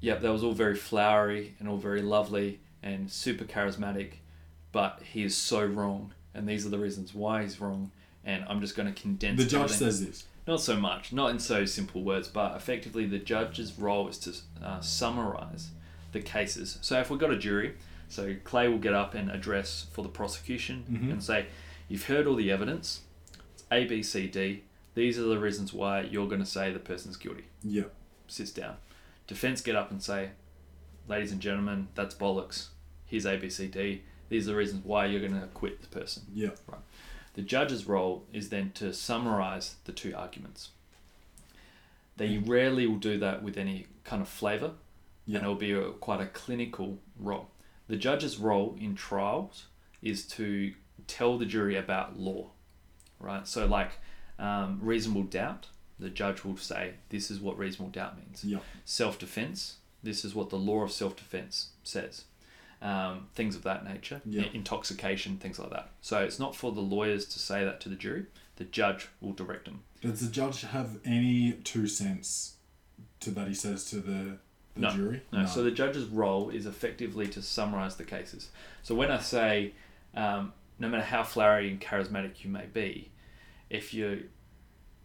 "Yep, 0.00 0.20
that 0.22 0.32
was 0.32 0.42
all 0.42 0.52
very 0.52 0.74
flowery 0.74 1.54
and 1.60 1.68
all 1.68 1.76
very 1.76 2.02
lovely 2.02 2.58
and 2.82 3.08
super 3.08 3.44
charismatic, 3.44 4.14
but 4.72 5.00
he 5.12 5.22
is 5.22 5.36
so 5.36 5.64
wrong, 5.64 6.12
and 6.34 6.48
these 6.48 6.66
are 6.66 6.70
the 6.70 6.78
reasons 6.80 7.14
why 7.14 7.42
he's 7.42 7.60
wrong." 7.60 7.92
And 8.24 8.44
I'm 8.48 8.60
just 8.60 8.74
going 8.76 8.92
to 8.92 9.00
condense. 9.00 9.38
the 9.38 9.44
judge 9.44 9.70
everything. 9.70 9.78
says 9.78 10.04
this 10.04 10.24
Not 10.46 10.60
so 10.60 10.76
much, 10.76 11.12
not 11.12 11.30
in 11.30 11.38
so 11.38 11.64
simple 11.64 12.02
words, 12.02 12.26
but 12.28 12.56
effectively 12.56 13.06
the 13.06 13.18
judge's 13.18 13.78
role 13.78 14.08
is 14.08 14.18
to 14.18 14.34
uh, 14.64 14.80
summarize 14.80 15.70
the 16.12 16.20
cases. 16.20 16.78
So 16.80 16.98
if 16.98 17.10
we've 17.10 17.20
got 17.20 17.30
a 17.30 17.38
jury, 17.38 17.74
so 18.08 18.34
Clay 18.42 18.66
will 18.68 18.78
get 18.78 18.94
up 18.94 19.14
and 19.14 19.30
address 19.30 19.86
for 19.92 20.02
the 20.02 20.08
prosecution 20.08 20.84
Mhm. 20.90 21.12
and 21.12 21.22
say, 21.22 21.46
You've 21.88 22.06
heard 22.06 22.26
all 22.26 22.36
the 22.36 22.50
evidence, 22.52 23.00
it's 23.54 23.64
A, 23.70 23.84
B, 23.84 24.02
C, 24.02 24.26
D. 24.28 24.62
These 24.94 25.18
are 25.18 25.22
the 25.22 25.38
reasons 25.38 25.72
why 25.72 26.02
you're 26.02 26.26
going 26.28 26.40
to 26.40 26.46
say 26.46 26.72
the 26.72 26.78
person's 26.80 27.16
guilty. 27.16 27.44
yeah 27.62 27.84
Sits 28.26 28.50
down. 28.52 28.76
Defense 29.26 29.60
get 29.60 29.76
up 29.76 29.90
and 29.90 30.02
say, 30.02 30.30
Ladies 31.08 31.32
and 31.32 31.40
gentlemen, 31.40 31.88
that's 31.94 32.14
bollocks. 32.14 32.68
Here's 33.06 33.26
A, 33.26 33.36
B, 33.36 33.50
C, 33.50 33.66
D. 33.68 34.02
These 34.28 34.46
are 34.48 34.52
the 34.52 34.56
reasons 34.56 34.84
why 34.84 35.06
you're 35.06 35.20
going 35.20 35.34
to 35.34 35.42
acquit 35.44 35.80
the 35.82 35.88
person. 35.88 36.22
yeah 36.32 36.50
The 37.40 37.46
judge's 37.46 37.86
role 37.86 38.26
is 38.34 38.50
then 38.50 38.70
to 38.72 38.92
summarize 38.92 39.76
the 39.84 39.92
two 39.92 40.14
arguments. 40.14 40.72
They 42.18 42.36
rarely 42.36 42.86
will 42.86 42.98
do 42.98 43.18
that 43.18 43.42
with 43.42 43.56
any 43.56 43.86
kind 44.04 44.20
of 44.20 44.28
flavor, 44.28 44.72
Yeah. 45.24 45.38
and 45.38 45.44
it'll 45.44 45.56
be 45.56 45.72
a, 45.72 45.92
quite 45.92 46.20
a 46.20 46.26
clinical 46.26 46.98
role. 47.18 47.48
The 47.88 47.96
judge's 47.96 48.36
role 48.36 48.76
in 48.78 48.94
trials 48.94 49.68
is 50.02 50.26
to 50.36 50.74
tell 51.06 51.38
the 51.38 51.46
jury 51.46 51.76
about 51.76 52.18
law, 52.18 52.50
right? 53.18 53.48
So, 53.48 53.64
like 53.64 53.92
um, 54.38 54.78
reasonable 54.82 55.22
doubt, 55.22 55.68
the 55.98 56.10
judge 56.10 56.44
will 56.44 56.58
say, 56.58 56.96
This 57.08 57.30
is 57.30 57.40
what 57.40 57.56
reasonable 57.56 57.90
doubt 57.90 58.18
means 58.18 58.44
yeah 58.44 58.58
self 58.84 59.18
defense. 59.18 59.76
This 60.02 60.26
is 60.26 60.34
what 60.34 60.50
the 60.50 60.58
law 60.58 60.82
of 60.82 60.92
self 60.92 61.16
defense 61.16 61.70
says. 61.84 62.24
Um, 62.82 63.28
things 63.34 63.56
of 63.56 63.62
that 63.64 63.84
nature, 63.84 64.22
Yeah. 64.24 64.44
intoxication, 64.54 65.36
things 65.36 65.58
like 65.58 65.68
that. 65.70 65.90
So 66.00 66.20
it's 66.22 66.38
not 66.38 66.56
for 66.56 66.72
the 66.72 66.80
lawyers 66.80 67.26
to 67.26 67.38
say 67.38 67.62
that 67.64 67.78
to 67.82 67.88
the 67.90 67.94
jury. 67.94 68.24
The 68.56 68.64
judge 68.64 69.08
will 69.20 69.32
direct 69.34 69.66
them. 69.66 69.82
Does 70.00 70.20
the 70.20 70.30
judge 70.32 70.62
have 70.62 70.98
any 71.04 71.52
two 71.52 71.86
cents 71.86 72.54
to 73.20 73.30
that 73.32 73.48
he 73.48 73.54
says 73.54 73.84
to 73.90 73.96
the, 73.96 74.38
the 74.74 74.80
No, 74.80 74.90
jury? 74.90 75.22
No. 75.30 75.44
So 75.44 75.62
the 75.62 75.70
judge's 75.70 76.06
role 76.06 76.48
is 76.48 76.64
effectively 76.64 77.26
to 77.28 77.42
summarize 77.42 77.96
the 77.96 78.04
cases. 78.04 78.48
So 78.82 78.94
when 78.94 79.10
I 79.10 79.20
say, 79.20 79.72
um, 80.14 80.54
no 80.78 80.88
matter 80.88 81.02
how 81.04 81.22
flowery 81.22 81.70
and 81.70 81.78
charismatic 81.78 82.42
you 82.44 82.50
may 82.50 82.64
be, 82.64 83.10
if 83.68 83.92
you, 83.92 84.24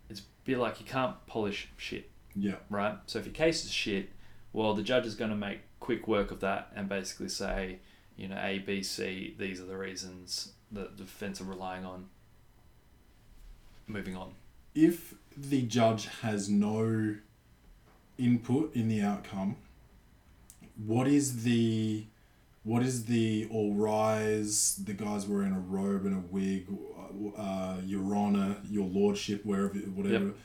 it's 0.09 0.21
be 0.45 0.55
like 0.55 0.80
you 0.80 0.86
can't 0.86 1.15
polish 1.28 1.67
shit. 1.76 2.09
yeah, 2.36 2.55
right? 2.69 2.95
So 3.05 3.19
if 3.19 3.26
your 3.26 3.34
case 3.34 3.65
is 3.65 3.71
shit, 3.71 4.11
well, 4.53 4.73
the 4.73 4.84
judge 4.84 5.05
is 5.05 5.15
going 5.15 5.32
to 5.32 5.36
make 5.38 5.59
quick 5.86 6.07
work 6.07 6.31
of 6.31 6.39
that 6.39 6.71
and 6.75 6.89
basically 6.89 7.29
say, 7.29 7.77
you 8.17 8.27
know, 8.27 8.39
A, 8.41 8.57
B, 8.57 8.81
C, 8.81 9.36
these 9.38 9.61
are 9.61 9.65
the 9.65 9.77
reasons 9.77 10.53
that 10.71 10.97
the 10.97 11.03
defense 11.03 11.39
are 11.39 11.45
relying 11.45 11.86
on 11.86 12.07
moving 13.88 14.15
on. 14.15 14.33
if 14.73 15.13
the 15.38 15.61
judge 15.61 16.07
has 16.21 16.49
no 16.49 17.15
input 18.17 18.75
in 18.75 18.88
the 18.88 19.01
outcome, 19.01 19.57
what 20.86 21.07
is 21.07 21.43
the 21.43 22.05
what 22.63 22.81
is 22.81 23.05
the 23.05 23.47
all 23.51 23.73
rise? 23.75 24.81
The 24.83 24.93
guys 24.93 25.27
wearing 25.27 25.53
a 25.53 25.59
robe 25.59 26.05
and 26.07 26.15
a 26.15 26.23
wig, 26.31 26.65
uh, 27.38 27.75
Your 27.86 28.15
Honor, 28.15 28.55
Your 28.71 28.88
Lordship, 28.88 29.45
wherever, 29.45 29.75
whatever. 29.75 30.25
Yep. 30.25 30.36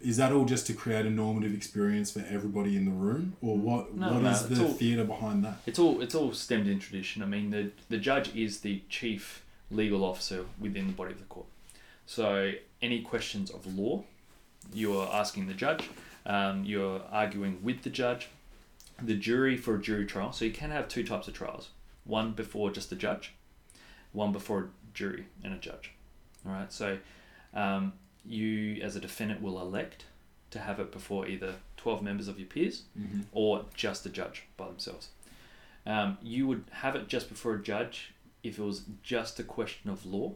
Is 0.00 0.16
that 0.18 0.30
all 0.32 0.44
just 0.44 0.66
to 0.68 0.74
create 0.74 1.06
a 1.06 1.10
normative 1.10 1.52
experience 1.52 2.12
for 2.12 2.20
everybody 2.28 2.76
in 2.76 2.84
the 2.84 2.92
room, 2.92 3.36
or 3.42 3.56
what? 3.56 3.94
No, 3.94 4.12
what 4.12 4.22
no, 4.22 4.30
is 4.30 4.42
it's 4.42 4.58
the 4.60 4.66
all- 4.66 4.72
theatre 4.72 5.04
behind 5.04 5.44
that? 5.44 5.56
It's 5.66 5.78
all 5.78 6.00
it's 6.00 6.14
all 6.14 6.32
stemmed 6.32 6.68
in 6.68 6.78
tradition. 6.78 7.22
I 7.22 7.26
mean, 7.26 7.50
the 7.50 7.70
the 7.88 7.98
judge 7.98 8.34
is 8.34 8.60
the 8.60 8.82
chief 8.88 9.44
legal 9.70 10.04
officer 10.04 10.44
within 10.60 10.86
the 10.86 10.92
body 10.92 11.12
of 11.12 11.18
the 11.18 11.24
court. 11.24 11.46
So 12.06 12.52
any 12.80 13.02
questions 13.02 13.50
of 13.50 13.66
law, 13.76 14.04
you 14.72 14.96
are 14.96 15.08
asking 15.12 15.46
the 15.48 15.54
judge. 15.54 15.90
Um, 16.24 16.64
you're 16.64 17.02
arguing 17.10 17.58
with 17.62 17.82
the 17.82 17.90
judge, 17.90 18.28
the 19.02 19.14
jury 19.14 19.56
for 19.56 19.74
a 19.76 19.80
jury 19.80 20.06
trial. 20.06 20.32
So 20.32 20.44
you 20.44 20.52
can 20.52 20.70
have 20.70 20.86
two 20.88 21.02
types 21.02 21.26
of 21.26 21.34
trials: 21.34 21.70
one 22.04 22.32
before 22.32 22.70
just 22.70 22.88
the 22.88 22.96
judge, 22.96 23.34
one 24.12 24.30
before 24.30 24.60
a 24.60 24.66
jury 24.94 25.26
and 25.42 25.52
a 25.54 25.58
judge. 25.58 25.92
All 26.46 26.52
right. 26.52 26.72
So 26.72 26.98
um, 27.52 27.94
you, 28.28 28.80
as 28.82 28.96
a 28.96 29.00
defendant, 29.00 29.40
will 29.42 29.60
elect 29.60 30.04
to 30.50 30.58
have 30.60 30.78
it 30.80 30.92
before 30.92 31.26
either 31.26 31.54
twelve 31.76 32.02
members 32.02 32.28
of 32.28 32.38
your 32.38 32.48
peers 32.48 32.82
or 33.32 33.64
just 33.74 34.02
the 34.04 34.10
judge 34.10 34.44
by 34.56 34.66
themselves. 34.66 35.08
Um, 35.86 36.18
you 36.22 36.46
would 36.46 36.64
have 36.72 36.94
it 36.96 37.08
just 37.08 37.28
before 37.28 37.54
a 37.54 37.62
judge 37.62 38.12
if 38.42 38.58
it 38.58 38.62
was 38.62 38.82
just 39.02 39.38
a 39.40 39.42
question 39.42 39.90
of 39.90 40.04
law, 40.06 40.32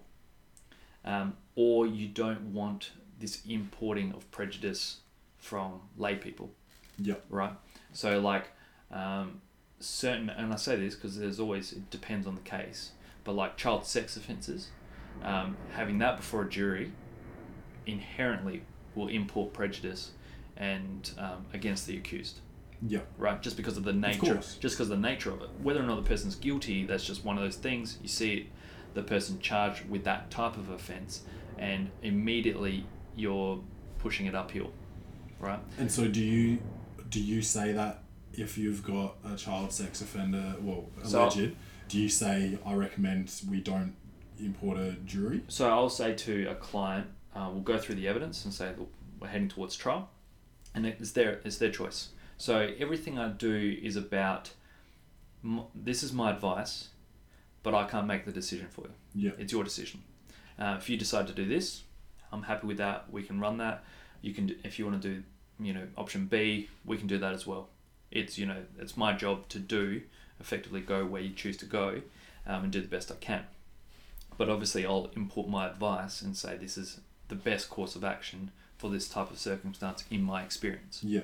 um, 1.05 1.35
or 1.55 1.87
you 1.87 2.09
don't 2.09 2.53
want 2.53 2.91
this 3.21 3.43
importing 3.49 4.13
of 4.13 4.31
prejudice 4.31 4.99
from 5.39 5.81
lay 5.97 6.15
people, 6.17 6.51
Yep. 6.99 7.25
right? 7.31 7.53
So, 7.93 8.21
like, 8.21 8.49
um, 8.91 9.41
certain, 9.81 10.31
and 10.31 10.53
I 10.53 10.57
say 10.57 10.77
this 10.77 10.95
because 10.95 11.19
there's 11.19 11.39
always, 11.41 11.73
it 11.73 11.91
depends 11.91 12.27
on 12.27 12.35
the 12.35 12.41
case, 12.43 12.93
but 13.25 13.33
like 13.35 13.57
child 13.57 13.87
sex 13.87 14.17
offences, 14.17 14.69
um, 15.23 15.57
having 15.73 15.99
that 15.99 16.17
before 16.17 16.43
a 16.43 16.49
jury 16.49 16.93
inherently 17.87 18.63
will 18.95 19.09
import 19.09 19.53
prejudice 19.53 20.11
and 20.57 21.11
um, 21.19 21.47
against 21.55 21.87
the 21.87 21.97
accused 21.97 22.41
Yeah. 22.87 23.01
right? 23.19 23.41
Just 23.41 23.57
because 23.57 23.77
of 23.77 23.85
the 23.85 23.93
nature, 23.93 24.35
course. 24.35 24.57
just 24.61 24.77
because 24.77 24.91
of 24.91 25.01
the 25.01 25.09
nature 25.09 25.31
of 25.31 25.41
it. 25.43 25.49
Whether 25.63 25.81
or 25.81 25.85
not 25.87 25.97
the 25.97 26.09
person's 26.09 26.35
guilty, 26.35 26.85
that's 26.85 27.05
just 27.05 27.25
one 27.25 27.37
of 27.39 27.43
those 27.43 27.57
things. 27.57 27.99
You 28.03 28.09
see 28.09 28.35
it, 28.35 28.47
the 28.95 29.03
person 29.03 29.41
charged 29.41 29.89
with 29.89 30.05
that 30.05 30.31
type 30.31 30.57
of 30.57 30.69
offence, 30.71 31.23
and 31.59 31.91
immediately 32.03 32.85
you're 33.17 33.61
pushing 33.99 34.27
it 34.27 34.35
uphill, 34.35 34.73
right? 35.41 35.61
And 35.79 35.91
so, 35.91 36.07
do 36.09 36.21
you 36.21 36.59
do 37.09 37.21
you 37.21 37.41
say 37.43 37.73
that 37.73 38.03
if 38.35 38.57
you've 38.59 38.83
got 38.83 39.17
a 39.25 39.37
child 39.37 39.73
sex 39.73 40.01
offender, 40.03 40.55
well, 40.61 40.87
So- 41.05 41.23
alleged, 41.25 41.55
do 41.89 41.99
you 41.99 42.09
say 42.09 42.59
I 42.65 42.75
recommend 42.75 43.33
we 43.51 43.61
don't 43.61 43.95
import 44.39 44.79
a 44.79 44.93
jury? 45.07 45.43
So 45.49 45.69
I'll 45.71 45.89
say 45.91 46.15
to 46.15 46.47
a 46.47 46.55
client, 46.55 47.07
uh, 47.35 47.49
we'll 47.53 47.63
go 47.63 47.79
through 47.79 47.97
the 47.97 48.09
evidence 48.09 48.45
and 48.45 48.53
say, 48.53 48.73
look, 48.79 48.93
we're 49.21 49.29
heading 49.29 49.49
towards 49.49 49.77
trial, 49.77 50.11
and 50.75 50.87
it's 50.87 51.13
their 51.13 51.41
it's 51.45 51.59
their 51.59 51.71
choice. 51.71 52.09
So 52.39 52.71
everything 52.79 53.19
I 53.19 53.29
do 53.29 53.79
is 53.83 53.97
about 53.97 54.51
this 55.75 56.03
is 56.03 56.13
my 56.13 56.31
advice, 56.31 56.89
but 57.63 57.75
I 57.75 57.85
can't 57.87 58.07
make 58.07 58.25
the 58.25 58.33
decision 58.33 58.67
for 58.71 58.83
you. 58.83 59.29
Yeah. 59.29 59.31
It's 59.39 59.53
your 59.53 59.65
decision. 59.65 60.03
Uh, 60.59 60.77
if 60.79 60.89
you 60.89 60.97
decide 60.97 61.27
to 61.29 61.33
do 61.33 61.45
this, 61.45 61.83
I'm 62.33 62.43
happy 62.43 62.67
with 62.67 62.79
that. 62.79 63.11
We 63.11 63.23
can 63.23 63.41
run 63.41 63.59
that. 63.59 63.85
You 64.21 64.33
can, 64.33 64.55
if 64.65 64.79
you 64.79 64.87
want 64.87 65.03
to 65.03 65.09
do, 65.09 65.23
you 65.61 65.73
know, 65.73 65.87
option 65.97 66.27
B, 66.27 66.69
we 66.85 66.97
can 66.97 67.07
do 67.07 67.19
that 67.19 67.33
as 67.33 67.47
well. 67.47 67.69
It's 68.11 68.39
you 68.39 68.47
know, 68.47 68.63
it's 68.79 68.97
my 68.97 69.13
job 69.13 69.49
to 69.49 69.59
do 69.59 70.03
effectively 70.41 70.81
go 70.81 71.07
where 71.07 71.23
you 71.23 71.33
choose 71.33 71.57
to 71.59 71.65
go, 71.65 72.03
um, 72.47 72.65
and 72.65 72.73
do 72.73 72.81
the 72.81 72.89
best 72.89 73.11
I 73.11 73.15
can. 73.15 73.45
But 74.37 74.49
obviously, 74.49 74.85
I'll 74.85 75.11
import 75.15 75.49
my 75.49 75.69
advice 75.69 76.21
and 76.23 76.37
say 76.37 76.57
this 76.57 76.77
is 76.77 77.01
the 77.33 77.51
best 77.51 77.71
course 77.71 77.97
of 77.97 78.05
action 78.05 78.51
for 78.77 78.91
this 78.91 79.09
type 79.09 79.31
of 79.31 79.39
circumstance 79.39 80.05
in 80.11 80.23
my 80.23 80.43
experience. 80.43 81.01
Yeah. 81.03 81.23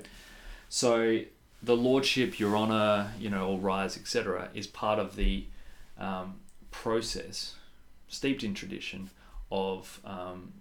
So 0.70 1.20
the 1.62 1.76
lordship, 1.76 2.38
your 2.40 2.56
honour, 2.56 3.12
you 3.18 3.28
know, 3.28 3.46
all 3.46 3.58
rise, 3.58 3.96
etc., 3.96 4.48
is 4.54 4.66
part 4.66 4.98
of 4.98 5.16
the 5.16 5.44
um, 5.98 6.36
process, 6.70 7.56
steeped 8.08 8.42
in 8.42 8.54
tradition, 8.54 9.10
of 9.50 10.00
um, 10.04 10.52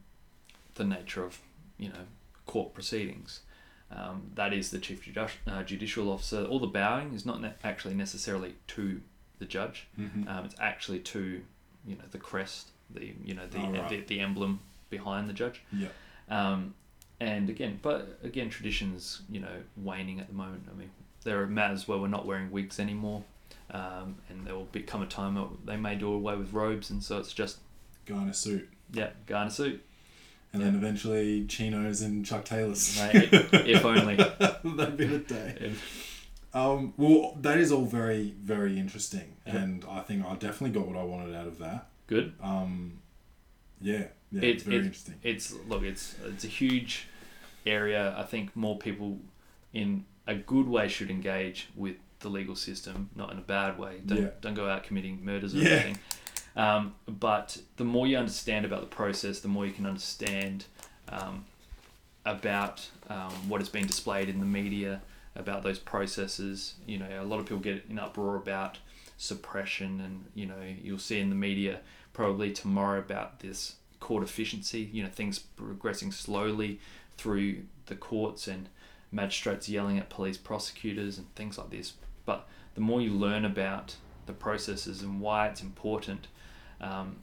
the 0.75 0.83
nature 0.83 1.23
of 1.23 1.39
you 1.77 1.89
know 1.89 2.05
court 2.45 2.73
proceedings. 2.73 3.41
Um, 3.89 4.31
that 4.35 4.51
is 4.53 4.71
the 4.71 4.79
chief 4.79 5.01
judici- 5.03 5.39
uh, 5.47 5.63
judicial 5.63 6.11
officer. 6.11 6.43
All 6.43 6.59
the 6.59 6.67
bowing 6.67 7.13
is 7.13 7.25
not 7.25 7.41
ne- 7.41 7.53
actually 7.63 7.93
necessarily 7.93 8.55
to 8.67 9.01
the 9.39 9.45
judge. 9.45 9.87
Mm-hmm. 9.99 10.27
Um, 10.27 10.45
it's 10.45 10.55
actually 10.59 10.99
to 10.99 11.41
you 11.85 11.95
know 11.95 12.03
the 12.11 12.17
crest, 12.17 12.69
the 12.89 13.13
you 13.23 13.33
know 13.33 13.47
the 13.47 13.59
Oh, 13.59 13.71
right. 13.71 13.89
the, 13.89 14.01
the 14.01 14.19
emblem 14.19 14.59
behind 14.89 15.29
the 15.29 15.33
judge. 15.33 15.61
Yeah. 15.71 15.87
Um, 16.29 16.73
and 17.19 17.49
again, 17.49 17.79
but 17.81 18.19
again, 18.23 18.49
traditions, 18.49 19.21
you 19.29 19.39
know, 19.39 19.61
waning 19.75 20.19
at 20.19 20.27
the 20.27 20.33
moment. 20.33 20.63
I 20.71 20.77
mean, 20.77 20.91
there 21.23 21.41
are 21.41 21.47
matters 21.47 21.87
where 21.87 21.97
we're 21.97 22.07
not 22.07 22.25
wearing 22.25 22.51
wigs 22.51 22.79
anymore, 22.79 23.23
um, 23.71 24.17
and 24.29 24.45
there 24.45 24.53
will 24.55 24.65
become 24.65 25.01
a 25.01 25.07
time 25.07 25.35
where 25.35 25.45
they 25.65 25.77
may 25.77 25.95
do 25.95 26.11
away 26.13 26.35
with 26.35 26.53
robes, 26.53 26.89
and 26.89 27.03
so 27.03 27.17
it's 27.17 27.33
just 27.33 27.57
Guy 28.05 28.21
in 28.21 28.29
a 28.29 28.33
suit. 28.33 28.69
yeah, 28.93 29.09
guy 29.25 29.41
in 29.43 29.47
a 29.47 29.51
suit. 29.51 29.83
And 30.53 30.61
then 30.61 30.75
eventually 30.75 31.45
chinos 31.45 32.01
and 32.01 32.25
Chuck 32.25 32.45
Taylors. 32.45 32.97
Mate, 33.13 33.29
if 33.31 33.83
only. 33.83 34.15
That'd 34.77 34.95
be 34.97 35.05
the 35.05 35.17
day. 35.19 35.73
Um, 36.53 36.93
well, 36.97 37.35
that 37.41 37.57
is 37.57 37.71
all 37.71 37.83
very, 37.85 38.33
very 38.41 38.79
interesting, 38.79 39.35
Yeah. 39.45 39.57
and 39.57 39.85
I 39.89 39.99
think 40.01 40.25
I 40.25 40.33
definitely 40.35 40.79
got 40.79 40.87
what 40.87 40.97
I 40.97 41.03
wanted 41.03 41.35
out 41.35 41.47
of 41.47 41.59
that. 41.59 41.87
Good. 42.07 42.33
Um, 42.41 42.99
yeah, 43.81 44.05
yeah, 44.31 44.41
It- 44.43 44.49
it's 44.49 44.63
very 44.63 44.77
it- 44.77 44.85
interesting. 44.85 45.15
It's 45.23 45.53
look, 45.67 45.83
it's 45.83 46.15
it's 46.25 46.43
a 46.43 46.47
huge 46.47 47.07
area. 47.65 48.15
I 48.17 48.23
think 48.23 48.55
more 48.55 48.77
people, 48.77 49.19
in 49.73 50.05
a 50.25 50.35
good 50.35 50.67
way, 50.67 50.87
should 50.87 51.09
engage 51.09 51.67
with 51.75 51.97
the 52.19 52.29
legal 52.29 52.55
system, 52.55 53.09
not 53.15 53.31
in 53.31 53.37
a 53.37 53.41
bad 53.41 53.77
way. 53.77 54.01
Don't 54.05 54.21
Yeah. 54.21 54.29
don't 54.41 54.53
go 54.55 54.67
out 54.69 54.83
committing 54.83 55.23
murders 55.23 55.53
or 55.55 55.59
Yeah. 55.59 55.69
anything. 55.69 55.99
Um, 56.55 56.95
but 57.07 57.59
the 57.75 57.83
more 57.85 58.07
you 58.07 58.17
understand 58.17 58.65
about 58.65 58.81
the 58.81 58.87
process, 58.95 59.39
the 59.41 59.47
more 59.47 59.65
you 59.67 59.73
can 59.73 59.85
understand 59.85 60.65
um, 61.09 61.45
about 62.25 62.89
um, 63.09 63.31
what 63.47 63.61
is 63.61 63.69
being 63.69 63.85
displayed 63.87 64.27
in 64.27 64.39
the 64.41 64.45
media, 64.45 65.01
about 65.35 65.63
those 65.63 65.79
processes. 65.79 66.73
You 66.85 66.97
know, 66.99 67.07
a 67.21 67.23
lot 67.23 67.39
of 67.39 67.45
people 67.45 67.59
get 67.59 67.85
in 67.89 67.97
uproar 67.99 68.35
about 68.35 68.79
suppression, 69.17 70.01
and 70.01 70.25
you 70.35 70.45
know, 70.45 70.61
you'll 70.83 70.99
see 70.99 71.19
in 71.19 71.29
the 71.29 71.35
media 71.35 71.79
probably 72.11 72.51
tomorrow 72.51 72.99
about 72.99 73.39
this 73.39 73.75
court 73.99 74.23
efficiency. 74.23 74.89
You 74.91 75.03
know, 75.03 75.09
things 75.09 75.39
progressing 75.39 76.11
slowly 76.11 76.79
through 77.17 77.63
the 77.87 77.95
courts 77.95 78.47
and 78.47 78.69
magistrates 79.11 79.69
yelling 79.69 79.97
at 79.97 80.09
police 80.09 80.37
prosecutors 80.37 81.17
and 81.17 81.33
things 81.35 81.57
like 81.57 81.69
this. 81.69 81.93
But 82.25 82.47
the 82.75 82.81
more 82.81 83.01
you 83.01 83.11
learn 83.11 83.45
about 83.45 83.95
the 84.25 84.33
processes 84.33 85.01
and 85.01 85.21
why 85.21 85.47
it's 85.47 85.61
important, 85.61 86.27
um, 86.81 87.17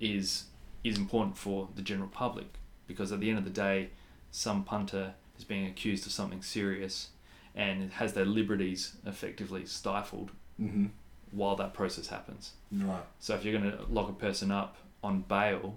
is 0.00 0.44
is 0.82 0.98
important 0.98 1.36
for 1.38 1.68
the 1.74 1.82
general 1.82 2.08
public 2.10 2.46
because 2.86 3.10
at 3.10 3.20
the 3.20 3.30
end 3.30 3.38
of 3.38 3.44
the 3.44 3.50
day, 3.50 3.88
some 4.30 4.62
punter 4.64 5.14
is 5.38 5.44
being 5.44 5.66
accused 5.66 6.04
of 6.06 6.12
something 6.12 6.42
serious 6.42 7.08
and 7.54 7.92
has 7.92 8.12
their 8.12 8.26
liberties 8.26 8.96
effectively 9.06 9.64
stifled 9.64 10.30
Mm-hmm. 10.60 10.86
while 11.32 11.56
that 11.56 11.74
process 11.74 12.06
happens. 12.08 12.52
Right. 12.70 13.02
So 13.18 13.34
if 13.34 13.44
you're 13.44 13.58
going 13.58 13.72
to 13.72 13.82
lock 13.90 14.08
a 14.08 14.12
person 14.12 14.52
up 14.52 14.76
on 15.02 15.22
bail, 15.22 15.74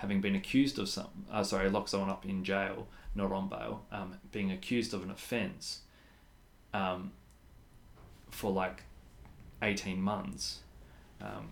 having 0.00 0.20
been 0.20 0.34
accused 0.34 0.78
of 0.78 0.88
some, 0.88 1.08
uh, 1.30 1.42
sorry, 1.44 1.68
lock 1.68 1.86
someone 1.88 2.10
up 2.10 2.24
in 2.24 2.42
jail, 2.42 2.86
not 3.14 3.30
on 3.32 3.48
bail, 3.48 3.84
um, 3.92 4.16
being 4.32 4.50
accused 4.50 4.94
of 4.94 5.02
an 5.02 5.10
offence, 5.10 5.80
um, 6.72 7.12
for 8.30 8.50
like 8.62 8.82
eighteen 9.62 10.00
months, 10.00 10.60
um, 11.20 11.44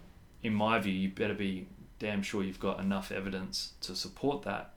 in 0.42 0.54
my 0.54 0.78
view, 0.78 0.92
you 0.92 1.08
better 1.10 1.34
be 1.34 1.66
damn 1.98 2.22
sure 2.22 2.42
you've 2.42 2.60
got 2.60 2.80
enough 2.80 3.10
evidence 3.12 3.72
to 3.80 3.94
support 3.94 4.42
that, 4.44 4.72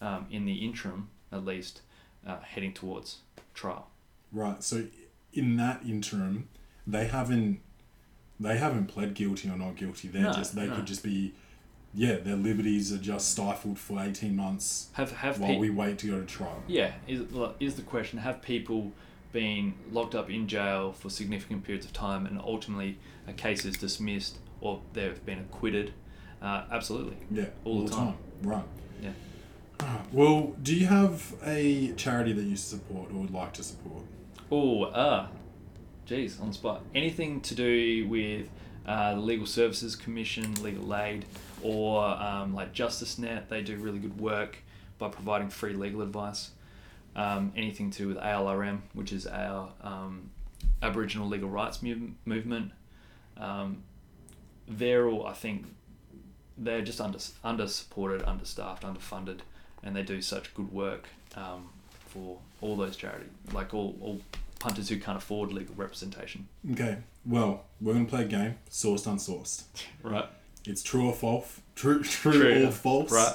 um, 0.00 0.26
in 0.30 0.44
the 0.44 0.56
interim, 0.66 1.08
at 1.32 1.44
least, 1.44 1.80
uh, 2.26 2.38
heading 2.40 2.72
towards 2.72 3.18
trial. 3.54 3.88
Right. 4.30 4.62
So 4.62 4.84
in 5.32 5.56
that 5.56 5.82
interim, 5.84 6.48
they 6.86 7.06
haven't 7.08 7.60
they 8.38 8.58
haven't 8.58 8.86
pled 8.86 9.14
guilty 9.14 9.48
or 9.48 9.56
not 9.56 9.76
guilty. 9.76 10.08
They're 10.08 10.22
No, 10.30 10.32
just 10.32 10.54
they 10.54 10.66
no. 10.68 10.76
could 10.76 10.86
just 10.86 11.02
be 11.02 11.32
yeah, 11.96 12.16
their 12.16 12.36
liberties 12.36 12.92
are 12.92 12.98
just 12.98 13.30
stifled 13.30 13.78
for 13.78 13.98
eighteen 14.00 14.36
months 14.36 14.90
Have 14.92 15.12
have 15.12 15.40
while 15.40 15.50
pe- 15.54 15.58
we 15.58 15.70
wait 15.70 15.98
to 16.00 16.06
go 16.08 16.20
to 16.20 16.26
trial. 16.26 16.62
Yeah, 16.68 16.92
is 17.08 17.22
is 17.58 17.74
the 17.76 17.82
question: 17.82 18.18
Have 18.20 18.42
people 18.42 18.92
been 19.32 19.74
locked 19.90 20.14
up 20.14 20.30
in 20.30 20.46
jail 20.46 20.92
for 20.92 21.10
significant 21.10 21.64
periods 21.64 21.84
of 21.86 21.92
time, 21.92 22.26
and 22.26 22.38
ultimately 22.38 22.98
a 23.26 23.32
case 23.32 23.64
is 23.64 23.76
dismissed, 23.76 24.38
or 24.60 24.80
they've 24.92 25.24
been 25.26 25.38
acquitted, 25.40 25.92
Uh, 26.40 26.64
absolutely. 26.70 27.16
Yeah, 27.30 27.46
All 27.64 27.84
the 27.84 27.90
time. 27.90 28.14
Right. 28.42 28.64
Yeah. 29.02 29.10
Well, 30.12 30.54
do 30.62 30.74
you 30.74 30.86
have 30.86 31.34
a 31.44 31.92
charity 31.96 32.32
that 32.32 32.44
you 32.44 32.56
support 32.56 33.10
or 33.10 33.20
would 33.22 33.30
like 33.30 33.52
to 33.54 33.62
support? 33.62 34.02
Oh, 34.50 34.84
uh, 34.84 35.26
geez, 36.06 36.40
on 36.40 36.48
the 36.48 36.54
spot. 36.54 36.82
Anything 36.94 37.40
to 37.42 37.54
do 37.54 38.06
with 38.08 38.48
uh, 38.86 39.14
the 39.16 39.20
Legal 39.20 39.46
Services 39.46 39.96
Commission, 39.96 40.54
legal 40.62 40.94
aid, 40.96 41.24
or 41.66 42.04
um, 42.04 42.54
like 42.54 42.72
Justice 42.72 43.18
Net, 43.18 43.48
they 43.48 43.60
do 43.62 43.76
really 43.76 43.98
good 43.98 44.20
work 44.20 44.58
by 44.98 45.08
providing 45.08 45.48
free 45.48 45.72
legal 45.72 46.00
advice. 46.02 46.50
Um, 47.16 47.52
anything 47.56 47.90
to 47.92 47.98
do 48.02 48.08
with 48.08 48.18
ALRM, 48.18 48.82
which 48.92 49.12
is 49.12 49.26
our 49.26 49.70
um, 49.80 50.30
Aboriginal 50.82 51.26
legal 51.26 51.48
rights 51.48 51.78
mov- 51.78 52.12
movement. 52.24 52.72
Um, 53.36 53.82
they're 54.68 55.08
all, 55.08 55.26
I 55.26 55.32
think, 55.32 55.66
they're 56.58 56.82
just 56.82 57.00
under 57.00 57.18
under 57.42 57.66
supported, 57.66 58.22
understaffed, 58.22 58.82
underfunded, 58.82 59.40
and 59.82 59.96
they 59.96 60.02
do 60.02 60.22
such 60.22 60.54
good 60.54 60.70
work 60.72 61.08
um, 61.34 61.70
for 62.06 62.38
all 62.60 62.76
those 62.76 62.96
charities, 62.96 63.28
like 63.52 63.74
all, 63.74 63.96
all 64.00 64.20
punters 64.58 64.88
who 64.88 64.98
can't 64.98 65.18
afford 65.18 65.52
legal 65.52 65.74
representation. 65.74 66.48
Okay. 66.72 66.98
Well, 67.24 67.64
we're 67.80 67.94
gonna 67.94 68.04
play 68.04 68.22
a 68.22 68.26
game. 68.26 68.54
Sourced, 68.70 69.06
unsourced. 69.06 69.64
Right. 70.02 70.28
It's 70.66 70.82
true 70.82 71.06
or 71.08 71.12
false. 71.14 71.60
True, 71.74 72.02
true, 72.04 72.32
True. 72.32 72.66
or 72.66 72.70
false. 72.70 73.12
Right. 73.12 73.34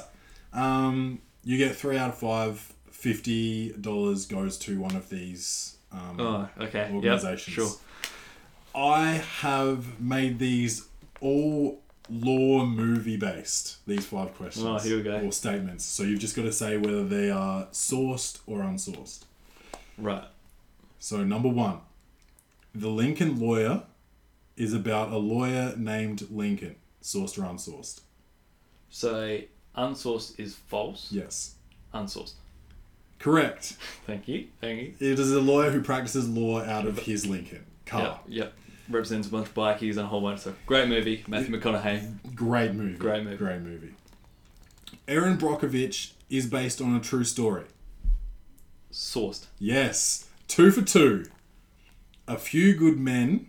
Um, 0.52 1.20
you 1.44 1.58
get 1.58 1.74
three 1.76 1.96
out 1.96 2.10
of 2.10 2.18
five. 2.18 2.72
Fifty 2.90 3.72
dollars 3.72 4.26
goes 4.26 4.56
to 4.58 4.78
one 4.78 4.94
of 4.94 5.08
these 5.08 5.76
um, 5.90 6.16
Oh, 6.20 6.48
okay. 6.64 6.82
Yep. 6.82 6.92
organizations. 6.92 7.54
Sure. 7.54 7.70
I 8.74 9.22
have 9.40 10.00
made 10.00 10.38
these 10.38 10.86
all 11.20 11.80
law 12.08 12.64
movie 12.64 13.16
based. 13.16 13.84
These 13.86 14.06
five 14.06 14.34
questions. 14.34 14.64
Oh, 14.64 14.78
here 14.78 14.98
we 14.98 15.02
go. 15.02 15.18
Or 15.20 15.32
statements. 15.32 15.84
So 15.84 16.04
you've 16.04 16.20
just 16.20 16.36
got 16.36 16.42
to 16.42 16.52
say 16.52 16.76
whether 16.76 17.04
they 17.04 17.28
are 17.30 17.66
sourced 17.72 18.38
or 18.46 18.60
unsourced. 18.60 19.24
Right. 19.98 20.24
So 21.00 21.24
number 21.24 21.48
one, 21.48 21.78
the 22.74 22.88
Lincoln 22.88 23.40
lawyer 23.40 23.82
is 24.56 24.72
about 24.72 25.10
a 25.12 25.18
lawyer 25.18 25.74
named 25.76 26.28
Lincoln. 26.30 26.76
Sourced 27.02 27.38
or 27.38 27.42
unsourced? 27.42 28.00
So 28.90 29.40
unsourced 29.76 30.38
is 30.38 30.54
false. 30.54 31.08
Yes. 31.10 31.56
Unsourced. 31.92 32.34
Correct. 33.18 33.76
Thank 34.06 34.28
you. 34.28 34.48
Thank 34.60 34.80
you. 34.80 34.94
It 34.98 35.18
is 35.18 35.32
a 35.32 35.40
lawyer 35.40 35.70
who 35.70 35.82
practices 35.82 36.28
law 36.28 36.62
out 36.62 36.86
of 36.86 36.98
his 36.98 37.26
Lincoln 37.26 37.64
car. 37.86 38.02
Yep. 38.02 38.20
Yep. 38.28 38.52
Represents 38.88 39.28
a 39.28 39.30
bunch 39.30 39.48
of 39.48 39.54
bikies 39.54 39.92
and 39.92 40.00
a 40.00 40.06
whole 40.06 40.20
bunch 40.20 40.36
of 40.36 40.40
stuff. 40.40 40.54
Great 40.66 40.88
movie. 40.88 41.24
Matthew 41.26 41.58
McConaughey. 41.58 42.34
Great 42.34 42.74
movie. 42.74 42.96
Great 42.96 43.24
movie. 43.24 43.36
Great 43.36 43.60
movie. 43.60 43.94
Erin 45.08 45.38
Brockovich 45.38 46.12
is 46.28 46.46
based 46.46 46.80
on 46.80 46.94
a 46.94 47.00
true 47.00 47.24
story. 47.24 47.64
Sourced. 48.92 49.46
Yes. 49.58 50.28
Two 50.48 50.70
for 50.70 50.82
two. 50.82 51.26
A 52.28 52.36
Few 52.36 52.74
Good 52.74 52.98
Men 52.98 53.48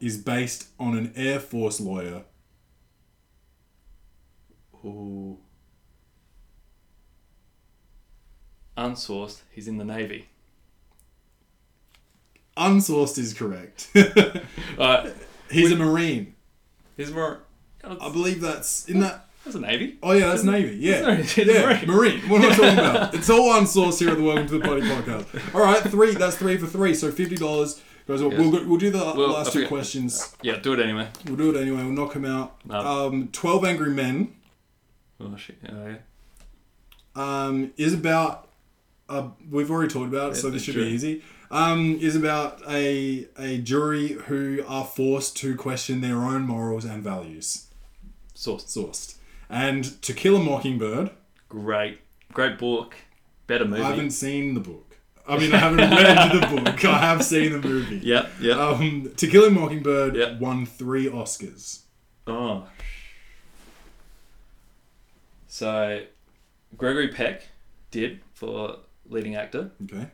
is 0.00 0.18
based 0.18 0.68
on 0.78 0.96
an 0.96 1.12
Air 1.16 1.40
Force 1.40 1.80
lawyer. 1.80 2.24
Ooh. 4.84 5.38
Unsourced. 8.76 9.42
He's 9.50 9.68
in 9.68 9.78
the 9.78 9.84
navy. 9.84 10.28
Unsourced 12.56 13.18
is 13.18 13.34
correct. 13.34 13.88
Alright. 14.78 15.14
He's 15.50 15.70
a 15.72 15.76
Marine. 15.76 16.34
He's 16.96 17.12
more. 17.12 17.40
I 17.84 18.10
believe 18.10 18.40
that's 18.40 18.88
in 18.88 19.00
that. 19.00 19.28
That's 19.44 19.56
a 19.56 19.60
navy. 19.60 19.98
Oh 20.02 20.12
yeah, 20.12 20.28
that's 20.28 20.44
Navy. 20.44 20.76
Yeah, 20.76 21.14
it's 21.18 21.36
yeah, 21.36 21.82
Marine. 21.84 21.86
Marine. 21.88 22.28
What 22.28 22.42
am 22.42 22.52
I 22.52 22.54
talking 22.54 22.78
about? 22.78 23.14
It's 23.14 23.28
all 23.28 23.52
unsourced 23.54 23.98
here 23.98 24.10
at 24.10 24.16
the 24.18 24.22
Welcome 24.22 24.46
to 24.46 24.58
the 24.58 24.64
Party 24.64 24.82
podcast. 24.82 25.54
All 25.54 25.62
right, 25.62 25.82
three. 25.82 26.14
That's 26.14 26.36
three 26.36 26.56
for 26.58 26.66
three. 26.66 26.94
So 26.94 27.10
fifty 27.10 27.34
dollars 27.34 27.82
goes. 28.06 28.22
We'll, 28.22 28.50
go- 28.52 28.64
we'll 28.68 28.78
do 28.78 28.90
the 28.90 28.98
Well, 28.98 29.32
last 29.32 29.52
two 29.52 29.66
questions. 29.66 30.34
Yeah. 30.42 30.56
Do 30.58 30.74
it 30.74 30.78
anyway. 30.80 31.08
We'll 31.26 31.36
do 31.36 31.50
it 31.50 31.60
anyway. 31.60 31.82
We'll 31.82 31.90
knock 31.92 32.14
him 32.14 32.24
out. 32.24 32.54
No. 32.64 32.76
Um, 32.78 33.28
Twelve 33.32 33.64
Angry 33.64 33.90
Men 33.90 34.32
Oh 35.22 35.36
shit. 35.36 35.58
Oh, 35.68 35.86
yeah. 35.88 35.96
um, 37.14 37.72
is 37.76 37.94
about. 37.94 38.48
Uh, 39.08 39.28
we've 39.50 39.70
already 39.70 39.92
talked 39.92 40.06
about 40.12 40.32
it, 40.32 40.34
so 40.36 40.48
this 40.50 40.62
should 40.62 40.74
sure. 40.74 40.84
be 40.84 40.90
easy. 40.90 41.22
Um, 41.50 41.98
is 42.00 42.16
about 42.16 42.62
a 42.68 43.28
a 43.38 43.58
jury 43.58 44.08
who 44.12 44.64
are 44.66 44.84
forced 44.84 45.36
to 45.38 45.54
question 45.56 46.00
their 46.00 46.16
own 46.18 46.42
morals 46.42 46.84
and 46.84 47.02
values. 47.02 47.66
Sourced. 48.34 48.64
Sourced. 48.66 49.16
And 49.50 50.00
To 50.02 50.14
Kill 50.14 50.36
a 50.36 50.38
Mockingbird. 50.42 51.10
Great. 51.50 52.00
Great 52.32 52.58
book. 52.58 52.94
Better 53.46 53.66
movie. 53.66 53.82
I 53.82 53.90
haven't 53.90 54.12
seen 54.12 54.54
the 54.54 54.60
book. 54.60 54.96
I 55.28 55.36
mean, 55.38 55.52
I 55.52 55.58
haven't 55.58 55.78
read 55.78 56.32
the 56.32 56.56
book. 56.62 56.84
I 56.86 56.98
have 56.98 57.22
seen 57.22 57.52
the 57.52 57.60
movie. 57.68 57.98
Yep. 57.98 58.30
Yep. 58.40 58.56
Um, 58.56 59.12
to 59.16 59.26
Kill 59.26 59.44
a 59.44 59.50
Mockingbird 59.50 60.16
Yeah. 60.16 60.38
won 60.38 60.64
three 60.64 61.06
Oscars. 61.06 61.82
Oh. 62.26 62.66
So, 65.54 66.00
Gregory 66.78 67.08
Peck 67.08 67.42
did 67.90 68.20
for 68.32 68.76
leading 69.06 69.36
actor. 69.36 69.70
Okay. 69.84 70.06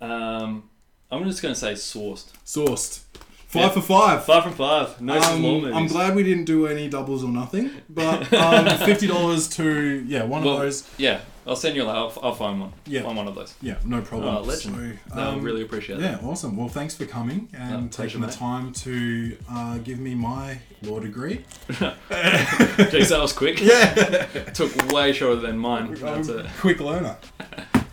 Um, 0.00 0.68
I'm 1.08 1.22
just 1.24 1.40
going 1.40 1.54
to 1.54 1.60
say 1.60 1.74
sourced. 1.74 2.32
Sourced. 2.44 3.02
Five 3.46 3.62
Yeah. 3.62 3.68
for 3.68 3.80
five. 3.82 4.24
Five 4.24 4.42
from 4.42 4.52
five. 4.54 5.00
No 5.00 5.14
Um, 5.16 5.42
law 5.44 5.60
movies. 5.60 5.76
I'm 5.76 5.86
glad 5.86 6.16
we 6.16 6.24
didn't 6.24 6.46
do 6.46 6.66
any 6.66 6.88
doubles 6.88 7.22
or 7.22 7.30
nothing, 7.30 7.70
but 7.88 8.32
um, 8.34 8.66
fifty 8.84 9.06
dollars 9.06 9.46
to 9.50 10.04
yeah 10.06 10.24
one 10.24 10.42
Well, 10.42 10.54
of 10.56 10.60
those. 10.62 10.90
yeah, 10.98 11.20
I'll 11.48 11.56
send 11.56 11.76
you. 11.76 11.84
a 11.84 11.86
I'll, 11.88 12.12
I'll 12.22 12.34
find 12.34 12.60
one. 12.60 12.72
Yeah. 12.86 13.02
find 13.02 13.16
one 13.16 13.26
of 13.28 13.34
those. 13.34 13.54
Yeah, 13.62 13.76
no 13.84 14.00
problem. 14.02 14.34
Oh, 14.36 14.42
legend. 14.42 14.74
So, 15.10 15.14
no, 15.16 15.22
I 15.22 15.26
um, 15.28 15.42
really 15.42 15.62
appreciate 15.62 15.98
that. 16.00 16.20
Yeah, 16.22 16.28
awesome. 16.28 16.56
Well, 16.56 16.68
thanks 16.68 16.94
for 16.94 17.06
coming 17.06 17.48
and 17.54 17.70
No, 17.84 17.88
pleasure, 17.88 18.18
taking 18.18 18.20
the 18.20 18.26
mate. 18.28 18.36
time 18.36 18.72
to 18.72 19.36
uh, 19.50 19.78
give 19.78 19.98
me 19.98 20.14
my 20.14 20.58
law 20.82 21.00
degree. 21.00 21.44
it. 21.68 21.74
Jeez, 22.10 23.08
that 23.08 23.20
was 23.20 23.32
quick. 23.32 23.60
Yeah, 23.60 24.24
Took 24.54 24.92
way 24.92 25.12
shorter 25.12 25.40
than 25.40 25.58
mine. 25.58 25.94
That's 25.94 26.28
a 26.28 26.48
quick 26.60 26.80
learner. 26.80 27.16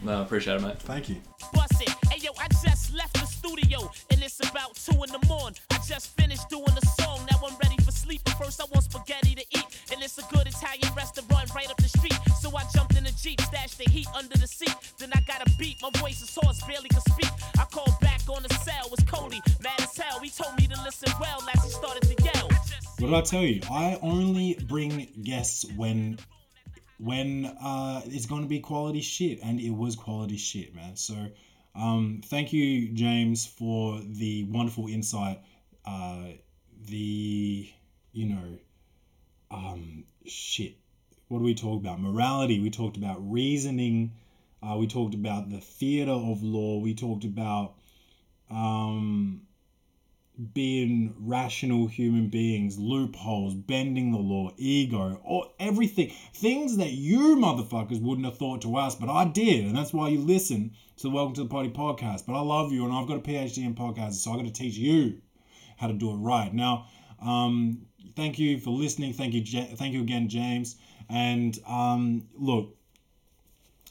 No, 0.03 0.19
I 0.19 0.23
appreciate 0.23 0.55
it, 0.57 0.61
mate. 0.61 0.79
Thank 0.79 1.09
you. 1.09 1.17
bust 1.53 1.81
it. 1.81 1.89
Hey 2.11 2.19
yo, 2.21 2.31
I 2.39 2.47
just 2.63 2.93
left 2.93 3.13
the 3.13 3.25
studio 3.25 3.89
and 4.11 4.21
it's 4.21 4.39
about 4.47 4.75
two 4.75 4.91
in 5.03 5.09
the 5.11 5.25
morning. 5.27 5.57
I 5.71 5.77
just 5.87 6.15
finished 6.19 6.47
doing 6.49 6.65
the 6.65 6.85
song, 7.01 7.25
now 7.31 7.39
I'm 7.45 7.55
ready 7.63 7.77
for 7.83 7.91
sleep. 7.91 8.21
But 8.23 8.33
first 8.35 8.61
I 8.61 8.65
want 8.71 8.83
spaghetti 8.83 9.33
to 9.35 9.41
eat, 9.57 9.74
and 9.91 10.01
it's 10.01 10.17
a 10.17 10.23
good 10.33 10.47
Italian 10.47 10.93
restaurant 10.95 11.53
right 11.53 11.69
up 11.69 11.77
the 11.77 11.89
street. 11.89 12.17
So 12.39 12.55
I 12.55 12.63
jumped 12.73 12.97
in 12.97 13.03
the 13.03 13.11
jeep, 13.11 13.41
stashed 13.41 13.77
the 13.77 13.85
heat 13.85 14.07
under 14.15 14.37
the 14.37 14.47
seat. 14.47 14.75
Then 14.97 15.11
I 15.13 15.21
got 15.21 15.45
a 15.45 15.49
beat, 15.57 15.81
my 15.81 15.89
voice 15.99 16.21
is 16.21 16.35
hoarse, 16.35 16.61
barely 16.63 16.89
could 16.89 17.03
speak. 17.09 17.31
I 17.59 17.65
called 17.65 17.99
back 18.01 18.21
on 18.29 18.43
the 18.43 18.53
cell, 18.55 18.89
was 18.89 19.03
Cody, 19.05 19.41
mad 19.61 19.79
as 19.79 19.97
hell. 19.97 20.19
He 20.19 20.29
told 20.29 20.55
me 20.57 20.67
to 20.67 20.81
listen 20.83 21.11
well 21.19 21.41
as 21.53 21.63
he 21.63 21.69
started 21.69 22.03
to 22.03 22.23
yell. 22.23 22.49
What 22.99 23.07
did 23.07 23.13
I 23.13 23.21
tell 23.21 23.41
you? 23.41 23.61
I 23.69 23.99
only 24.01 24.57
bring 24.67 25.09
guests 25.21 25.65
when 25.75 26.17
when 26.97 27.45
uh, 27.45 28.01
it's 28.05 28.25
going 28.25 28.43
to 28.43 28.47
be 28.47 28.61
quality 28.61 29.01
shit, 29.01 29.39
and 29.43 29.59
it 29.59 29.69
was 29.69 29.97
quality 29.97 30.37
shit, 30.37 30.73
man. 30.73 30.95
So, 30.95 31.13
um, 31.75 32.21
thank 32.25 32.53
you, 32.53 32.93
James, 32.93 33.45
for 33.45 33.99
the 34.01 34.45
wonderful 34.49 34.87
insight. 34.87 35.41
Uh, 35.85 36.29
the 36.87 37.69
you 38.13 38.25
know, 38.27 38.57
um, 39.51 40.05
shit. 40.25 40.75
What 41.27 41.39
do 41.39 41.45
we 41.45 41.55
talk 41.55 41.81
about? 41.81 41.99
Morality. 41.99 42.59
We 42.59 42.69
talked 42.69 42.97
about 42.97 43.17
reasoning. 43.19 44.13
Uh, 44.61 44.77
we 44.77 44.87
talked 44.87 45.13
about 45.13 45.49
the 45.49 45.59
theater 45.59 46.11
of 46.11 46.43
law. 46.43 46.79
We 46.79 46.93
talked 46.93 47.23
about 47.23 47.75
um, 48.49 49.41
being 50.53 51.15
rational 51.19 51.87
human 51.87 52.27
beings, 52.27 52.77
loopholes, 52.77 53.53
bending 53.53 54.11
the 54.11 54.17
law, 54.17 54.51
ego, 54.57 55.19
or 55.23 55.51
everything. 55.59 56.11
Things 56.33 56.77
that 56.77 56.91
you 56.91 57.35
motherfuckers 57.37 58.01
wouldn't 58.01 58.25
have 58.25 58.37
thought 58.37 58.61
to 58.63 58.75
us, 58.75 58.95
but 58.95 59.09
I 59.09 59.25
did, 59.25 59.65
and 59.65 59.75
that's 59.75 59.93
why 59.93 60.09
you 60.09 60.19
listen 60.19 60.71
to 60.97 61.03
the 61.03 61.09
Welcome 61.09 61.35
to 61.35 61.43
the 61.43 61.49
Party 61.49 61.69
podcast. 61.69 62.25
But 62.25 62.33
I 62.33 62.41
love 62.41 62.71
you, 62.71 62.85
and 62.85 62.93
I've 62.93 63.07
got 63.07 63.17
a 63.17 63.21
PhD 63.21 63.65
in 63.65 63.75
podcasting, 63.75 64.13
so 64.13 64.31
I 64.31 64.37
got 64.37 64.45
to 64.45 64.51
teach 64.51 64.75
you 64.75 65.21
how 65.77 65.87
to 65.87 65.93
do 65.93 66.11
it 66.11 66.15
right. 66.15 66.53
Now, 66.53 66.87
um, 67.21 67.85
thank 68.15 68.39
you 68.39 68.59
for 68.59 68.71
listening. 68.71 69.13
Thank 69.13 69.33
you, 69.33 69.41
Ja- 69.41 69.75
thank 69.75 69.93
you 69.93 70.01
again, 70.01 70.29
James. 70.29 70.75
And 71.09 71.57
um, 71.67 72.27
look, 72.35 72.75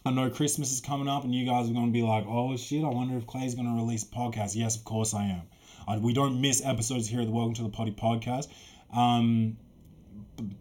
I 0.07 0.11
know 0.11 0.29
Christmas 0.31 0.73
is 0.73 0.81
coming 0.81 1.09
up, 1.09 1.25
and 1.25 1.35
you 1.35 1.47
guys 1.47 1.69
are 1.69 1.73
going 1.73 1.87
to 1.87 1.93
be 1.93 2.03
like, 2.03 2.25
"Oh 2.27 2.57
shit! 2.57 2.85
I 2.85 2.89
wonder 2.89 3.17
if 3.17 3.27
Clay's 3.27 3.55
going 3.55 3.69
to 3.69 3.75
release 3.75 4.03
a 4.03 4.07
podcast." 4.07 4.55
Yes, 4.55 4.77
of 4.77 4.85
course 4.85 5.15
I 5.15 5.25
am. 5.25 5.43
Uh, 5.87 5.99
we 6.01 6.13
don't 6.13 6.41
miss 6.41 6.65
episodes 6.65 7.09
here 7.09 7.21
at 7.21 7.27
the 7.27 7.33
Welcome 7.33 7.55
to 7.55 7.63
the 7.63 7.69
Party 7.69 7.93
podcast. 7.93 8.49
Um, 8.95 9.57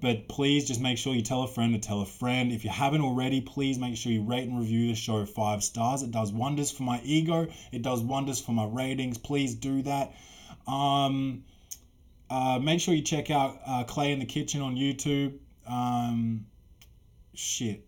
but 0.02 0.28
please 0.28 0.66
just 0.66 0.82
make 0.82 0.98
sure 0.98 1.14
you 1.14 1.22
tell 1.22 1.44
a 1.44 1.48
friend 1.48 1.74
to 1.74 1.80
tell 1.80 2.02
a 2.02 2.06
friend. 2.06 2.52
If 2.52 2.64
you 2.64 2.70
haven't 2.70 3.02
already, 3.02 3.42
please 3.42 3.80
make 3.80 3.98
sure 3.98 4.12
you 4.12 4.24
rate 4.24 4.48
and 4.48 4.60
review 4.60 4.88
the 4.88 4.96
show 4.96 5.26
five 5.26 5.64
stars. 5.64 6.04
It 6.04 6.12
does 6.12 6.32
wonders 6.32 6.72
for 6.72 6.84
my 6.84 7.02
ego. 7.04 7.48
It 7.72 7.82
does 7.82 8.02
wonders 8.02 8.40
for 8.40 8.52
my 8.52 8.66
ratings. 8.66 9.18
Please 9.18 9.56
do 9.56 9.82
that. 9.84 10.14
Um, 10.68 11.44
uh, 12.30 12.60
make 12.60 12.80
sure 12.80 12.94
you 12.94 13.02
check 13.02 13.30
out 13.30 13.60
uh, 13.66 13.84
Clay 13.84 14.12
in 14.12 14.20
the 14.20 14.26
Kitchen 14.26 14.62
on 14.62 14.76
YouTube. 14.76 15.38
Um, 15.68 16.46
shit. 17.34 17.86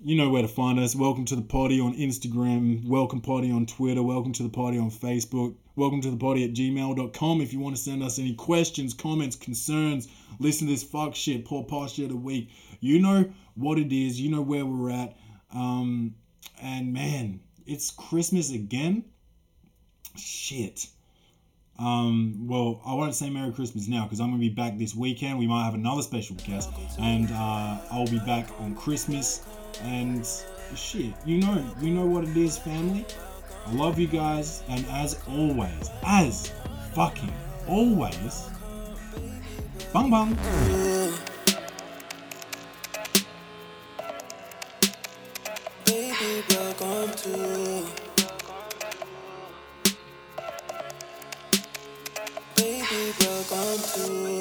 You 0.00 0.16
know 0.16 0.30
where 0.30 0.42
to 0.42 0.48
find 0.48 0.78
us. 0.78 0.94
Welcome 0.94 1.24
to 1.26 1.36
the 1.36 1.42
party 1.42 1.80
on 1.80 1.94
Instagram. 1.94 2.86
Welcome 2.86 3.20
party 3.20 3.50
on 3.50 3.66
Twitter. 3.66 4.02
Welcome 4.02 4.32
to 4.34 4.44
the 4.44 4.48
party 4.48 4.78
on 4.78 4.90
Facebook. 4.90 5.56
Welcome 5.74 6.00
to 6.02 6.10
the 6.10 6.16
party 6.16 6.44
at 6.44 6.52
gmail.com 6.52 7.40
if 7.40 7.52
you 7.52 7.58
want 7.58 7.76
to 7.76 7.82
send 7.82 8.02
us 8.02 8.18
any 8.18 8.34
questions, 8.34 8.94
comments, 8.94 9.34
concerns. 9.34 10.08
Listen 10.38 10.68
to 10.68 10.72
this 10.72 10.84
fuck 10.84 11.16
shit, 11.16 11.44
poor 11.44 11.64
posture 11.64 12.04
of 12.04 12.10
the 12.10 12.16
week. 12.16 12.50
You 12.80 13.00
know 13.00 13.32
what 13.54 13.78
it 13.78 13.92
is. 13.92 14.20
You 14.20 14.30
know 14.30 14.42
where 14.42 14.64
we're 14.64 14.90
at. 14.90 15.16
Um, 15.52 16.14
and 16.62 16.92
man, 16.92 17.40
it's 17.66 17.90
Christmas 17.90 18.52
again. 18.52 19.04
Shit. 20.16 20.86
Um, 21.78 22.48
well, 22.48 22.80
I 22.84 22.92
won't 22.94 23.14
say 23.14 23.30
Merry 23.30 23.52
Christmas 23.52 23.86
now 23.86 24.02
because 24.02 24.18
I'm 24.18 24.30
going 24.30 24.40
to 24.40 24.48
be 24.48 24.52
back 24.52 24.78
this 24.78 24.96
weekend. 24.96 25.38
We 25.38 25.46
might 25.46 25.64
have 25.64 25.74
another 25.74 26.02
special 26.02 26.34
guest, 26.36 26.70
and 26.98 27.30
uh, 27.30 27.78
I'll 27.92 28.06
be 28.06 28.18
back 28.20 28.48
on 28.58 28.74
Christmas. 28.74 29.46
And 29.82 30.28
shit, 30.74 31.14
you 31.24 31.38
know, 31.38 31.64
you 31.80 31.90
know 31.90 32.04
what 32.04 32.24
it 32.24 32.36
is, 32.36 32.58
family. 32.58 33.06
I 33.64 33.72
love 33.72 33.98
you 33.98 34.08
guys, 34.08 34.64
and 34.68 34.84
as 34.86 35.20
always, 35.28 35.90
as 36.04 36.52
fucking 36.94 37.32
always, 37.68 38.48
bang 39.92 40.10
bang. 40.10 40.36
Baby, 45.84 46.44
welcome 46.50 47.14
to. 47.14 48.07
To. 53.98 54.37